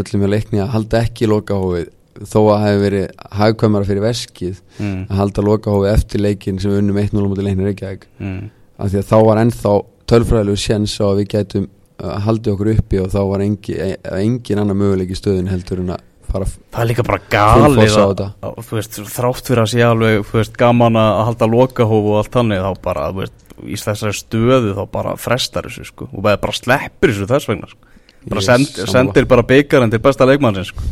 öllum 0.00 0.24
hjá 0.24 0.30
leikni 0.34 0.62
að 0.62 0.72
halda 0.74 1.02
ekki 1.06 1.30
lokahófið 1.30 1.88
þó 2.20 2.38
að 2.40 2.50
það 2.50 2.64
hefði 2.66 2.82
verið 2.84 3.26
hagkvæmara 3.40 3.88
fyrir 3.88 4.04
veskið 4.04 4.56
mm, 4.76 4.96
að 5.06 5.20
halda 5.20 5.44
lokahófið 5.46 5.92
eftir 5.94 6.24
leikin 6.24 6.58
sem 6.60 6.72
við 6.72 6.82
unnum 6.82 7.00
1-0 7.00 7.28
mútið 7.30 7.46
leikni 7.46 7.68
Reykjavík. 7.68 8.06
Mm. 8.20 8.40
af 8.76 8.90
því 8.92 9.00
að 9.00 9.08
þá 9.10 9.16
var 9.28 9.40
ennþá 9.44 9.74
tölfræðilegu 10.10 10.60
séns 10.60 10.96
á 11.00 11.06
að 11.06 11.20
við 11.22 11.30
gætum 11.34 11.66
uh, 11.70 12.16
haldið 12.26 12.52
okkur 12.54 12.72
uppi 12.74 13.00
og 13.00 13.10
þá 13.14 13.20
var 13.30 13.44
engi, 13.46 13.76
engin 14.18 14.62
annar 14.62 14.78
möguleik 14.78 15.14
í 15.14 15.18
stöðun 15.18 15.50
heldur 15.52 15.84
en 15.84 15.94
að 15.96 16.06
Það 16.30 16.80
er 16.84 16.88
líka 16.90 17.04
bara 17.06 17.20
galið 17.32 17.94
að, 17.98 18.20
að, 18.46 18.58
þú 18.68 18.76
veist, 18.78 18.98
þrátt 19.10 19.48
fyrir 19.50 19.62
að 19.64 19.70
sé 19.72 19.82
alveg 19.86 20.24
þú 20.30 20.38
veist, 20.38 20.56
gaman 20.60 20.98
að 21.00 21.20
halda 21.26 21.48
lokahóf 21.50 22.08
og 22.12 22.18
allt 22.20 22.32
þannig 22.36 22.62
þá 22.64 22.70
bara, 22.84 23.06
þú 23.10 23.22
veist, 23.24 23.46
í 23.66 23.76
þessari 23.76 24.14
stöðu 24.16 24.74
þá 24.78 24.82
bara 24.94 25.14
frestar 25.20 25.66
þessu 25.68 25.88
sko 25.90 26.06
og 26.12 26.22
bara, 26.24 26.38
bara 26.40 26.56
sleppir 26.56 27.10
þessu 27.12 27.26
þess 27.28 27.50
vegna 27.50 27.68
sko. 27.72 27.88
bara 28.30 28.40
er 28.40 28.46
send, 28.46 28.82
sendir 28.94 29.26
bara 29.28 29.42
byggarinn 29.50 29.90
til 29.92 30.00
besta 30.04 30.26
leikmannsins 30.28 30.70
sko. 30.72 30.82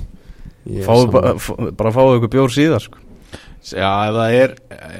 Er 0.69 0.85
fáðu 0.85 1.07
sammála. 1.09 1.71
bara, 1.79 1.93
fáðu 1.95 2.19
ykkur 2.19 2.33
bjór 2.35 2.53
síðar 2.53 2.83
sko. 2.85 2.99
Já, 3.69 3.89
það 4.15 4.35
er 4.43 4.53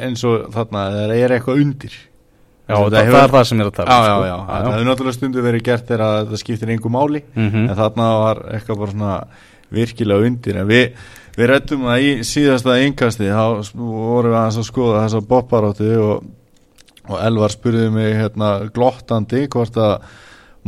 eins 0.07 0.23
og 0.29 0.49
þarna, 0.55 0.87
það 0.95 1.13
er 1.19 1.35
eitthvað 1.37 1.61
undir 1.63 1.93
já, 1.95 2.75
Það 2.75 2.89
það, 2.93 2.97
hefur- 2.99 3.15
það 3.19 3.23
er 3.25 3.33
það 3.35 3.45
sem 3.49 3.61
er 3.61 3.67
að 3.67 3.71
Já, 3.71 3.77
tala 3.79 3.99
um, 3.99 4.09
já, 4.09 4.15
sko. 4.15 4.27
já, 4.29 4.39
það 4.49 4.73
hefur 4.73 4.89
náttúrulega 4.89 5.17
stundu 5.19 5.45
verið 5.45 5.63
gert 5.69 5.87
þegar 5.89 6.03
að 6.09 6.27
það 6.33 6.41
skiptir 6.43 6.73
einhver 6.75 6.93
máli 6.93 7.23
Mhm. 7.37 7.63
en 7.71 7.77
þarna 7.79 8.09
var 8.25 8.37
eitthvað 8.57 8.79
bara 8.83 8.91
svona 8.93 9.13
virkilega 9.75 10.29
undir. 10.29 10.61
En 10.61 10.69
við, 10.69 10.95
við 11.39 11.51
rættum 11.53 11.89
það 11.89 12.07
í 12.07 12.15
síðasta 12.29 12.79
yngkasti 12.85 13.29
þá 13.33 13.45
vorum 13.75 14.33
við 14.33 14.39
aðeins 14.41 14.63
að 14.63 14.71
skoða 14.71 15.03
þessa 15.05 15.25
bopparóttu 15.33 15.91
og, 16.05 16.31
og 17.09 17.21
Elvar 17.25 17.55
spurði 17.55 17.91
mig 17.95 18.17
hérna 18.19 18.55
glottandi 18.75 19.47
hvort 19.53 19.79
að 19.83 20.01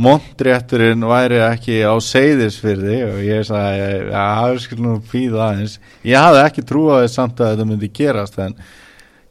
Montrétturinn 0.01 1.03
væri 1.05 1.41
ekki 1.43 1.81
á 1.85 1.93
seyðisfyrði 2.01 3.01
og 3.05 3.17
ég 3.21 3.43
sagði 3.45 3.89
já, 4.09 4.23
við 4.49 4.61
skulum 4.63 4.85
nú 4.87 4.93
býða 5.11 5.49
aðeins. 5.49 5.75
Ég 6.07 6.17
hafði 6.17 6.45
ekki 6.45 6.63
trúið 6.65 7.09
samt 7.11 7.41
að 7.43 7.51
þetta 7.51 7.67
myndi 7.69 7.89
gerast 7.99 8.39
en 8.41 8.55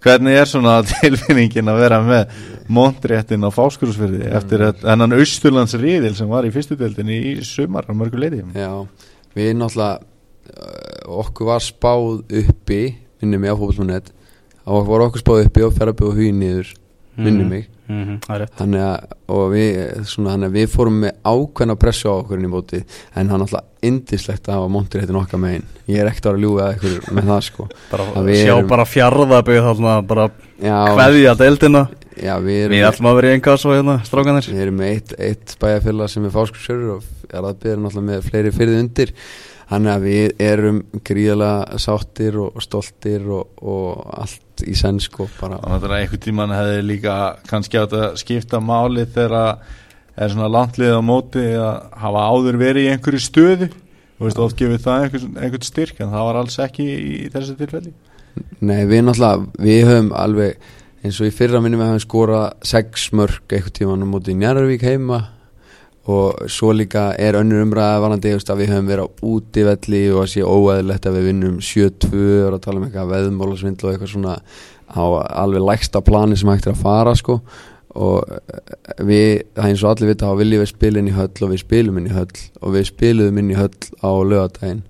hvernig 0.05 0.39
er 0.41 0.49
svona 0.49 0.77
tilfinningin 0.91 1.71
að 1.73 1.81
vera 1.85 2.01
með 2.05 2.35
Montréttin 2.71 3.47
á 3.47 3.51
fáskursfyrði 3.53 4.31
eftir 4.39 4.67
þennan 4.83 5.17
Austurlands 5.19 5.77
riðil 5.81 6.15
sem 6.19 6.31
var 6.31 6.47
í 6.47 6.53
fyrstu 6.55 6.79
deildinni 6.81 7.19
í 7.33 7.35
sumar 7.47 7.89
á 7.91 7.93
mörgu 7.97 8.21
leiti 8.21 8.45
Já, 8.55 8.87
við 9.37 9.53
náttúrulega 9.61 10.01
uh, 10.01 11.19
okkur 11.23 11.47
var 11.53 11.65
spáð 11.65 12.23
uppi 12.43 12.81
minnum 13.21 13.45
ég 13.47 13.53
á 13.55 13.61
fótbolsmannet 13.61 14.13
og 14.71 14.87
var 14.89 15.07
okkur 15.09 15.23
spáð 15.25 15.45
uppi 15.49 15.65
og 15.67 15.75
ferðarbygg 15.77 16.09
og 16.11 16.17
hugin 16.19 16.41
niður 16.41 16.73
minni 17.21 17.45
mig. 17.45 17.67
Mhm, 17.91 18.21
Það 18.23 18.35
er 18.37 18.41
rétt. 18.45 18.53
Þannig 18.57 18.83
að, 18.87 19.15
og 19.35 19.41
við, 19.51 19.79
svona, 20.07 20.31
þannig 20.37 20.47
að 20.47 20.55
við 20.61 20.67
fórum 20.71 20.99
með 21.03 21.17
ákveðna 21.27 21.75
pressu 21.83 22.07
á 22.07 22.15
okkur 22.21 22.39
í 22.47 22.51
móti 22.53 22.79
en 22.81 23.27
það 23.27 23.35
er 23.35 23.41
náttúrulega 23.43 23.89
indislegt 23.91 24.47
að 24.49 24.55
hafa 24.61 24.69
montir 24.71 25.03
heitin 25.03 25.19
okkar 25.19 25.43
megin. 25.43 25.65
Ég 25.91 25.99
er 26.05 26.11
ekkert 26.13 26.29
að 26.31 26.31
vera 26.31 26.39
að 26.39 26.45
ljúga 26.47 26.69
ykkur 26.77 27.11
með 27.19 27.29
það 27.33 27.43
sko. 27.49 27.67
Bara, 27.91 28.07
Að 28.21 28.31
Sjá 28.39 28.53
erum- 28.55 28.71
bara 28.71 28.87
fjarðaböð 28.93 29.61
þarna 29.67 29.95
bara 30.07 30.29
já, 30.63 30.77
kveðja 30.95 31.35
deildina 31.43 31.83
já, 32.21 32.35
við 32.45 32.59
erum 32.65 32.77
Við 32.77 32.89
ætlum 32.89 33.11
að 33.11 33.17
vera 33.19 33.31
í 33.31 33.37
engas 33.39 33.65
og 33.67 33.77
hérna, 33.77 33.97
strákanir 34.07 34.51
Við 34.51 34.65
erum 34.65 34.81
með 34.81 34.93
eitt, 34.95 35.15
eitt 35.19 35.55
bæjarfélag 35.61 36.13
sem 36.13 36.27
er 36.29 36.35
fáskursjörur 36.35 36.93
og 36.97 37.31
er 37.31 37.47
náttúrulega 37.47 38.05
með 38.07 38.29
fleiri 38.29 38.53
fyrir 38.55 38.81
undir. 38.81 39.13
Þannig 39.71 39.93
að 39.93 40.07
við 40.09 40.41
erum 40.43 40.79
gríðalega 41.07 41.79
sáttir 41.79 42.39
og 42.43 42.57
stoltir 42.65 43.29
og, 43.31 43.53
og 43.63 44.01
allt 44.19 44.65
í 44.67 44.75
senn 44.75 44.99
sko 45.03 45.29
bara 45.39 45.61
Þannig 45.63 45.87
að 45.87 45.95
einhvern 46.01 46.25
tíman 46.25 46.55
hefði 46.57 46.81
líka 46.89 47.19
kannski 47.47 47.79
átt 47.79 47.95
að 47.95 48.19
skipta 48.21 48.59
máli 48.59 49.07
þegar 49.15 49.63
er 50.21 50.33
svona 50.33 50.51
landlið 50.51 50.99
á 50.99 51.03
móti 51.07 51.45
að 51.55 51.87
hafa 52.03 52.27
áður 52.35 52.59
verið 52.61 52.89
í 52.89 52.91
einhverju 52.97 53.23
stöðu. 53.25 53.71
Þú 54.19 54.27
veist, 54.27 54.43
oft 54.43 54.59
gefið 54.59 54.83
það 54.85 55.05
einhvern, 55.05 55.39
einhvern 55.39 55.65
styrk 55.65 56.03
en 56.03 56.11
það 56.13 56.27
var 56.29 56.39
alls 56.43 56.59
ekki 56.61 56.85
í, 56.85 56.99
í 57.25 57.31
þessu 57.33 57.55
tilfelli. 57.57 57.95
Nei, 58.61 58.83
við 58.91 59.07
náttúrulega, 59.07 59.47
við 59.65 59.81
höfum 59.89 60.11
alveg 60.19 60.69
eins 61.01 61.21
og 61.21 61.31
í 61.31 61.35
fyrra 61.35 61.61
minni 61.65 61.79
við 61.81 61.93
höfum 61.95 62.03
skorað 62.05 62.49
sex 62.69 63.11
mörg 63.17 63.45
eitthvað 63.49 63.77
tíman 63.79 64.05
á 64.05 64.09
móti 64.09 64.35
í 64.35 64.41
Njarðvík 64.41 64.85
heima 64.85 65.21
og 66.11 66.51
svo 66.51 66.73
líka 66.75 67.11
er 67.21 67.39
önnur 67.39 67.65
umræða 67.65 68.03
varandi 68.03 68.33
að 68.37 68.61
við 68.61 68.73
höfum 68.73 68.91
verið 68.91 69.09
á 69.09 69.09
útivelli 69.33 70.03
og 70.13 70.23
að 70.25 70.31
sé 70.33 70.45
óæðilegt 70.45 71.09
að 71.09 71.17
við 71.19 71.27
vinnum 71.31 71.59
7-2 71.65 72.23
og 72.47 72.55
að 72.55 72.63
tala 72.65 72.81
um 72.81 72.87
eitthvað 72.87 73.13
veðmólasvindl 73.15 73.87
og 73.87 73.93
eitthvað 73.93 74.13
svona 74.15 74.37
á 74.91 75.05
alveg 75.45 75.67
lægsta 75.67 76.03
plani 76.05 76.37
sem 76.37 76.51
hægt 76.51 76.67
er 76.67 76.75
að 76.75 76.83
fara 76.83 77.15
sko. 77.19 77.39
Og 78.01 78.23
eh, 78.31 79.05
við, 79.07 79.29
það 79.55 79.65
er 79.65 79.69
eins 79.69 79.85
og 79.85 79.93
allir 79.93 80.13
vita 80.13 80.31
þá 80.31 80.41
viljum 80.41 80.63
við 80.63 80.73
spila 80.73 81.01
inn 81.01 81.11
í 81.11 81.17
höll 81.17 81.31
og 81.47 81.53
við 81.53 81.63
spilum 81.65 82.01
inn 82.01 82.11
í 82.11 82.15
höll 82.15 82.45
og 82.61 82.75
við 82.77 82.89
spiluðum 82.91 83.41
inn 83.43 83.51
í 83.51 83.59
höll 83.59 83.79
á 84.01 84.11
lögadaginn 84.31 84.85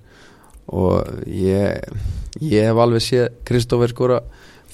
og 0.70 1.24
ég 1.26 1.80
ég 2.40 2.68
hef 2.68 2.78
alveg 2.78 3.02
séð 3.02 3.30
Kristófer 3.48 3.90
skora 3.90 4.20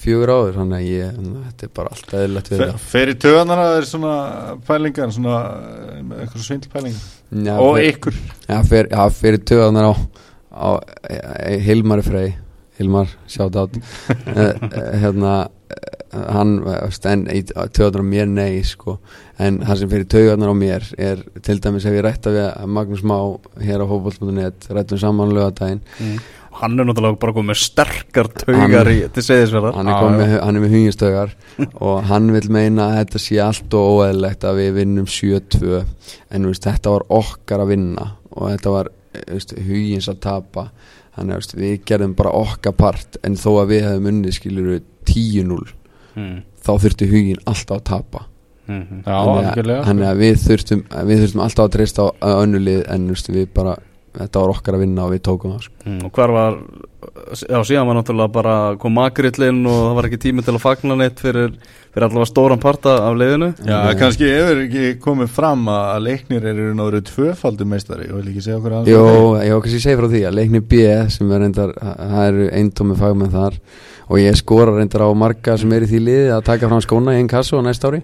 fjögur 0.01 0.31
áður 0.33 0.57
þannig 0.59 0.77
að 0.77 0.87
ég, 0.91 1.19
þetta 1.47 1.67
er 1.67 1.71
bara 1.79 1.91
allt 1.95 2.13
eðlilegt 2.19 2.51
við 2.51 2.63
það 2.63 2.79
Fer 2.91 3.11
í 3.11 3.15
töðanar 3.23 3.61
að 3.63 3.69
það 3.71 3.77
er 3.81 3.87
svona 3.91 4.15
pælingar 4.67 5.13
svona 5.15 5.37
eh, 5.43 5.99
eitthvað 6.21 6.45
svindlpælingar? 6.47 7.05
Og 7.57 7.77
fer- 7.77 7.89
ykkur? 7.91 8.17
Já, 8.47 8.57
fyrir, 8.71 8.89
já, 8.93 9.03
fyrir 9.21 9.45
töðanar 9.51 9.89
á, 9.89 9.93
á 10.53 10.69
e, 11.09 11.17
e, 11.17 11.59
Hilmar 11.67 12.03
Frey. 12.05 12.35
Hilmar, 12.77 13.09
sjátt 13.25 13.55
átt 13.57 13.77
hérna 15.01 15.31
eh, 15.73 16.27
hann, 16.35 16.53
en 17.09 17.25
í 17.33 17.41
töðanar 17.49 18.05
á 18.05 18.11
mér 18.13 18.29
nei, 18.29 18.61
sko. 18.65 18.99
En 19.41 19.59
það 19.65 19.81
sem 19.81 19.91
fyrir 19.95 20.07
töðanar 20.13 20.53
á 20.53 20.55
mér 20.57 20.85
er 21.01 21.23
til 21.45 21.57
dæmis 21.61 21.85
ef 21.89 21.97
ég 21.97 22.05
rætta 22.05 22.33
við 22.33 22.47
Magnús 22.77 23.01
Má 23.05 23.17
hér 23.65 23.81
á 23.81 23.85
fótboll.net, 23.89 24.69
rættum 24.77 25.01
saman 25.01 25.33
lögadaginn 25.33 25.81
Hann 26.57 26.75
er 26.79 26.87
náttúrulega 26.87 27.19
bara 27.21 27.35
komið 27.35 27.51
með 27.51 27.59
sterkar 27.61 28.29
taugar 28.33 28.89
Hann- 28.89 28.93
í, 28.93 28.99
til 29.13 29.23
segðisverðar 29.25 29.75
hann 29.77 29.91
er, 29.91 29.97
komið, 30.01 30.21
með, 30.23 30.35
hann 30.41 30.59
er 30.59 30.63
með 30.63 30.75
hungjastögar 30.77 31.33
og 31.87 31.97
hann 32.09 32.29
vil 32.33 32.45
meina 32.53 32.87
að 32.87 32.99
þetta 33.01 33.23
sé 33.23 33.41
allt 33.43 33.77
og 33.77 33.89
óeðlegt 33.97 34.47
að 34.47 34.61
við 34.63 34.71
vinnum 34.81 35.09
7-2 35.17 35.81
en 36.33 36.47
veist, 36.49 36.65
þetta 36.65 36.95
var 36.95 37.07
okkar 37.19 37.65
að 37.65 37.73
vinna 37.75 38.07
og 38.33 38.51
þetta 38.51 38.73
var 38.73 38.91
veist, 39.25 39.53
hugins 39.67 40.07
að 40.11 40.21
tapa. 40.25 40.67
Þannig 41.17 41.33
að 41.33 41.41
veist, 41.41 41.57
við 41.57 41.75
gerðum 41.89 42.15
bara 42.17 42.33
okkar 42.37 42.75
part. 42.77 43.19
En 43.25 43.37
þó 43.39 43.49
að 43.63 43.73
við 43.73 43.85
hefum 43.87 44.09
unnið 44.11 44.37
skilur 44.37 44.71
10-0 45.09 45.59
mm. 46.17 46.33
þá 46.65 46.71
þurfti 46.83 47.11
hugin 47.11 47.45
alltaf 47.45 47.79
að 47.79 47.85
tapa. 47.91 48.25
Mm 48.67 49.03
Já, 49.07 49.15
þannig, 49.23 49.69
að, 49.71 50.01
að 50.09 50.17
við 50.19 50.41
þurftum, 50.43 50.79
við 51.07 51.21
þurftum 51.21 51.43
alltaf 51.45 51.63
að 51.63 51.75
treysta 51.77 52.03
á 52.03 52.07
á 52.19 52.29
önnur 52.43 52.63
lið. 52.65 52.81
En 52.91 53.05
veist, 53.13 53.31
við 53.31 53.47
bara 53.55 53.77
þetta 54.17 54.43
var 54.43 54.53
okkar 54.53 54.77
að 54.77 54.83
vinna 54.83 55.07
og 55.07 55.13
við 55.13 55.23
tókum 55.27 55.55
það 55.55 55.65
sko. 55.67 55.81
Mm, 55.85 55.97
og 56.07 56.17
hver 56.17 56.33
var 56.35 56.61
já 57.47 57.59
síðan 57.69 57.89
var 57.89 57.97
náttúrulega 57.99 58.33
bara 58.33 58.53
kom 58.81 58.95
makrillin 58.97 59.59
og 59.69 59.75
það 59.83 59.97
var 59.97 60.07
ekki 60.09 60.19
tími 60.23 60.45
til 60.45 60.55
að 60.55 60.63
fagna 60.63 60.97
neitt 60.97 61.21
fyrir, 61.21 61.51
fyrir 61.93 62.07
allavega 62.07 62.29
stóran 62.29 62.61
parta 62.61 62.95
af 63.05 63.17
leiðinu 63.19 63.51
Já, 63.67 63.77
kannski 63.99 64.29
hefur 64.31 64.63
ekki 64.63 64.93
komið 65.03 65.33
fram 65.35 65.67
að 65.71 66.07
leiknir 66.07 66.47
eru 66.53 66.71
náður 66.77 67.05
tvöfaldur 67.11 67.69
meistari. 67.69 68.09
Og 68.11 68.21
vil 68.21 68.31
ekki 68.33 68.45
segja 68.47 68.57
okkur 68.61 68.79
aðeins 68.79 68.95
Jó, 68.95 69.03
ég 69.45 69.67
kannski 69.67 69.83
segja 69.83 69.99
frá 70.01 70.09
því 70.15 70.23
að 70.29 70.39
leikni 70.39 70.63
B 70.73 70.81
sem 71.13 71.35
er 71.35 71.45
reyndar, 71.45 71.75
það 71.77 72.31
eru 72.31 72.49
eintómi 72.61 72.97
fagmenn 72.97 73.35
þar 73.35 73.61
og 74.07 74.21
ég 74.23 74.39
skora 74.39 74.73
reyndar 74.77 75.03
á 75.03 75.09
marga 75.19 75.57
sem 75.59 75.71
er 75.75 75.85
í 75.85 75.91
því 75.91 76.03
liði 76.05 76.33
að 76.37 76.45
taka 76.47 76.71
fram 76.71 76.83
skóna 76.83 77.15
í 77.15 77.21
einn 77.21 77.31
kassu 77.31 77.59
á 77.59 77.61
næsta 77.65 77.91
ári 77.91 78.01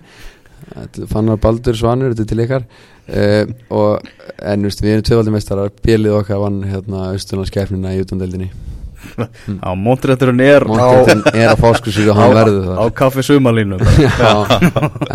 fannar 1.11 1.41
Baldur 1.43 1.77
Svanur, 1.77 2.13
þetta 2.13 2.25
er 2.25 2.31
til 2.33 2.45
ykkar. 2.45 2.67
Uh, 3.03 3.55
og 3.73 4.13
en 4.39 4.69
veist, 4.69 4.83
við 4.83 4.97
erum 4.97 5.07
tvöfaldumeistarar, 5.09 5.73
bjelið 5.83 6.21
okkar 6.21 6.43
vann 6.45 6.61
hérna 6.67 7.09
austurlandskeppnina 7.11 7.97
í 7.97 8.05
utandeldinni 8.05 8.51
á 9.67 9.69
Montrétturinn 9.77 10.41
er 10.43 10.65
á, 10.65 10.73
Móntetin 10.73 11.23
er 11.33 11.51
að 11.51 11.61
fáskursík 11.63 12.09
og 12.13 12.19
hann 12.19 12.35
verður 12.37 12.67
á 12.73 12.83
það 12.83 12.93
kaffi 13.01 13.25
sumarlínu. 13.27 13.79
Já, 14.03 14.33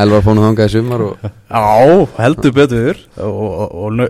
Elvar 0.04 0.24
fónu 0.26 0.44
þangað 0.46 0.70
í 0.70 0.74
sumar 0.76 1.04
og 1.08 1.26
Já, 1.26 2.06
heldur 2.18 2.54
betur. 2.56 3.02
Og, 3.18 4.00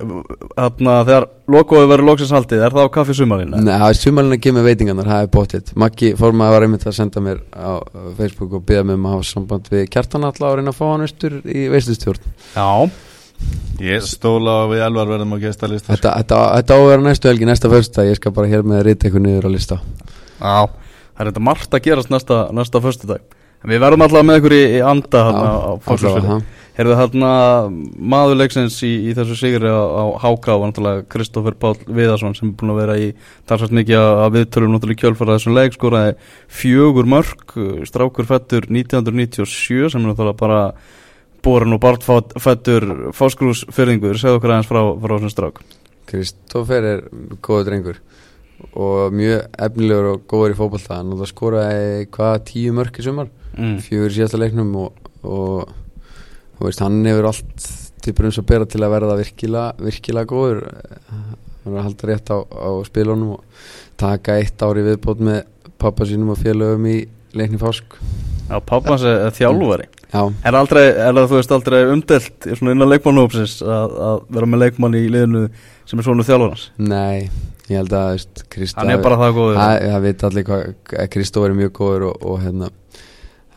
þarna 0.59 0.97
þegar 1.09 1.29
logoði 1.49 1.91
verður 1.93 2.09
loksins 2.11 2.35
haldið, 2.35 2.65
er 2.67 2.77
það 2.77 2.89
á 2.89 2.95
kaffi 2.99 3.17
sumarlínu? 3.19 3.63
Nei, 3.65 3.77
sumarlega 3.97 4.39
ekki 4.39 4.55
með 4.57 4.69
veitingarnar, 4.69 5.09
það 5.13 5.25
er 5.25 5.33
bóttið 5.39 5.75
Maggi 5.79 6.13
formaði 6.19 6.55
var 6.57 6.67
einmitt 6.67 6.87
að 6.89 6.97
senda 6.99 7.23
mér 7.25 7.43
á 7.57 7.73
Facebook 8.19 8.57
og 8.59 8.65
byggja 8.69 8.87
mig 8.89 8.99
um 8.99 9.09
að 9.09 9.17
hafa 9.17 9.29
samband 9.33 9.71
við 9.73 9.87
kjartan 9.95 10.27
alla 10.29 10.51
og 10.51 10.59
reyna 10.59 10.75
að 10.75 10.81
fá 10.81 10.87
hann 10.91 11.07
austur 11.07 11.39
í 11.49 11.69
veistustjórn 11.73 12.33
Já, 12.55 12.69
Ég 13.79 14.03
stóla 14.03 14.57
á 14.63 14.71
við 14.71 14.83
elvar 14.89 15.11
verðum 15.13 15.37
að 15.37 15.45
gesta 15.47 15.69
lista 15.71 15.93
Þetta, 15.93 16.17
þetta, 16.19 16.39
þetta 16.59 16.75
á 16.75 16.79
að 16.79 16.89
vera 16.91 17.05
næstu 17.07 17.31
helgi, 17.31 17.47
næsta 17.47 17.71
fyrsta 17.71 18.07
Ég 18.09 18.19
skal 18.19 18.33
bara 18.35 18.51
hér 18.51 18.67
með 18.67 18.81
að 18.81 18.87
rita 18.89 19.07
eitthvað 19.07 19.27
niður 19.29 19.47
á 19.47 19.51
lista. 19.55 19.81
Já 20.43 20.57
Það 21.19 21.25
er 21.25 21.33
þetta 21.33 21.43
margt 21.43 21.73
að 21.75 21.81
gerast 21.83 22.11
næsta, 22.15 22.37
næsta 22.55 22.79
föstudag. 22.79 23.23
En 23.59 23.73
við 23.73 23.81
verðum 23.83 24.05
allavega 24.05 24.27
með 24.29 24.37
ykkur 24.39 24.53
í, 24.55 24.61
í 24.79 24.83
anda 24.87 25.23
hérna 25.27 25.49
á 25.51 25.71
það. 25.83 26.29
Herðu 26.79 26.95
hérna 26.95 27.31
maður 28.13 28.39
leiksins 28.39 28.77
í, 28.87 28.93
í 29.11 29.15
þessu 29.19 29.35
sigri 29.41 29.67
á, 29.67 29.83
á 29.83 30.15
Háka 30.23 30.55
var 30.55 30.71
náttúrulega 30.71 31.03
Kristoffer 31.11 31.57
Páll 31.59 31.75
Viðarsson 31.91 32.37
sem 32.39 32.53
er 32.53 32.55
búin 32.61 32.71
að 32.71 32.79
vera 32.85 32.95
í 33.03 33.09
talsvægt 33.51 33.75
mikið 33.81 33.99
að 33.99 34.23
að 34.23 34.37
viðtölum 34.37 34.77
náttúrulega 34.77 35.03
kjölfara 35.03 35.35
þessum 35.41 35.59
leik 35.59 35.75
skoraði 35.75 36.15
fjögur 36.61 37.11
mörg 37.11 37.57
strákur 37.91 38.31
fættur 38.31 38.71
1997 38.71 39.91
sem 39.91 40.05
er 40.05 40.13
náttúrulega 40.13 40.39
bara 40.39 40.63
borin 41.45 41.77
og 41.77 41.83
bartfættur 41.83 42.87
fáskrúsfyrðingur 43.17 44.19
segðu 44.21 44.41
okkur 44.41 44.55
aðeins 44.55 44.71
frá, 44.71 44.81
frá 45.03 45.15
þessum 45.17 45.35
strák. 45.35 45.61
Kristoffer 46.09 46.87
er 46.89 47.03
góður 47.45 47.69
drengur 47.69 47.99
og 48.75 49.15
mjög 49.15 49.45
efnilegur 49.67 50.09
og 50.15 50.23
góður 50.31 50.55
í 50.55 50.59
fótbolta. 50.59 50.99
Hann 50.99 51.13
náttúrulega 51.13 51.33
skoraði 51.33 52.09
hvað 52.15 52.39
tíu 52.49 52.73
mörk 52.77 52.99
í 52.99 53.07
sumar? 53.07 53.29
Mm. 53.59 53.79
fjögur 53.83 54.13
síðasta 54.15 54.39
leiknum 54.39 54.71
og, 54.79 55.11
og 55.27 55.71
þú 56.59 56.67
veist, 56.67 56.83
hann 56.85 57.01
hefur 57.09 57.31
allt 57.31 57.69
til 58.05 58.15
brunns 58.15 58.39
að 58.39 58.49
bera 58.53 58.69
til 58.71 58.83
að 58.85 58.95
verða 58.95 59.19
virkilega, 59.19 59.89
virkilega 59.89 60.31
góður. 60.31 60.63
Hann 61.09 61.75
er 61.75 61.81
að 61.81 61.87
halda 61.89 62.11
rétt 62.13 62.33
á, 62.35 62.39
á 62.39 62.71
spilunum 62.87 63.37
og 63.37 63.67
taka 63.99 64.39
eitt 64.39 64.63
ári 64.63 64.87
viðbót 64.87 65.23
með 65.27 65.43
pappa 65.79 66.07
sínum 66.07 66.35
og 66.35 66.43
félögum 66.43 66.87
í 66.91 66.99
leikni 67.35 67.61
fásk 67.61 67.99
Já, 68.49 68.59
pappans 68.65 69.05
er, 69.05 69.27
er 69.29 69.35
þjálfari 69.37 69.89
Já, 70.09 70.23
Er 70.49 70.57
aldrei, 70.57 70.87
er 70.89 71.13
það 71.13 71.27
þú 71.29 71.37
veist 71.37 71.53
aldrei 71.53 71.79
umdelt 71.93 72.49
í 72.49 72.57
svona 72.57 72.73
innan 72.73 72.89
leikmannhópsins 72.95 73.59
að, 73.61 73.97
að 74.09 74.23
vera 74.39 74.49
með 74.49 74.63
leikmann 74.65 74.97
í 74.97 75.05
liðinu 75.13 75.43
sem 75.89 76.01
er 76.01 76.07
svona 76.07 76.25
þjálfarans? 76.25 76.65
Nei, 76.81 77.29
ég 77.69 77.77
held 77.77 77.93
að 77.99 78.25
Krista 78.49 78.81
Hann 78.81 78.95
er 78.95 79.03
bara 79.05 79.19
það 79.21 79.37
góður. 79.37 79.61
Það 79.61 80.07
veit 80.07 80.25
allir 80.31 80.47
hvað, 80.49 80.65
að 81.05 81.11
Kristó 81.13 81.45
er 81.45 81.57
mjög 81.59 81.75
góður 81.77 82.07
og, 82.09 82.25
og 82.25 82.41
hérna 82.47 82.71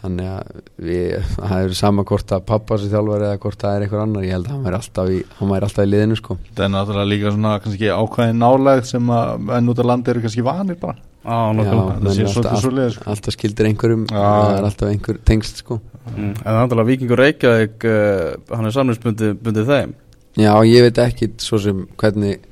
þannig 0.01 0.29
að 0.31 0.61
við, 0.81 1.29
það 1.35 1.53
er 1.59 1.75
sama 1.77 2.05
hvort 2.09 2.33
að 2.35 2.43
pappa 2.49 2.77
sér 2.81 2.91
þjálfari 2.95 3.27
eða 3.27 3.39
hvort 3.43 3.61
það 3.61 3.75
er 3.77 3.85
einhver 3.85 4.01
annar 4.01 4.25
ég 4.25 4.35
held 4.35 4.49
að 4.49 4.55
hann 4.55 4.65
væri 4.65 4.79
alltaf 4.79 5.11
í, 5.13 5.19
hann 5.37 5.51
væri 5.53 5.67
alltaf 5.67 5.85
í 5.85 5.91
liðinu 5.91 6.17
sko 6.19 6.37
Það 6.49 6.65
er 6.65 6.73
náttúrulega 6.75 7.11
líka 7.11 7.33
svona 7.35 7.53
kannski 7.63 7.91
ákvæðin 7.93 8.41
nálægð 8.41 8.91
sem 8.91 9.13
að 9.17 9.55
enn 9.57 9.71
út 9.73 9.81
af 9.83 9.89
landi 9.91 10.13
eru 10.13 10.25
kannski 10.25 10.45
vanir 10.47 10.79
bara 10.81 10.97
Á, 11.21 11.37
Já, 11.37 11.53
nákvæmlega 11.53 11.87
það 11.87 12.01
menn 12.01 12.15
sé 12.17 12.25
svolítið 12.25 12.49
alltaf, 12.49 12.61
svoleiðis, 12.65 12.95
sko. 12.97 13.09
alltaf 13.13 13.35
skildir 13.37 13.67
einhverjum 13.69 14.05
Já. 14.09 14.21
það 14.21 14.53
er 14.55 14.69
alltaf 14.71 14.89
einhver 14.89 15.19
tengst 15.29 15.61
sko 15.61 15.77
mm. 15.77 16.31
En 16.31 16.39
það 16.41 16.55
er 16.55 16.61
andala 16.65 16.87
Víkingur 16.87 17.21
Reykjavík 17.21 17.85
uh, 17.85 18.55
hann 18.55 18.69
er 18.69 18.73
samlingsbundið 18.77 19.35
bundið 19.45 19.69
þeim 19.69 19.93
Já, 20.39 20.53
ég 20.65 20.87
veit 20.87 21.01
ekki 21.03 21.27
svo 21.43 21.59
sem 21.61 21.83
hvernig 21.99 22.47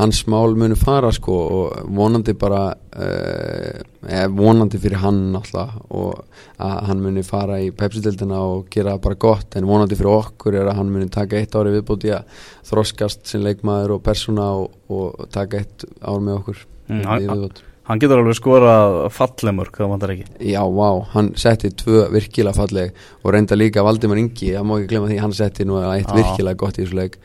hans 0.00 0.22
mál 0.30 0.56
munu 0.58 0.78
fara 0.78 1.12
sko 1.14 1.36
og 1.56 1.92
vonandi 1.96 2.34
bara 2.38 2.62
uh, 2.70 3.84
eh, 4.08 4.26
vonandi 4.32 4.80
fyrir 4.80 5.02
hann 5.04 5.22
alltaf 5.38 5.76
og 5.90 6.24
að 6.60 6.76
hann 6.88 7.04
muni 7.04 7.24
fara 7.26 7.60
í 7.62 7.70
pepsiteldina 7.76 8.40
og 8.40 8.66
gera 8.72 8.96
bara 8.98 9.20
gott 9.20 9.56
en 9.60 9.68
vonandi 9.68 9.98
fyrir 9.98 10.16
okkur 10.16 10.58
er 10.60 10.72
að 10.72 10.80
hann 10.80 10.92
muni 10.92 11.08
taka 11.12 11.38
eitt 11.38 11.54
ári 11.56 11.76
viðbúti 11.76 12.12
að 12.16 12.42
þroskast 12.70 13.30
sem 13.30 13.44
leikmaður 13.44 13.98
og 13.98 14.04
persóna 14.04 14.50
og, 14.58 14.76
og 14.90 15.30
taka 15.32 15.62
eitt 15.62 15.88
ár 16.00 16.20
með 16.24 16.42
okkur 16.42 16.66
Mm, 16.90 17.04
hann, 17.06 17.50
hann 17.86 18.00
getur 18.02 18.18
alveg 18.18 18.34
skorað 18.34 18.96
fallemörk, 19.14 19.76
það 19.78 19.92
vantar 19.92 20.12
ekki 20.16 20.24
Já, 20.50 20.60
vá, 20.74 20.88
hann 21.12 21.30
setti 21.38 21.70
tvö 21.78 22.08
virkilega 22.10 22.56
falleg 22.56 22.96
og 23.22 23.34
reynda 23.34 23.58
líka 23.58 23.84
Valdimar 23.86 24.18
Ingi 24.18 24.50
það 24.56 24.66
má 24.66 24.72
ekki 24.78 24.90
glemma 24.90 25.10
því, 25.10 25.18
hann 25.22 25.36
setti 25.38 25.66
nú 25.68 25.78
eitt 25.84 26.08
Já. 26.08 26.16
virkilega 26.18 26.58
gott 26.58 26.80
í 26.80 26.82
þessu 26.82 26.98
leik 26.98 27.20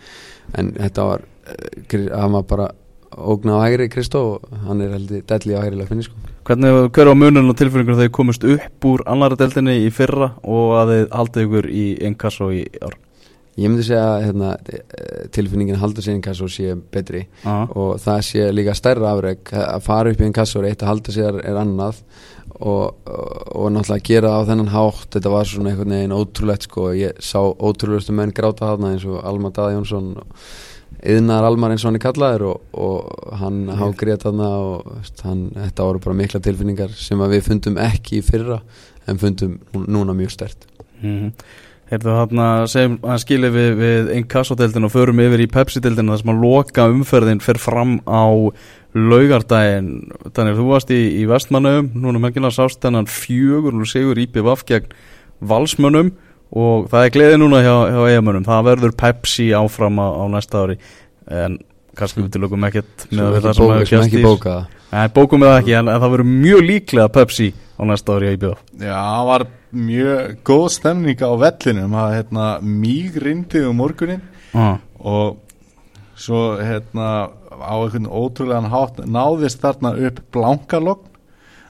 en 0.53 0.69
þetta 0.77 1.07
var 1.09 1.25
hann 1.91 2.35
var 2.35 2.49
bara 2.49 2.67
ógnað 3.15 3.61
á 3.61 3.65
hægri 3.65 3.87
Kristó 3.91 4.21
og 4.35 4.57
hann 4.65 4.83
er 4.83 4.95
heldur 4.95 5.23
delli 5.29 5.55
á 5.55 5.63
hægri 5.63 5.79
leikfinni 5.79 6.05
sko. 6.05 6.19
Hvernig, 6.45 6.91
hver 6.93 7.09
á 7.09 7.15
munun 7.17 7.49
og 7.49 7.57
tilfinningur 7.57 7.97
þegar 7.97 8.13
komist 8.13 8.43
upp 8.45 8.85
úr 8.85 9.05
annara 9.09 9.37
deltinni 9.39 9.79
í 9.85 9.89
fyrra 9.93 10.33
og 10.43 10.75
að 10.81 10.93
þið 10.93 11.09
haldið 11.15 11.47
ykkur 11.47 11.69
í 11.71 11.85
Inkasso 12.09 12.51
í 12.53 12.63
ár? 12.83 12.99
Ég 13.55 13.71
myndi 13.71 13.85
segja 13.87 14.03
að 14.17 14.23
hérna, 14.25 14.49
tilfinningin 15.31 15.79
haldur 15.79 16.03
sér 16.03 16.17
Inkasso 16.17 16.49
sé 16.51 16.73
betri 16.91 17.21
Aha. 17.45 17.69
og 17.71 18.01
það 18.03 18.23
sé 18.27 18.47
líka 18.51 18.75
stærra 18.75 19.13
afreg 19.15 19.53
að 19.55 19.85
fara 19.85 20.11
upp 20.11 20.21
í 20.21 20.27
Inkasso 20.27 20.59
er 20.59 20.73
eitt 20.73 20.83
að 20.83 20.91
halda 20.91 21.15
sér 21.15 21.39
er 21.39 21.59
annað 21.61 22.01
og, 22.59 22.99
og, 23.07 23.31
og 23.55 23.71
náttúrulega 23.71 24.07
gera 24.09 24.33
það 24.33 24.43
á 24.43 24.47
þennan 24.49 24.73
hátt 24.75 25.07
þetta 25.15 25.31
var 25.31 25.49
svona 25.49 25.71
einhvern 25.71 25.95
veginn 25.95 26.17
ótrúlegt 26.17 26.67
sko, 26.67 26.89
ég 26.99 27.23
sá 27.23 27.39
ótrúlegustu 27.39 28.15
menn 28.15 28.35
gráta 28.35 28.73
þarna 28.73 28.91
eins 28.91 29.07
og 29.07 29.23
Alma 29.23 29.53
Daði 29.55 29.79
Jónsson 29.79 30.11
yðnar 31.05 31.45
Almar 31.47 31.71
eins 31.75 31.83
og 31.85 31.91
hann 31.91 31.99
er 31.99 32.03
kallaður 32.05 32.43
og, 32.49 32.63
og 32.73 33.35
hann 33.41 33.61
hágrið 33.79 34.23
þarna 34.25 34.49
og 34.63 34.89
hann, 35.25 35.45
þetta 35.55 35.85
voru 35.89 36.01
bara 36.07 36.17
mikla 36.21 36.41
tilfinningar 36.45 36.95
sem 36.97 37.21
að 37.21 37.35
við 37.37 37.47
fundum 37.51 37.77
ekki 37.85 38.19
í 38.19 38.25
fyrra 38.25 38.59
en 39.07 39.21
fundum 39.21 39.59
nú- 39.75 39.85
núna 39.99 40.17
mjög 40.17 40.35
stert 40.39 40.67
Mm 41.03 41.31
Heyrðu 41.85 42.13
þarna, 42.17 42.45
segjum 42.65 42.93
að 43.05 43.19
skilja 43.21 43.49
við, 43.53 43.67
við 43.77 44.07
Inkasso-deldin 44.15 44.87
og 44.87 44.89
förum 44.89 45.19
yfir 45.21 45.43
í 45.43 45.45
Pepsi-deldin 45.53 46.07
þar 46.09 46.17
sem 46.23 46.31
að 46.33 46.39
loka 46.41 46.85
umferðin 46.89 47.41
fer 47.45 47.59
fram 47.61 47.99
á 48.09 48.25
laugardaginn. 48.97 49.91
Þannig 50.33 50.57
þú 50.57 50.65
varst 50.71 50.93
í, 50.95 50.97
í 51.21 51.25
vestmannum 51.29 51.91
núna 51.93 52.21
merkilega 52.23 52.55
sást 52.55 52.81
þennan 52.81 53.05
fjögur 53.05 53.77
og 53.77 53.85
sigur 53.91 54.17
IPVF 54.23 54.63
gegn 54.65 54.95
valsmönnum 55.45 56.09
og 56.51 56.89
það 56.91 57.07
er 57.07 57.13
gleði 57.15 57.39
núna 57.41 57.61
hjá, 57.65 57.75
hjá 57.93 58.01
eigamönnum 58.11 58.45
það 58.47 58.67
verður 58.69 58.95
Pepsi 58.99 59.49
áfram 59.57 60.01
á, 60.01 60.07
á 60.19 60.23
næsta 60.31 60.63
ári. 60.65 60.77
En 61.25 61.59
kannski 61.95 62.23
við 62.23 62.33
tilökum 62.35 62.65
ekkert 62.67 63.05
með 63.11 63.37
það 63.39 63.53
sem 63.55 63.71
hefur 63.71 64.05
ekki 64.05 64.23
í- 64.23 64.65
Nei, 64.95 65.07
bókum 65.11 65.41
við 65.41 65.49
það 65.49 65.61
ekki 65.61 65.73
en, 65.75 65.87
en 65.91 66.01
það 66.01 66.11
verður 66.13 66.29
mjög 66.31 66.61
líklega 66.69 67.13
Pepsi 67.15 67.47
á 67.75 67.81
næsta 67.87 68.15
ári 68.15 68.29
á 68.31 68.35
IPVF 68.35 68.59
Já, 68.79 68.95
það 68.95 69.25
var 69.31 69.47
mjög 69.75 70.35
góð 70.47 70.67
stemning 70.71 71.23
á 71.25 71.31
vellinum. 71.41 71.97
Það 71.97 72.13
hérna, 72.15 72.45
mýg 72.61 73.17
rindi 73.23 73.63
um 73.67 73.81
morgunin 73.81 74.21
ah. 74.53 74.77
og 74.99 75.41
svo 76.15 76.55
hérna 76.61 77.09
á 77.55 77.75
einhvern 77.75 78.07
ótrúlegan 78.07 78.71
hátt 78.71 79.01
náðist 79.03 79.63
þarna 79.63 79.95
upp 80.07 80.21
blankalogn. 80.31 81.03
og 81.03 81.14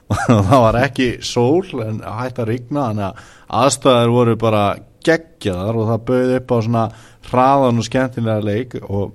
það 0.06 0.60
var 0.62 0.78
ekki 0.84 1.08
sól 1.26 1.82
en 1.82 2.02
hægt 2.04 2.38
að 2.38 2.50
rigna 2.52 2.88
þannig 2.90 3.06
að 3.08 3.30
aðstæður 3.60 4.12
voru 4.14 4.36
bara 4.38 4.64
geggjaðar 5.06 5.78
og 5.80 5.88
það 5.90 6.04
bauði 6.10 6.36
upp 6.40 6.52
á 6.52 6.58
svona 6.66 6.84
hraðan 7.26 7.80
og 7.82 7.86
skemmtilega 7.86 8.44
leik 8.46 8.76
og 8.86 9.14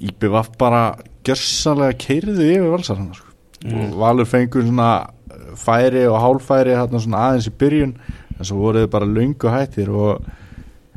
IBVF 0.00 0.52
bara 0.60 0.82
gjörsanlega 1.26 1.98
keiriðu 2.00 2.46
yfir 2.46 2.70
valsarana 2.72 3.16
sko. 3.18 3.26
og 3.70 3.96
Valur 4.00 4.28
fengur 4.28 4.64
svona 4.64 4.90
færi 5.60 6.06
og 6.08 6.20
hálfæri 6.22 6.76
þarna 6.78 7.02
svona 7.02 7.24
aðeins 7.26 7.50
í 7.50 7.56
byrjun 7.60 7.96
en 8.36 8.48
svo 8.48 8.62
voruð 8.62 8.88
bara 8.92 9.10
löngu 9.10 9.52
hættir 9.52 9.90
og 9.90 10.22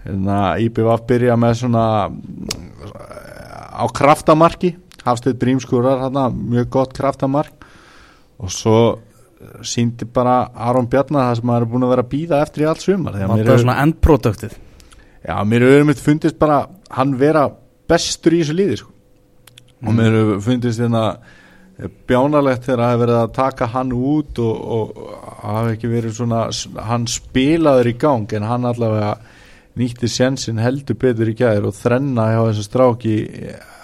hérna, 0.05 0.55
IBVF 0.61 1.03
byrja 1.09 1.35
með 1.39 1.59
svona 1.63 1.85
á 3.73 3.83
kraftamarki 3.89 4.75
Hafstedt 5.03 5.41
Brímskúrar 5.41 6.05
hérna, 6.05 6.29
mjög 6.31 6.69
gott 6.71 6.93
kraftamark 6.95 7.62
og 8.43 8.51
svo 8.51 8.77
síndi 9.67 10.05
bara 10.13 10.37
Aron 10.55 10.87
Bjarnar 10.91 11.29
það 11.31 11.39
sem 11.39 11.47
maður 11.49 11.65
er 11.65 11.71
búin 11.73 11.83
að 11.87 11.91
vera 11.93 12.03
að 12.05 12.11
býða 12.13 12.41
eftir 12.45 12.63
í 12.63 12.67
allt 12.69 12.83
sumar 12.85 13.15
Það 13.17 13.23
er 13.23 13.43
hefur- 13.43 13.63
svona 13.65 13.77
endproduktið 13.83 14.53
Já, 15.23 15.35
mér 15.47 15.63
hefur 15.67 15.81
einmitt 15.83 16.03
fundist 16.03 16.39
bara 16.39 16.57
hann 16.91 17.15
vera 17.19 17.45
bestur 17.89 18.35
í 18.35 18.41
þessu 18.43 18.55
líði 18.57 18.77
sko. 18.81 18.89
og 19.83 19.89
Mm. 19.91 19.97
mér 19.99 20.13
hefur 20.19 20.41
fundist 20.45 20.79
hérna 20.79 21.17
bjánalegt 22.07 22.67
þegar 22.67 22.79
það 22.83 22.91
hefur 22.93 23.03
verið 23.03 23.19
að 23.19 23.31
taka 23.35 23.67
hann 23.73 23.91
út 23.91 24.39
og, 24.39 24.55
og 24.75 24.91
hafa 25.43 25.71
ekki 25.73 25.89
verið 25.91 26.13
svona 26.19 26.41
hann 26.87 27.07
spilaður 27.09 27.89
í 27.89 27.95
gang 27.99 28.33
en 28.37 28.43
hann 28.47 28.67
allavega 28.69 29.15
nýtti 29.79 30.07
sjensin 30.11 30.61
heldur 30.61 30.95
betur 31.01 31.31
í 31.31 31.35
gæður 31.39 31.71
og 31.71 31.73
þrenna 31.79 32.27
hjá 32.29 32.41
þessu 32.51 32.65
stráki 32.67 33.15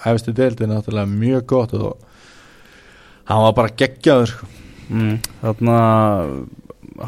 hefstu 0.06 0.36
deildin 0.38 0.70
náttúrulega 0.70 1.10
mjög 1.10 1.46
gott 1.50 1.74
og 1.74 1.98
hann 3.30 3.46
var 3.46 3.56
bara 3.58 3.76
geggjaður 3.78 4.34
sko. 4.34 4.50
mm. 4.90 5.14
Þarna 5.44 5.78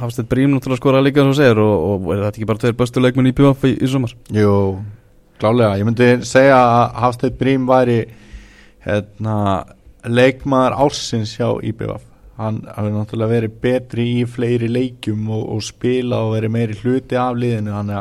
Hafstedt 0.02 0.30
Brím 0.32 0.54
náttúrulega 0.54 0.80
skora 0.80 1.04
líka 1.04 1.24
sem 1.24 1.32
þú 1.34 1.38
segir 1.40 1.62
og, 1.64 2.06
og 2.06 2.14
er 2.16 2.24
þetta 2.28 2.40
ekki 2.40 2.50
bara 2.52 2.64
tveir 2.64 2.78
bestu 2.80 3.04
leikmenn 3.04 3.32
í 3.32 3.36
PVF 3.36 3.66
í, 3.68 3.74
í 3.76 3.90
sumar 3.92 4.14
Jú, 4.32 4.54
klálega, 5.42 5.76
ég 5.82 5.88
myndi 5.90 6.12
segja 6.28 6.62
að 6.62 7.02
Hafstedt 7.04 7.40
Brím 7.42 7.68
væri 7.70 8.00
hérna, 8.86 9.36
leikmaður 10.08 10.78
ársins 10.86 11.36
hjá 11.38 11.50
IBVF 11.68 12.08
hann 12.42 12.62
hafi 12.74 12.94
náttúrulega 12.94 13.36
verið 13.36 13.58
betri 13.62 14.06
í 14.22 14.28
fleiri 14.30 14.70
leikjum 14.72 15.28
og, 15.30 15.44
og 15.58 15.66
spila 15.66 16.24
og 16.26 16.38
verið 16.38 16.56
meiri 16.56 16.78
hluti 16.80 17.20
af 17.20 17.36
liðinu 17.38 17.76
hann, 17.76 17.92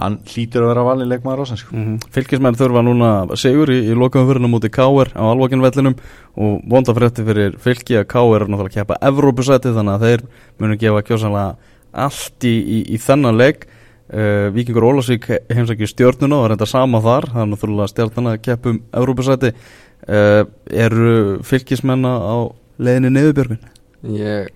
hann 0.00 0.18
hlýtur 0.26 0.64
að 0.64 0.70
vera 0.72 0.84
valin 0.86 1.10
leikmaður 1.10 1.44
ársins 1.44 1.64
sko. 1.64 1.74
mm 1.76 1.84
-hmm. 1.84 2.12
Fylkismenn 2.14 2.58
þurfa 2.58 2.82
núna 2.84 3.10
sigur 3.36 3.70
í, 3.70 3.78
í 3.90 3.96
lokaumfyrirna 3.96 4.48
múti 4.48 4.70
K.R. 4.72 5.12
á 5.12 5.22
alvokinvellinum 5.22 5.96
og 6.36 6.62
vonda 6.68 6.94
frétti 6.96 7.24
fyrir 7.24 7.58
fylki 7.58 7.98
að 8.00 8.08
K.R. 8.08 8.42
er 8.42 8.48
náttúrulega 8.48 8.70
að 8.70 8.78
keppa 8.78 9.00
Evrópusæti 9.02 9.74
þannig 9.76 9.94
að 9.94 10.06
þeir 10.06 10.20
munu 10.58 10.76
gefa 10.76 11.02
kjósanlega 11.02 11.56
allt 11.92 12.44
í, 12.44 12.54
í, 12.58 12.78
í 12.94 12.98
þennan 12.98 13.36
leik 13.36 13.66
uh, 14.14 14.48
Víkingur 14.54 14.86
Ólasvík 14.86 15.26
heimsækju 15.50 15.86
stjórnuna 15.90 16.38
og 16.38 16.44
er 16.46 16.56
enda 16.56 16.66
sama 16.66 17.00
þar 17.00 17.28
það 17.32 17.42
er 17.42 17.50
náttúrulega 17.50 17.92
stjórnuna 17.92 18.36
að 18.36 18.42
keppum 18.46 18.80
Evrópusæti 18.92 19.52
uh, 19.52 20.44
eru 20.70 21.40
fylkismenna 21.42 22.14
á 22.16 22.36
leiðinni 22.78 23.12
neðubjörgun 23.16 23.60
Ég, 24.00 24.48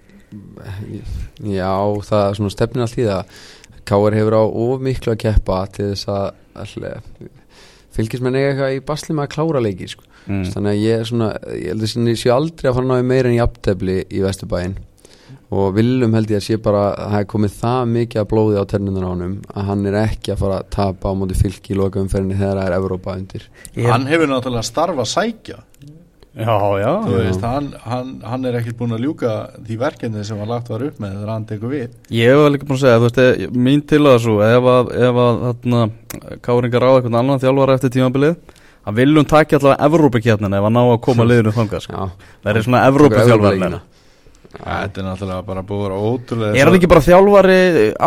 já, 1.44 1.74
það 2.08 2.22
er 2.22 2.38
svona 2.38 2.52
stefnir 2.54 2.86
allt 2.86 2.96
í 2.96 3.04
það 3.04 3.42
Káar 3.84 4.16
hefur 4.16 4.36
á 4.40 4.42
of 4.44 4.80
miklu 4.84 5.12
að 5.14 5.20
keppa 5.26 5.58
til 5.74 5.90
þess 5.92 6.08
að, 6.08 6.26
að 6.54 6.70
fylgismenn 7.94 8.34
eiga 8.38 8.48
eitthvað 8.54 8.78
í 8.78 8.80
basli 8.88 9.14
með 9.14 9.26
að 9.28 9.32
klára 9.36 9.60
leiki 9.62 9.86
sko. 9.92 10.02
mm. 10.26 10.42
þannig 10.54 10.72
að 10.72 10.80
ég 10.82 10.98
er 11.02 11.06
svona 11.10 11.28
ég 11.52 11.68
held 11.70 11.84
að 11.86 11.92
sinni 11.92 12.14
sé 12.18 12.32
aldrei 12.34 12.70
að 12.70 12.78
fara 12.80 12.88
náðu 12.90 13.06
meira 13.10 13.30
en 13.30 13.36
í 13.36 13.42
aptefli 13.44 13.96
í 14.08 14.22
Vesturbæinn 14.24 14.74
og 15.54 15.74
Willum 15.76 16.14
held 16.16 16.32
ég 16.32 16.40
að 16.40 16.46
sé 16.48 16.56
bara 16.64 16.80
að 16.96 17.10
það 17.12 17.20
er 17.20 17.28
komið 17.30 17.52
það 17.60 17.82
mikið 17.92 18.20
að 18.22 18.28
blóði 18.32 18.56
á 18.58 18.64
ternunar 18.72 19.04
á 19.06 19.10
honum 19.12 19.34
að 19.54 19.68
hann 19.68 19.84
er 19.90 19.98
ekki 20.00 20.32
að 20.34 20.40
fara 20.40 20.56
að 20.62 20.70
tapa 20.74 21.12
á 21.12 21.18
móti 21.20 21.36
fylki 21.38 21.74
í 21.74 21.78
lokaumferðinni 21.78 22.38
þegar 22.40 22.58
það 22.58 22.66
er 22.72 22.76
Evrópa 22.80 23.14
undir 23.20 23.44
Ég- 23.76 23.90
hann 23.92 24.08
hefur 24.10 24.32
náttúrulega 24.32 24.66
starfa 24.66 25.04
að 25.04 25.12
sækja 25.12 25.60
Já, 26.34 26.54
já, 26.82 26.90
Þú 27.06 27.12
já. 27.14 27.18
veist, 27.28 27.44
hann, 27.46 27.66
hann, 27.86 28.08
hann 28.26 28.44
er 28.50 28.56
ekkert 28.58 28.74
búin 28.80 28.90
að 28.96 29.04
ljúka 29.04 29.32
því 29.68 29.76
verkefni 29.78 30.24
sem 30.26 30.38
hann 30.42 30.48
lagt 30.50 30.66
var 30.72 30.82
upp 30.82 30.96
með 30.98 31.12
þegar 31.14 31.30
hann 31.30 31.44
tekur 31.46 31.70
við 31.70 31.92
Ég 32.10 32.32
hef 32.32 32.48
líka 32.50 32.66
búin 32.66 32.78
að 32.80 32.82
segja, 32.82 32.96
þú 32.98 33.10
veist, 33.10 33.52
mín 33.68 33.82
til 33.86 34.00
að 34.10 34.16
svo 34.24 34.34
ef 34.42 34.66
að, 34.72 34.90
ef 34.98 35.20
að 35.24 35.38
þarna, 35.44 35.82
Káringar 36.42 36.82
ráða 36.82 36.96
eitthvað 36.98 37.18
annan 37.20 37.42
þjálfara 37.44 37.76
eftir 37.78 37.92
tímabilið 37.94 38.34
að 38.84 38.98
viljum 38.98 39.28
taka 39.30 39.60
allavega 39.60 39.86
Evrópakjarnin 39.86 40.56
ef 40.58 40.66
að 40.68 40.74
ná 40.74 40.80
að 40.82 40.98
koma 41.06 41.24
liðinu 41.30 41.52
þangað 41.56 41.84
sko. 41.86 42.08
Það 42.42 42.50
er 42.58 42.66
svona 42.66 42.80
Evrópuleikina. 42.90 43.78
Þetta 44.54 45.00
er 45.00 45.06
náttúrulega 45.06 45.44
bara 45.46 45.62
búið 45.66 45.94
að 45.94 46.02
ótrúlega 46.10 46.58
Er 46.58 46.68
hann 46.68 46.76
ekki 46.80 46.90
bara 46.92 47.02
þjálfari 47.06 47.56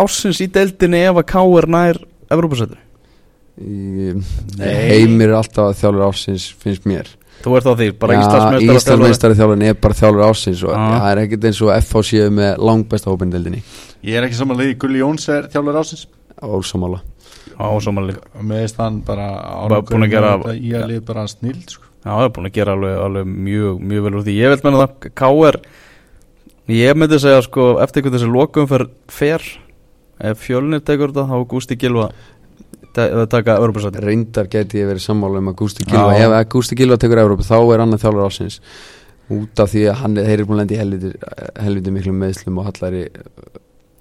ásins 0.03 0.43
í 0.43 0.49
deildinni 0.55 1.01
ef 1.09 1.17
að 1.23 1.25
Káir 1.31 1.67
nær 1.73 1.97
Evrópasættur? 2.31 2.83
Í- 3.57 4.13
Nei. 4.59 4.67
Heimir 4.91 5.31
er 5.33 5.39
alltaf 5.39 5.71
að 5.71 5.79
þjálfur 5.81 6.05
ársins 6.11 6.45
finnst 6.61 6.85
mér 6.87 7.09
Þú 7.43 7.55
ert 7.59 7.67
á 7.69 7.73
því, 7.77 7.87
bara 8.01 8.13
Já, 8.17 8.21
Íslandsmeistara 8.23 8.77
Íslandsmeistari 8.81 9.37
þjálfurinn 9.39 9.65
er 9.69 9.77
bara 9.83 9.97
þjálfur 9.99 10.23
ársins 10.27 10.63
og 10.65 10.71
Já. 10.73 10.79
það 10.87 11.09
er 11.11 11.21
ekkert 11.23 11.47
eins 11.49 11.61
og 11.61 11.73
FH 11.77 12.03
séu 12.09 12.29
með 12.37 12.63
langbesta 12.69 13.11
hópindeldinni 13.13 13.61
Ég 14.07 14.17
er 14.17 14.27
ekki 14.27 14.39
samanlega 14.39 14.77
Gulli 14.81 15.03
Jóns 15.03 15.27
er 15.33 15.47
þjálfur 15.53 15.79
ásins 15.81 16.07
samanlega 17.81 18.21
og 18.37 18.43
með 18.45 18.63
þess 18.63 18.77
hann 18.81 19.01
bara 19.05 19.27
að 19.73 20.09
gera- 20.11 20.33
í 20.53 20.73
að 20.77 20.87
lið 20.91 21.05
bara 21.07 21.27
snild 21.27 21.69
sko. 21.73 21.83
Já, 22.05 22.11
það 22.13 22.23
er 22.27 22.33
búin 22.35 22.47
að 22.47 22.53
gera 22.53 22.73
alveg, 22.77 22.97
alveg 23.03 23.25
mjög, 23.27 23.79
mjög 23.81 24.03
vel 24.05 24.13
úr 24.15 24.23
því. 24.23 24.35
Ég 24.37 24.51
vil 24.53 24.61
menna 24.63 24.83
það, 24.85 25.07
Káir 25.17 25.57
Ég 26.67 26.97
myndi 26.99 27.15
segja 27.23 27.41
sko, 27.45 27.65
eftir 27.79 28.01
einhvern 28.03 28.17
þessi 28.19 28.27
lokum 28.31 28.67
fer, 28.67 28.83
fer. 29.07 29.43
Ef 30.19 30.41
fjölnir 30.43 30.81
tekur 30.83 31.13
þetta, 31.13 31.23
þá 31.29 31.35
er 31.37 31.45
Gústi 31.47 31.77
Gilva 31.79 32.07
að 33.05 33.25
taka 33.31 33.57
Evrópasættur 33.61 34.07
reyndar 34.07 34.49
geti 34.51 34.81
ég 34.81 34.89
verið 34.89 35.05
sammála 35.05 35.41
um 35.41 35.51
að 35.51 35.59
Gústi 35.61 35.85
Gilva 35.87 36.15
Já. 36.17 36.25
ef 36.25 36.35
að 36.37 36.49
Gústi 36.55 36.77
Gilva 36.79 36.97
tekur 37.01 37.23
Európa 37.23 37.47
þá 37.47 37.57
er 37.61 37.83
hann 37.83 37.97
þjálfur 37.97 38.25
ársins. 38.25 38.59
Út 39.27 39.59
af 39.59 39.73
því 39.73 39.85
að 39.91 39.97
hann 40.01 40.19
þeir 40.19 40.33
eru 40.37 40.47
búin 40.47 40.57
að 40.57 40.61
lenda 40.63 40.75
í 40.75 40.81
helviti, 40.81 41.13
helviti 41.59 41.95
miklu 41.95 42.13
meðslum 42.15 42.61
og 42.61 42.69
hallari 42.69 43.07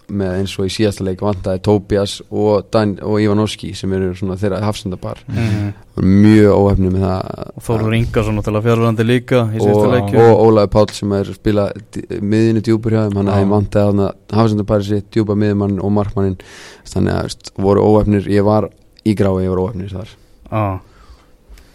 með 0.07 0.37
eins 0.41 0.55
og 0.61 0.69
í 0.69 0.73
síðasta 0.73 1.05
leik 1.07 1.23
vantaði 1.25 1.63
Tobias 1.67 2.21
og, 2.29 2.69
Dan, 2.73 2.95
og 3.03 3.19
Ivanovski 3.23 3.73
sem 3.77 3.93
eru 3.97 4.13
svona 4.17 4.37
þeirra 4.39 4.63
hafsendapar. 4.65 5.23
Mhm. 5.27 5.73
mjög 5.97 6.53
óhefni 6.53 6.91
með 6.93 7.05
það. 7.07 7.53
Og 7.57 7.63
Þóru 7.65 7.95
Ingarsson 7.97 8.43
til 8.45 8.53
að 8.53 8.67
fjárverandi 8.67 9.05
líka 9.07 9.39
og, 9.49 9.87
leikju 9.95 10.21
og 10.21 10.43
Ólaði 10.45 10.71
Páll 10.75 10.91
sem 10.93 11.13
er 11.17 11.31
spila 11.33 11.71
miðinu 12.21 12.61
djúpur 12.61 12.93
hjá 12.93 13.07
þeim. 13.07 13.17
Hann 13.17 13.33
hefði 13.33 13.51
vantaði 13.55 14.09
hafsendapari 14.37 14.85
sitt 14.85 15.11
djúpa 15.11 15.35
miðumann 15.35 15.81
og 15.81 15.95
markmannin 15.97 16.37
þannig 16.85 17.15
að 17.15 17.23
veist, 17.23 17.53
voru 17.57 17.81
óhefnir, 17.81 18.29
ég 18.29 18.45
var 18.45 18.69
í 19.07 19.15
grái, 19.19 19.47
var 19.49 19.63
óhefnir 19.63 19.93
þar. 19.95 20.13
Ah. 20.51 20.79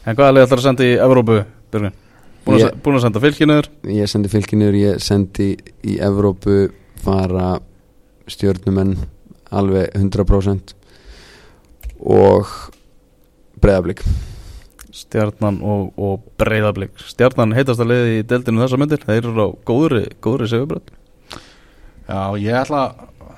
En 0.05 0.15
hvaða 0.17 0.33
leik 0.35 0.47
ætlar 0.47 0.61
að 0.61 0.65
senda 0.67 0.83
í 0.87 0.93
Evrópu, 0.97 1.39
Björgvin? 1.71 1.93
Búin 2.45 2.57
að, 2.57 2.63
Ég- 2.65 2.77
búin 2.81 2.97
að 2.97 3.03
senda 3.05 3.21
fylkinur 3.21 3.67
ég 3.85 4.09
sendi 4.09 4.29
fylkinur, 4.33 4.73
ég 4.73 4.99
sendi 5.05 5.51
í 5.85 5.97
Evrópu 6.01 6.71
fara 7.03 7.59
stjörnumenn 8.31 8.95
alveg 9.53 9.91
100% 9.93 10.73
og 12.01 12.47
breyðablík 13.61 14.01
Stjarnan 14.91 15.61
og, 15.63 15.93
og 16.01 16.25
Breiðablík 16.41 16.97
Stjarnan 17.07 17.53
heitast 17.55 17.79
að 17.83 17.91
leiði 17.93 18.17
í 18.19 18.25
deildinu 18.27 18.59
þessa 18.65 18.79
myndir 18.81 19.03
Þeir 19.05 19.29
eru 19.29 19.45
á 19.45 19.49
góðri, 19.69 20.01
góðri 20.23 20.49
segjubröð 20.51 20.89
Já, 22.09 22.19
ég 22.41 22.57
ætla 22.59 22.81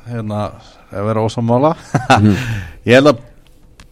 hérna, 0.08 0.40
að 0.90 1.10
vera 1.12 1.26
ósamála 1.28 1.76
Mhm. 2.18 2.34
Ég 2.90 2.98
held 2.98 3.12
að 3.14 3.22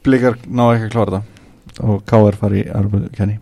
blikar 0.05 0.37
ná 0.47 0.65
ekki 0.73 0.89
að 0.89 0.93
klára 0.95 1.21
þetta 1.21 1.87
og 1.87 2.03
K.R. 2.09 2.37
fari 2.41 2.65
í 2.65 2.69
Arbukenni 2.75 3.39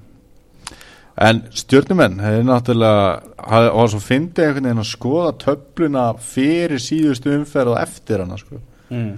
En 1.20 1.42
stjórnumenn 1.52 2.22
hefði 2.24 2.44
náttúrulega 2.48 3.08
hafði, 3.44 3.72
og 3.76 3.90
svo 3.92 4.00
fyndi 4.00 4.44
einhvern 4.46 4.70
veginn 4.70 4.84
að 4.86 4.88
skoða 4.88 5.32
töfluna 5.42 6.04
fyrir 6.24 6.80
síðustu 6.80 7.34
umferð 7.36 7.74
og 7.74 7.82
eftir 7.82 8.24
hana 8.24 8.38
sko. 8.40 8.62
mm. 8.88 9.10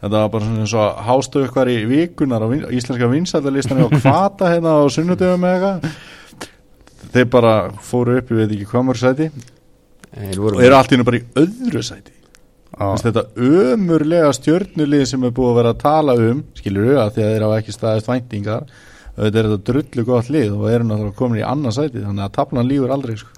Þetta 0.00 0.14
var 0.14 0.30
bara 0.32 0.46
svona 0.46 0.62
eins 0.64 0.74
og 0.78 1.00
hástu 1.08 1.42
ykkur 1.44 1.68
í 1.68 1.80
vikunar 1.90 2.46
á 2.46 2.48
vin, 2.48 2.62
íslenska 2.70 3.08
vinsættarlistan 3.10 3.82
og 3.84 3.96
kvata 3.98 4.48
hérna 4.48 4.78
á 4.78 4.82
sunnudöfum 4.94 5.48
eða 5.50 5.72
eitthvað 5.74 7.10
Þeir 7.10 7.26
bara 7.32 7.54
fóru 7.82 8.20
upp, 8.20 8.30
ég 8.30 8.44
veit 8.44 8.54
ekki 8.54 8.70
hvað 8.70 8.86
mörg 8.86 9.02
sæti 9.02 9.28
Þeir 10.14 10.40
og 10.40 10.62
eru 10.62 10.78
allt 10.78 10.94
í 10.94 10.96
hennu 10.96 11.08
bara 11.10 11.20
í 11.20 11.26
öðru 11.42 11.82
sæti 11.84 12.14
þetta 12.78 13.24
ömurlega 13.36 14.30
stjörnulið 14.36 15.04
sem 15.10 15.26
er 15.26 15.34
búið 15.34 15.50
að 15.50 15.58
vera 15.58 15.74
að 15.74 15.82
tala 15.82 16.14
um 16.20 16.44
skilur 16.58 17.00
að 17.02 17.12
því 17.16 17.24
að 17.24 17.34
þeir 17.34 17.44
hafa 17.46 17.58
ekki 17.60 17.74
staðist 17.74 18.10
væntingar. 18.10 18.70
Þetta 19.16 19.40
er 19.40 19.48
þetta 19.50 19.72
drullu 19.72 20.06
gott 20.06 20.30
lið 20.30 20.54
og 20.54 20.70
eru 20.70 20.86
náttúrulega 20.86 21.18
komin 21.18 21.40
í 21.42 21.44
annað 21.44 21.76
sæti 21.76 22.04
þannig 22.04 22.24
að 22.24 22.34
taflan 22.38 22.70
lífur 22.70 22.94
aldrei 22.94 23.16
sko. 23.20 23.34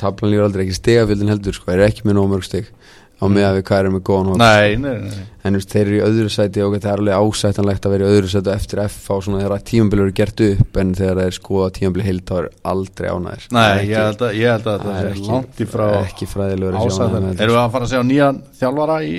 Tablan 0.00 0.32
lífur 0.32 0.48
aldrei 0.48 0.64
ekki 0.64 0.78
stegafjöldin 0.80 1.30
heldur 1.34 1.58
sko, 1.58 1.70
eru 1.74 1.84
ekki 1.84 2.08
með 2.08 2.18
nóg 2.18 2.30
mörg 2.32 2.46
steg 2.48 2.70
á 3.14 3.24
með 3.30 3.44
að 3.46 3.54
við 3.58 3.64
hvað 3.68 3.80
erum 3.84 3.94
með 3.96 4.02
góðan 4.08 4.30
hóp. 4.32 4.38
Nei, 4.42 4.76
nei, 4.76 4.94
nei, 5.04 5.10
nei. 5.14 5.26
en 5.44 5.58
veist, 5.58 5.70
þeir 5.74 5.84
eru 5.86 5.96
í 5.96 6.02
öðru 6.08 6.30
sæti 6.34 6.62
og 6.64 6.74
það 6.76 6.88
er 6.90 7.02
alveg 7.02 7.20
ásættanlegt 7.28 7.86
að 7.88 7.94
vera 7.94 8.08
í 8.08 8.14
öðru 8.14 8.32
sæti 8.32 8.52
eftir 8.54 8.82
F 8.84 8.98
á 9.10 9.16
svona 9.24 9.42
þegar 9.44 9.64
tímambilur 9.70 10.08
eru 10.08 10.16
gert 10.18 10.42
upp 10.48 10.80
en 10.82 10.94
þegar 10.98 11.20
það 11.20 11.28
er 11.30 11.36
skoða 11.38 11.70
tímambil 11.78 12.04
heild 12.08 12.24
þá 12.28 12.34
er 12.40 12.48
aldrei 12.74 13.08
ánæðir 13.14 13.46
nei 13.54 13.86
ég, 13.88 13.94
held 14.00 14.26
að, 14.26 14.34
ég 14.40 14.52
held 14.54 14.66
að 14.66 14.74
það 14.74 14.90
það 14.90 14.98
er 15.04 15.12
ekki, 15.12 15.28
langt 15.30 15.62
í 15.64 15.68
frá 15.70 15.86
ekki 16.02 16.28
ánægður. 17.14 17.40
erum 17.46 17.56
við 17.56 17.62
að 17.64 17.72
fara 17.76 17.88
að 17.88 17.94
segja 17.94 18.08
nýjan 18.10 18.42
þjálfara 18.60 18.98
í 19.04 19.14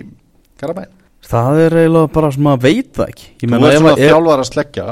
Karabæn 0.59 0.93
Það 1.25 1.57
er 1.63 1.73
eiginlega 1.79 2.09
bara 2.13 2.27
sem 2.35 2.47
að 2.51 2.59
veit 2.61 2.89
það 2.93 3.07
ekki. 3.09 3.23
Ég 3.41 3.49
þú 3.49 3.49
meina, 3.49 3.65
ert 3.65 3.73
ef, 3.73 3.79
svona 3.81 3.93
þjálfara 3.97 4.43
að 4.43 4.49
sleggja. 4.51 4.83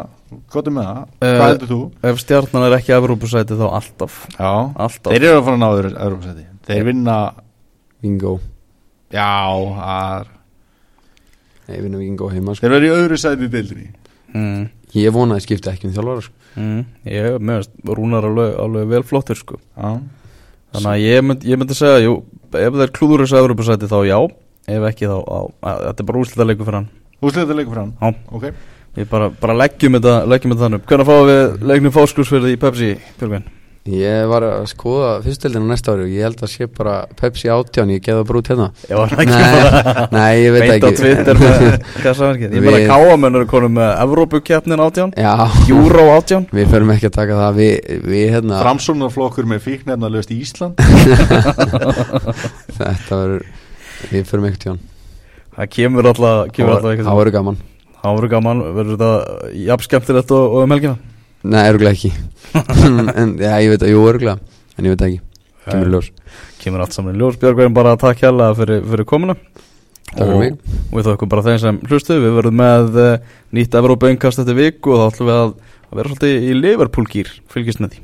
Hvað 0.49 0.69
er 0.69 0.73
með 0.73 0.87
það, 0.87 1.03
Eh, 1.21 1.33
hvað 1.37 1.51
heldur 1.51 1.69
þú? 1.69 1.77
ef 2.09 2.21
stjarnan 2.23 2.65
er 2.65 2.75
ekki 2.79 2.95
Evrópusæti 2.97 3.57
þá 3.59 3.65
alltaf. 3.69 4.15
Já, 4.33 4.49
Alltaf. 4.73 5.11
Þeir 5.13 5.27
eru 5.27 5.35
að 5.37 5.43
fara 5.45 5.53
að 5.53 5.61
ná 5.61 5.67
öðru 5.69 5.91
Evrópsæti. 6.07 6.45
þeir 6.65 6.83
vinna, 6.89 7.17
Vingo, 8.01 8.33
já 9.13 9.29
það 9.77 10.15
er- 10.19 10.31
nei 11.69 11.81
vinna 11.85 12.01
Vingo 12.01 12.29
heima 12.33 12.55
sko. 12.55 12.65
þeir 12.67 12.77
eru 12.79 12.89
í 12.89 12.95
öðru 12.97 13.19
sæti 13.21 13.47
í 13.47 13.51
deildinni 13.53 13.91
mm. 14.33 14.65
ég 14.99 15.13
vona 15.15 15.35
að 15.37 15.41
ég 15.41 15.47
skipta 15.47 15.73
ekki 15.73 15.87
um 15.89 15.93
þjálfara 15.95 16.25
sko. 16.25 16.39
Mm. 16.53 16.81
Ég 17.09 17.39
meðast 17.41 17.71
rúnar 17.87 18.27
alveg, 18.27 18.51
alveg 18.61 18.89
vel 18.91 19.03
flottur 19.07 19.39
sko 19.39 19.57
já 19.61 19.93
Þannig 20.73 20.89
að 20.89 21.03
ég, 21.05 21.19
mynd, 21.21 21.43
ég 21.45 21.59
myndi 21.61 21.75
segja, 21.77 21.99
jú, 22.01 22.13
ef 22.49 22.73
það 22.73 22.83
er 22.87 22.91
klúður 22.95 23.21
þessu 23.23 23.37
Evrópusæti 23.37 23.89
þá 23.91 23.99
já 24.09 24.17
Ef 24.73 24.85
ekki 24.89 25.09
þá, 25.09 25.17
á, 25.21 25.39
að, 25.69 25.81
þetta 25.87 26.01
er 26.01 26.07
bara 26.09 26.21
úrslita 26.23 26.47
leikur 26.49 26.65
fyrir 26.69 26.79
hann 26.79 26.87
úsleita 27.23 27.57
leikur 27.57 27.75
frá 27.75 27.83
hann 27.85 27.93
Já. 27.99 28.13
ok 28.33 28.47
Við 28.93 29.07
bara, 29.09 29.27
bara 29.41 29.55
leggjum 29.57 29.97
þetta, 29.97 30.15
leggjum 30.29 30.53
þetta 30.53 30.65
þannig 30.67 30.81
upp 30.81 30.89
Hvernig 30.91 31.07
fáum 31.09 31.29
við 31.29 31.67
leiknum 31.71 31.93
fáskursverði 31.95 32.51
í 32.53 32.59
Pepsi, 32.61 32.89
Björgvin? 33.17 33.45
Ég 33.83 34.29
var 34.31 34.45
að 34.47 34.65
skoða 34.71 35.09
fyrstildina 35.25 35.67
næsta 35.67 35.91
ári 35.91 36.05
og 36.05 36.11
ég 36.13 36.23
held 36.23 36.39
að 36.45 36.51
sé 36.53 36.67
bara 36.71 36.93
Pepsi 37.19 37.49
átján, 37.51 37.89
ég 37.91 38.03
geða 38.05 38.21
bara 38.29 38.39
út 38.39 38.51
hérna. 38.51 38.67
Ég 38.87 38.95
var 38.95 39.11
ekki? 39.11 39.25
Nei, 39.27 39.41
bara 39.51 40.05
nei, 40.13 40.29
ég 40.39 40.55
veit 40.55 40.71
ekki. 40.77 40.91
Twitter 41.01 41.41
Ég 42.53 42.63
meina 42.63 42.79
káamennur 42.87 43.45
konum 43.51 43.75
með 43.75 43.91
Evrópukeppnin 44.05 44.85
átján 44.85 45.11
Já, 45.19 45.33
Euro 45.67 46.07
átján. 46.15 46.47
Við 46.55 46.71
förum 46.71 46.95
ekki 46.95 47.11
að 47.11 47.17
taka 47.19 47.41
það. 47.41 47.59
Við, 47.59 47.91
við 48.07 48.25
hérna 48.37 48.63
Framsóknarflokkur 48.63 49.51
með 49.51 49.63
fíknefna 49.67 50.11
löst 50.15 50.31
í 50.31 50.39
Ísland. 50.45 50.79
Þetta 52.79 53.19
verður 53.19 53.47
Við 54.13 54.27
förum 54.31 54.47
ekkert 54.47 54.67
hjá 54.67 54.73
hann. 54.73 54.83
Það 55.53 55.73
kemur 55.75 56.13
alltaf, 56.13 56.53
Það 56.55 57.17
verður 57.19 57.35
gaman. 57.35 57.63
Það 58.03 58.15
verður 58.17 58.31
gaman, 58.33 58.61
verður 58.75 58.95
þetta 58.97 59.51
jafn 59.63 59.85
skemmtilegt 59.85 60.31
og, 60.35 60.55
og 60.57 60.65
um 60.65 60.73
helgina 60.75 61.12
Nei, 61.43 61.63
örgulega 61.67 61.97
ekki. 61.97 62.13
En 63.19 63.35
já, 63.41 63.57
ég 63.63 63.73
veit 63.73 63.83
að, 63.83 63.91
jú, 63.91 64.03
örgulega 64.07 64.39
En 64.77 64.87
ég 64.87 64.95
veit 64.95 65.03
ekki, 65.05 65.19
kemur 65.67 65.89
í 65.89 65.93
ljós. 65.93 66.09
Kemur 66.63 66.83
allt 66.85 66.95
saman 66.95 67.17
í 67.17 67.21
ljós. 67.21 67.37
Björgvin 67.41 67.75
bara 67.75 67.93
að 67.93 68.01
takk 68.05 68.23
hérlega 68.25 68.57
fyrir, 68.57 68.81
fyrir 68.93 69.07
komuna. 69.09 69.35
Takk 70.13 70.23
fyrir 70.23 70.39
mig. 70.39 70.57
Og 70.89 70.95
við 70.97 71.09
þökkum 71.09 71.33
bara 71.33 71.45
þeim 71.45 71.59
sem 71.61 71.77
hlustu 71.89 72.17
Við 72.21 72.35
verðum 72.37 72.59
með 72.61 72.97
uh, 73.01 73.13
nýtt 73.55 73.77
Evrópa 73.79 74.09
umkast 74.13 74.41
eftir 74.43 74.57
viku 74.57 74.93
og 74.95 75.01
þá 75.01 75.05
ætlum 75.11 75.29
við 75.29 75.39
að, 75.41 75.53
að 75.89 75.99
vera 75.99 76.11
svolítið 76.11 76.49
í 76.49 76.57
Liverpool 76.59 77.07
gýr 77.09 77.31
Fylgist 77.53 77.81
með 77.83 77.95
því 77.95 78.02